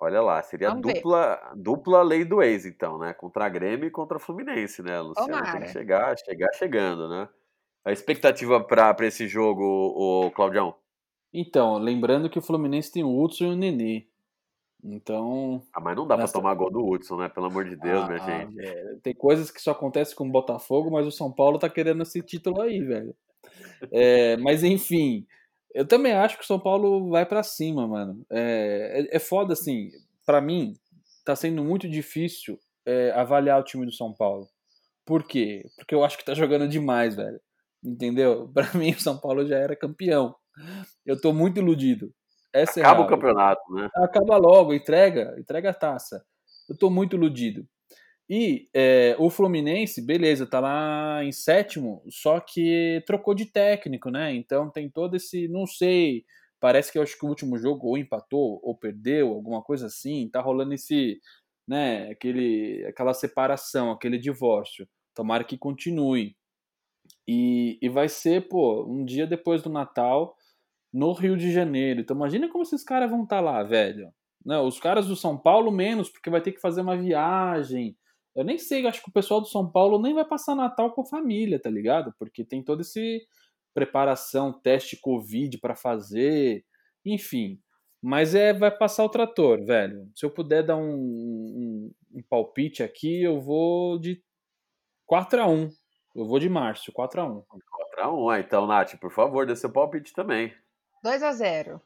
Olha 0.00 0.20
lá, 0.20 0.42
seria 0.42 0.70
Vamos 0.70 0.84
ver. 0.84 0.94
dupla, 0.94 1.52
dupla 1.54 2.02
lei 2.02 2.24
do 2.24 2.42
ex, 2.42 2.66
então, 2.66 2.98
né? 2.98 3.14
Contra 3.14 3.46
a 3.46 3.48
Grêmio 3.48 3.86
e 3.86 3.90
contra 3.90 4.16
a 4.16 4.20
Fluminense, 4.20 4.82
né? 4.82 5.00
O 5.00 5.04
Luciano 5.04 5.32
tem 5.32 5.40
Tomara. 5.40 5.60
que 5.66 5.72
chegar, 5.72 6.18
chegar 6.18 6.52
chegando, 6.54 7.08
né? 7.08 7.28
A 7.84 7.92
expectativa 7.92 8.62
pra 8.62 8.92
pra 8.92 9.06
esse 9.06 9.28
jogo, 9.28 9.62
o 9.62 10.30
Claudião? 10.32 10.74
Então, 11.32 11.78
lembrando 11.78 12.28
que 12.28 12.38
o 12.38 12.42
Fluminense 12.42 12.90
tem 12.92 13.04
o 13.04 13.22
Hudson 13.22 13.44
e 13.44 13.48
o 13.48 13.56
Nenê. 13.56 14.06
Então. 14.84 15.62
Ah, 15.72 15.80
mas 15.80 15.96
não 15.96 16.06
dá 16.06 16.14
pra 16.14 16.24
Nessa- 16.24 16.34
tomar 16.34 16.54
gol 16.54 16.70
do 16.70 16.86
Hudson, 16.86 17.16
né? 17.16 17.28
Pelo 17.30 17.46
amor 17.46 17.64
de 17.64 17.74
Deus, 17.74 18.06
minha 18.06 18.22
ah, 18.22 18.26
gente. 18.40 18.54
velho, 18.54 19.00
tem 19.00 19.14
coisas 19.14 19.50
que 19.50 19.60
só 19.62 19.70
acontecem 19.70 20.14
com 20.14 20.28
o 20.28 20.30
Botafogo, 20.30 20.90
mas 20.90 21.06
o 21.06 21.10
São 21.10 21.32
Paulo 21.32 21.58
tá 21.58 21.70
querendo 21.70 22.02
esse 22.02 22.20
título 22.20 22.60
aí, 22.60 22.80
velho. 22.82 23.16
É, 23.90 24.36
mas 24.36 24.62
enfim, 24.62 25.26
eu 25.74 25.86
também 25.86 26.12
acho 26.12 26.36
que 26.36 26.44
o 26.44 26.46
São 26.46 26.60
Paulo 26.60 27.08
vai 27.08 27.24
pra 27.24 27.42
cima, 27.42 27.86
mano. 27.86 28.24
É, 28.30 29.06
é, 29.10 29.16
é 29.16 29.18
foda 29.18 29.54
assim, 29.54 29.88
pra 30.26 30.40
mim, 30.40 30.74
tá 31.24 31.34
sendo 31.34 31.64
muito 31.64 31.88
difícil 31.88 32.58
é, 32.84 33.10
avaliar 33.12 33.58
o 33.58 33.64
time 33.64 33.86
do 33.86 33.92
São 33.92 34.12
Paulo. 34.12 34.46
Por 35.06 35.24
quê? 35.24 35.64
Porque 35.76 35.94
eu 35.94 36.04
acho 36.04 36.18
que 36.18 36.24
tá 36.24 36.34
jogando 36.34 36.68
demais, 36.68 37.14
velho. 37.16 37.40
Entendeu? 37.82 38.50
Para 38.54 38.72
mim, 38.74 38.90
o 38.90 39.00
São 39.00 39.18
Paulo 39.18 39.46
já 39.46 39.56
era 39.56 39.74
campeão. 39.74 40.34
Eu 41.06 41.18
tô 41.20 41.32
muito 41.32 41.58
iludido. 41.58 42.12
Essa 42.54 42.80
Acaba 42.80 43.02
é 43.02 43.04
o 43.04 43.08
campeonato, 43.08 43.74
né? 43.74 43.90
Acaba 43.96 44.36
logo, 44.36 44.72
entrega, 44.72 45.34
entrega 45.36 45.70
a 45.70 45.74
taça. 45.74 46.24
Eu 46.68 46.78
tô 46.78 46.88
muito 46.88 47.16
iludido. 47.16 47.66
E 48.30 48.68
é, 48.72 49.16
o 49.18 49.28
Fluminense, 49.28 50.00
beleza, 50.00 50.46
tá 50.46 50.60
lá 50.60 51.22
em 51.24 51.32
sétimo, 51.32 52.02
só 52.08 52.38
que 52.38 53.02
trocou 53.06 53.34
de 53.34 53.46
técnico, 53.46 54.08
né? 54.08 54.32
Então 54.34 54.70
tem 54.70 54.88
todo 54.88 55.16
esse, 55.16 55.48
não 55.48 55.66
sei, 55.66 56.24
parece 56.60 56.92
que 56.92 56.96
eu 56.96 57.02
acho 57.02 57.18
que 57.18 57.26
o 57.26 57.28
último 57.28 57.58
jogo 57.58 57.88
ou 57.88 57.98
empatou 57.98 58.60
ou 58.62 58.74
perdeu, 58.74 59.32
alguma 59.32 59.60
coisa 59.60 59.86
assim, 59.86 60.30
tá 60.30 60.40
rolando 60.40 60.72
esse, 60.72 61.20
né, 61.68 62.08
aquele, 62.10 62.86
aquela 62.86 63.12
separação, 63.12 63.90
aquele 63.90 64.16
divórcio. 64.16 64.88
Tomara 65.12 65.44
que 65.44 65.58
continue. 65.58 66.36
E, 67.28 67.78
e 67.82 67.88
vai 67.88 68.08
ser, 68.08 68.48
pô, 68.48 68.84
um 68.88 69.04
dia 69.04 69.26
depois 69.26 69.60
do 69.62 69.68
Natal, 69.70 70.36
no 70.94 71.12
Rio 71.12 71.36
de 71.36 71.52
Janeiro. 71.52 72.00
Então 72.00 72.16
imagina 72.16 72.48
como 72.48 72.62
esses 72.62 72.84
caras 72.84 73.10
vão 73.10 73.24
estar 73.24 73.38
tá 73.38 73.42
lá, 73.42 73.62
velho. 73.64 74.12
Não, 74.46 74.66
os 74.66 74.78
caras 74.78 75.08
do 75.08 75.16
São 75.16 75.36
Paulo 75.36 75.72
menos, 75.72 76.08
porque 76.08 76.30
vai 76.30 76.40
ter 76.40 76.52
que 76.52 76.60
fazer 76.60 76.82
uma 76.82 76.96
viagem. 76.96 77.96
Eu 78.34 78.44
nem 78.44 78.58
sei, 78.58 78.86
acho 78.86 79.02
que 79.02 79.08
o 79.08 79.12
pessoal 79.12 79.40
do 79.40 79.48
São 79.48 79.68
Paulo 79.68 80.00
nem 80.00 80.14
vai 80.14 80.24
passar 80.24 80.54
Natal 80.54 80.92
com 80.92 81.04
família, 81.04 81.60
tá 81.60 81.68
ligado? 81.68 82.14
Porque 82.18 82.44
tem 82.44 82.62
toda 82.62 82.82
essa 82.82 83.00
preparação, 83.74 84.52
teste 84.52 84.96
Covid 85.00 85.58
para 85.58 85.74
fazer, 85.74 86.64
enfim. 87.04 87.58
Mas 88.00 88.34
é, 88.34 88.52
vai 88.52 88.70
passar 88.70 89.04
o 89.04 89.08
trator, 89.08 89.64
velho. 89.64 90.08
Se 90.14 90.24
eu 90.24 90.30
puder 90.30 90.62
dar 90.62 90.76
um, 90.76 90.92
um, 90.92 91.90
um 92.14 92.22
palpite 92.28 92.82
aqui, 92.82 93.22
eu 93.22 93.40
vou 93.40 93.98
de 93.98 94.22
4 95.06 95.42
a 95.42 95.48
1 95.48 95.70
Eu 96.14 96.26
vou 96.26 96.38
de 96.38 96.48
Márcio, 96.48 96.92
4 96.92 97.20
a 97.20 97.24
1 97.26 97.42
4 97.42 98.02
a 98.02 98.12
1 98.14 98.28
ah, 98.28 98.40
então, 98.40 98.66
Nath, 98.66 98.96
por 99.00 99.10
favor, 99.10 99.46
dê 99.46 99.56
seu 99.56 99.72
palpite 99.72 100.12
também. 100.12 100.52
2 101.04 101.22
a 101.22 101.32
0 101.32 101.82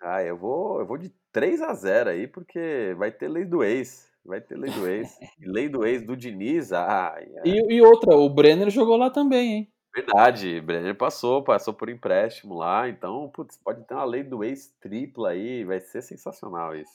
Ah, 0.00 0.22
eu 0.22 0.36
vou, 0.36 0.78
eu 0.78 0.86
vou 0.86 0.96
de 0.96 1.12
3 1.32 1.60
a 1.60 1.74
0 1.74 2.10
aí, 2.10 2.28
porque 2.28 2.94
vai 2.96 3.10
ter 3.10 3.26
lei 3.26 3.44
do 3.44 3.64
ex. 3.64 4.08
Vai 4.24 4.40
ter 4.40 4.56
lei 4.56 4.70
do 4.70 4.86
ex. 4.86 5.18
lei 5.42 5.68
do 5.68 5.84
ex 5.84 6.06
do 6.06 6.16
Diniz. 6.16 6.72
Ai, 6.72 7.28
ai. 7.38 7.42
E, 7.44 7.74
e 7.74 7.82
outra, 7.82 8.14
o 8.14 8.30
Brenner 8.30 8.70
jogou 8.70 8.96
lá 8.96 9.10
também, 9.10 9.52
hein? 9.52 9.72
Verdade, 9.92 10.60
Brenner 10.60 10.94
passou, 10.94 11.42
passou 11.42 11.74
por 11.74 11.88
empréstimo 11.88 12.54
lá, 12.54 12.88
então, 12.88 13.28
putz, 13.30 13.56
pode 13.56 13.84
ter 13.84 13.94
uma 13.94 14.04
lei 14.04 14.22
do 14.22 14.44
ex 14.44 14.72
tripla 14.80 15.30
aí, 15.30 15.64
vai 15.64 15.80
ser 15.80 16.00
sensacional 16.02 16.76
isso. 16.76 16.92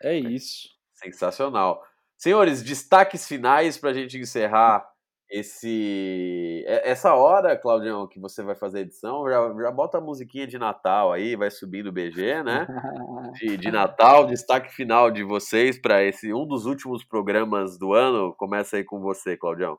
É 0.00 0.16
isso. 0.16 0.68
Sensacional. 0.92 1.82
Senhores, 2.16 2.62
destaques 2.62 3.26
finais 3.26 3.76
para 3.76 3.90
a 3.90 3.94
gente 3.94 4.16
encerrar 4.16 4.88
esse 5.34 6.64
essa 6.66 7.12
hora, 7.14 7.56
Claudião, 7.56 8.06
que 8.06 8.20
você 8.20 8.40
vai 8.40 8.54
fazer 8.54 8.78
a 8.78 8.80
edição, 8.82 9.28
já, 9.28 9.52
já 9.64 9.70
bota 9.72 9.98
a 9.98 10.00
musiquinha 10.00 10.46
de 10.46 10.56
Natal 10.58 11.12
aí, 11.12 11.34
vai 11.34 11.50
subindo 11.50 11.88
o 11.88 11.92
BG, 11.92 12.44
né? 12.44 12.66
De, 13.34 13.56
de 13.56 13.70
Natal, 13.70 14.26
destaque 14.26 14.72
final 14.72 15.10
de 15.10 15.24
vocês 15.24 15.76
para 15.76 16.04
esse 16.04 16.32
um 16.32 16.46
dos 16.46 16.66
últimos 16.66 17.02
programas 17.02 17.76
do 17.76 17.92
ano. 17.92 18.32
Começa 18.34 18.76
aí 18.76 18.84
com 18.84 19.00
você, 19.00 19.36
Claudião. 19.36 19.76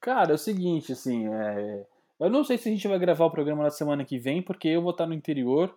Cara, 0.00 0.32
é 0.32 0.34
o 0.34 0.38
seguinte, 0.38 0.92
assim, 0.92 1.26
é... 1.32 1.86
eu 2.20 2.28
não 2.28 2.44
sei 2.44 2.58
se 2.58 2.68
a 2.68 2.72
gente 2.72 2.86
vai 2.86 2.98
gravar 2.98 3.24
o 3.24 3.30
programa 3.30 3.62
na 3.62 3.70
semana 3.70 4.04
que 4.04 4.18
vem, 4.18 4.42
porque 4.42 4.68
eu 4.68 4.82
vou 4.82 4.90
estar 4.90 5.06
no 5.06 5.14
interior, 5.14 5.74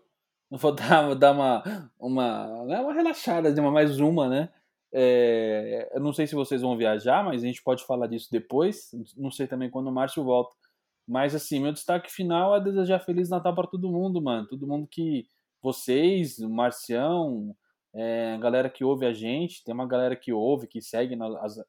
vou 0.49 0.75
dar, 0.75 1.05
vou 1.05 1.15
dar 1.15 1.31
uma, 1.31 1.63
uma, 1.97 2.65
é 2.69 2.79
uma 2.81 2.93
relaxada, 2.93 3.49
uma 3.61 3.71
mais 3.71 4.01
uma, 4.01 4.27
né? 4.27 4.49
É, 4.93 5.89
eu 5.93 6.01
não 6.01 6.13
sei 6.13 6.27
se 6.27 6.35
vocês 6.35 6.61
vão 6.61 6.77
viajar, 6.77 7.23
mas 7.23 7.43
a 7.43 7.47
gente 7.47 7.63
pode 7.63 7.85
falar 7.85 8.07
disso 8.07 8.27
depois. 8.31 8.91
Não 9.17 9.31
sei 9.31 9.47
também 9.47 9.69
quando 9.69 9.87
o 9.87 9.91
Márcio 9.91 10.23
volta. 10.23 10.55
Mas 11.07 11.35
assim, 11.35 11.59
meu 11.59 11.71
destaque 11.71 12.11
final 12.11 12.55
é 12.55 12.61
desejar 12.61 12.99
Feliz 12.99 13.29
Natal 13.29 13.55
para 13.55 13.67
todo 13.67 13.91
mundo, 13.91 14.21
mano. 14.21 14.47
Todo 14.47 14.67
mundo 14.67 14.87
que. 14.89 15.25
Vocês, 15.63 16.39
o 16.39 16.49
Marcião, 16.49 17.55
é, 17.93 18.33
a 18.33 18.37
galera 18.37 18.67
que 18.67 18.83
ouve 18.83 19.05
a 19.05 19.13
gente, 19.13 19.63
tem 19.63 19.73
uma 19.73 19.87
galera 19.87 20.15
que 20.15 20.33
ouve, 20.33 20.67
que 20.67 20.81
segue 20.81 21.15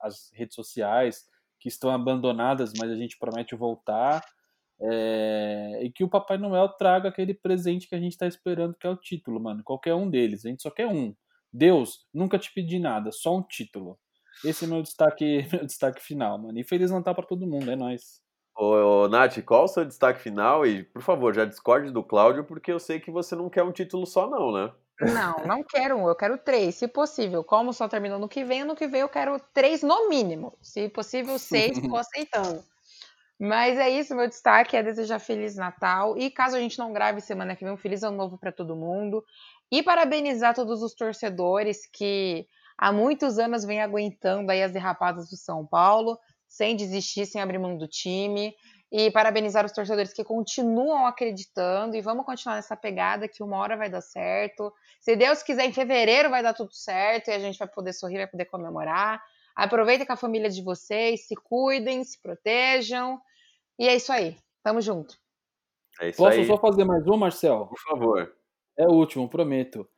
as 0.00 0.30
redes 0.32 0.54
sociais, 0.54 1.24
que 1.60 1.68
estão 1.68 1.90
abandonadas, 1.90 2.72
mas 2.78 2.90
a 2.90 2.96
gente 2.96 3.18
promete 3.18 3.54
voltar. 3.54 4.24
É, 4.80 5.80
e 5.82 5.92
que 5.92 6.02
o 6.02 6.08
Papai 6.08 6.38
Noel 6.38 6.68
traga 6.70 7.08
aquele 7.08 7.34
presente 7.34 7.88
que 7.88 7.94
a 7.94 8.00
gente 8.00 8.12
está 8.12 8.26
esperando, 8.26 8.74
que 8.74 8.86
é 8.86 8.90
o 8.90 8.96
título, 8.96 9.40
mano. 9.40 9.62
Qualquer 9.62 9.94
um 9.94 10.08
deles. 10.10 10.44
A 10.44 10.48
gente 10.48 10.62
só 10.62 10.70
quer 10.70 10.86
um. 10.88 11.14
Deus, 11.52 12.06
nunca 12.12 12.38
te 12.38 12.52
pedi 12.52 12.78
nada, 12.78 13.12
só 13.12 13.36
um 13.36 13.42
título. 13.42 13.98
Esse 14.44 14.64
é 14.64 14.68
meu 14.68 14.82
destaque, 14.82 15.46
meu 15.52 15.66
destaque 15.66 16.02
final, 16.02 16.38
mano. 16.38 16.58
E 16.58 16.64
Feliz 16.64 16.90
Natal 16.90 17.14
para 17.14 17.26
todo 17.26 17.46
mundo, 17.46 17.70
é 17.70 17.76
nóis. 17.76 18.20
Ô, 18.56 19.04
ô, 19.04 19.08
Nath, 19.08 19.42
qual 19.44 19.64
o 19.64 19.68
seu 19.68 19.84
destaque 19.84 20.20
final? 20.20 20.66
E, 20.66 20.84
por 20.84 21.02
favor, 21.02 21.34
já 21.34 21.44
discorde 21.44 21.90
do 21.90 22.02
Cláudio, 22.02 22.44
porque 22.44 22.70
eu 22.70 22.78
sei 22.78 23.00
que 23.00 23.10
você 23.10 23.34
não 23.34 23.48
quer 23.48 23.62
um 23.62 23.72
título 23.72 24.06
só, 24.06 24.28
não, 24.28 24.52
né? 24.52 24.72
Não, 25.00 25.44
não 25.46 25.64
quero 25.64 25.96
um, 25.96 26.06
eu 26.06 26.14
quero 26.14 26.38
três, 26.38 26.76
se 26.76 26.86
possível. 26.86 27.42
Como 27.42 27.72
só 27.72 27.88
terminou 27.88 28.18
no 28.18 28.28
que 28.28 28.44
vem, 28.44 28.62
no 28.62 28.76
que 28.76 28.86
vem 28.86 29.00
eu 29.00 29.08
quero 29.08 29.40
três 29.52 29.82
no 29.82 30.08
mínimo. 30.08 30.56
Se 30.60 30.88
possível, 30.88 31.38
seis, 31.38 31.76
estou 31.78 31.96
aceitando. 31.96 32.62
Mas 33.40 33.76
é 33.78 33.90
isso, 33.90 34.14
meu 34.14 34.28
destaque 34.28 34.76
é 34.76 34.82
desejar 34.82 35.18
Feliz 35.18 35.56
Natal. 35.56 36.16
E 36.16 36.30
caso 36.30 36.56
a 36.56 36.60
gente 36.60 36.78
não 36.78 36.92
grave 36.92 37.20
semana 37.20 37.56
que 37.56 37.64
vem, 37.64 37.72
um 37.72 37.76
Feliz 37.76 38.02
Ano 38.04 38.16
Novo 38.16 38.38
para 38.38 38.52
todo 38.52 38.76
mundo. 38.76 39.24
E 39.72 39.82
parabenizar 39.82 40.54
todos 40.54 40.82
os 40.82 40.94
torcedores 40.94 41.86
que 41.90 42.46
há 42.76 42.92
muitos 42.92 43.38
anos 43.38 43.64
vêm 43.64 43.80
aguentando 43.80 44.52
aí 44.52 44.62
as 44.62 44.70
derrapadas 44.70 45.30
do 45.30 45.36
São 45.36 45.66
Paulo, 45.66 46.18
sem 46.46 46.76
desistir, 46.76 47.24
sem 47.24 47.40
abrir 47.40 47.58
mão 47.58 47.78
do 47.78 47.88
time. 47.88 48.54
E 48.94 49.10
parabenizar 49.10 49.64
os 49.64 49.72
torcedores 49.72 50.12
que 50.12 50.22
continuam 50.22 51.06
acreditando 51.06 51.96
e 51.96 52.02
vamos 52.02 52.26
continuar 52.26 52.56
nessa 52.56 52.76
pegada 52.76 53.26
que 53.26 53.42
uma 53.42 53.56
hora 53.56 53.74
vai 53.74 53.88
dar 53.88 54.02
certo. 54.02 54.70
Se 55.00 55.16
Deus 55.16 55.42
quiser, 55.42 55.64
em 55.64 55.72
fevereiro 55.72 56.28
vai 56.28 56.42
dar 56.42 56.52
tudo 56.52 56.74
certo 56.74 57.28
e 57.28 57.30
a 57.30 57.38
gente 57.38 57.58
vai 57.58 57.66
poder 57.66 57.94
sorrir, 57.94 58.18
vai 58.18 58.26
poder 58.26 58.44
comemorar. 58.44 59.22
Aproveitem 59.56 60.06
com 60.06 60.12
a 60.12 60.16
família 60.16 60.50
de 60.50 60.62
vocês, 60.62 61.26
se 61.26 61.34
cuidem, 61.34 62.04
se 62.04 62.20
protejam. 62.20 63.18
E 63.78 63.88
é 63.88 63.96
isso 63.96 64.12
aí. 64.12 64.36
Tamo 64.62 64.82
junto. 64.82 65.16
É 65.98 66.10
isso 66.10 66.18
Posso 66.18 66.38
aí. 66.38 66.46
só 66.46 66.58
fazer 66.58 66.84
mais 66.84 67.06
um, 67.06 67.16
Marcel? 67.16 67.68
Por 67.68 67.78
favor. 67.78 68.41
É 68.76 68.86
o 68.86 68.92
último, 68.92 69.28
prometo. 69.28 69.88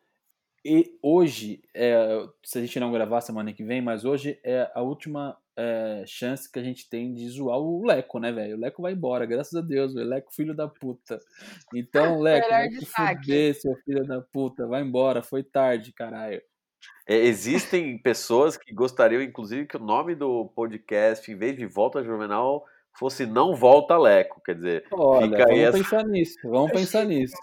E 0.65 0.99
hoje, 1.03 1.63
é, 1.75 2.27
se 2.43 2.59
a 2.59 2.61
gente 2.63 2.81
não 2.81 2.91
gravar 2.91 3.21
semana 3.21 3.53
que 3.53 3.63
vem, 3.63 3.83
mas 3.83 4.05
hoje 4.05 4.41
é 4.43 4.71
a 4.75 4.81
última 4.81 5.37
é, 5.57 6.05
chance 6.07 6.51
que 6.51 6.59
a 6.59 6.63
gente 6.63 6.89
tem 6.89 7.13
de 7.13 7.29
zoar 7.29 7.59
o 7.59 7.85
Leco, 7.87 8.19
né, 8.19 8.33
velho? 8.33 8.57
O 8.57 8.61
Leco 8.61 8.81
vai 8.81 8.93
embora, 8.93 9.27
graças 9.27 9.55
a 9.55 9.61
Deus, 9.61 9.95
o 9.95 9.99
Leco 9.99 10.35
filho 10.35 10.55
da 10.55 10.67
puta. 10.67 11.21
Então, 11.75 12.19
Leco, 12.21 12.49
vai 12.49 12.69
te 12.69 12.87
fuder, 12.87 13.55
seu 13.55 13.77
filho 13.85 14.07
da 14.07 14.23
puta, 14.23 14.67
vai 14.67 14.83
embora, 14.83 15.23
foi 15.23 15.43
tarde, 15.43 15.93
caralho. 15.93 16.41
É, 17.07 17.15
existem 17.15 17.99
pessoas 17.99 18.57
que 18.57 18.73
gostariam, 18.73 19.23
inclusive, 19.23 19.67
que 19.67 19.77
o 19.77 19.85
nome 19.85 20.15
do 20.15 20.47
podcast, 20.57 21.31
em 21.31 21.37
vez 21.37 21.57
de 21.57 21.67
Volta 21.67 22.03
Juvenal, 22.03 22.65
fosse 22.99 23.27
Não 23.27 23.55
Volta 23.55 23.99
Leco. 23.99 24.41
Quer 24.43 24.55
dizer, 24.55 24.87
Olha, 24.91 25.29
fica 25.29 25.45
vamos 25.45 25.61
essa... 25.61 25.79
pensar 25.79 26.05
nisso, 26.05 26.39
vamos 26.45 26.73
pensar 26.73 27.05
nisso. 27.07 27.37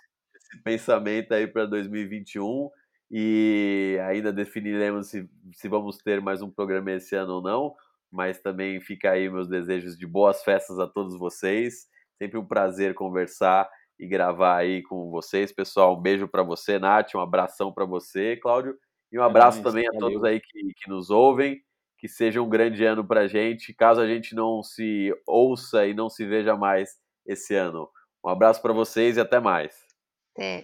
Esse 0.52 0.58
pensamento 0.64 1.34
aí 1.34 1.48
para 1.48 1.66
2021 1.66 2.70
e 3.10 3.98
ainda 4.08 4.32
definiremos 4.32 5.08
se, 5.10 5.30
se 5.54 5.68
vamos 5.68 5.98
ter 5.98 6.22
mais 6.22 6.42
um 6.42 6.50
programa 6.50 6.94
esse 6.94 7.14
ano 7.14 7.34
ou 7.34 7.42
não, 7.42 7.76
mas 8.10 8.40
também 8.40 8.80
fica 8.80 9.12
aí 9.12 9.30
meus 9.30 9.50
desejos 9.50 9.98
de 9.98 10.08
boas 10.08 10.44
festas 10.44 10.80
a 10.80 10.88
todos 10.88 11.18
vocês. 11.18 11.90
Sempre 12.18 12.38
um 12.38 12.46
prazer 12.46 12.94
conversar 12.94 13.70
e 14.00 14.08
gravar 14.08 14.58
aí 14.58 14.82
com 14.82 15.10
vocês, 15.10 15.52
pessoal. 15.52 15.98
Um 15.98 16.02
beijo 16.02 16.28
para 16.28 16.42
você, 16.42 16.80
Nath, 16.80 17.14
um 17.16 17.20
abração 17.20 17.72
para 17.74 17.84
você, 17.84 18.38
Cláudio, 18.38 18.78
e 19.12 19.20
um 19.20 19.24
abraço 19.24 19.60
é 19.60 19.64
também 19.64 19.88
a 19.88 19.92
todos 19.92 20.24
aí 20.24 20.40
que, 20.40 20.74
que 20.74 20.90
nos 20.90 21.10
ouvem. 21.10 21.62
Que 21.98 22.08
seja 22.08 22.42
um 22.42 22.50
grande 22.50 22.84
ano 22.84 23.06
para 23.06 23.28
gente, 23.28 23.76
caso 23.76 24.02
a 24.02 24.08
gente 24.08 24.34
não 24.34 24.64
se 24.64 25.14
ouça 25.28 25.86
e 25.86 25.94
não 25.94 26.10
se 26.10 26.26
veja 26.26 26.56
mais 26.56 26.98
esse 27.28 27.54
ano. 27.54 27.88
Um 28.26 28.30
abraço 28.30 28.60
para 28.60 28.74
vocês 28.74 29.18
e 29.18 29.20
até 29.20 29.40
mais. 29.40 29.91
É. 30.38 30.64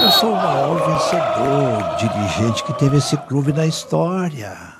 Eu 0.00 0.10
sou 0.12 0.32
o 0.32 0.36
maior 0.36 0.76
vencedor, 0.86 1.96
dirigente 1.96 2.62
que 2.62 2.72
teve 2.74 2.98
esse 2.98 3.16
clube 3.16 3.52
na 3.52 3.66
história. 3.66 4.72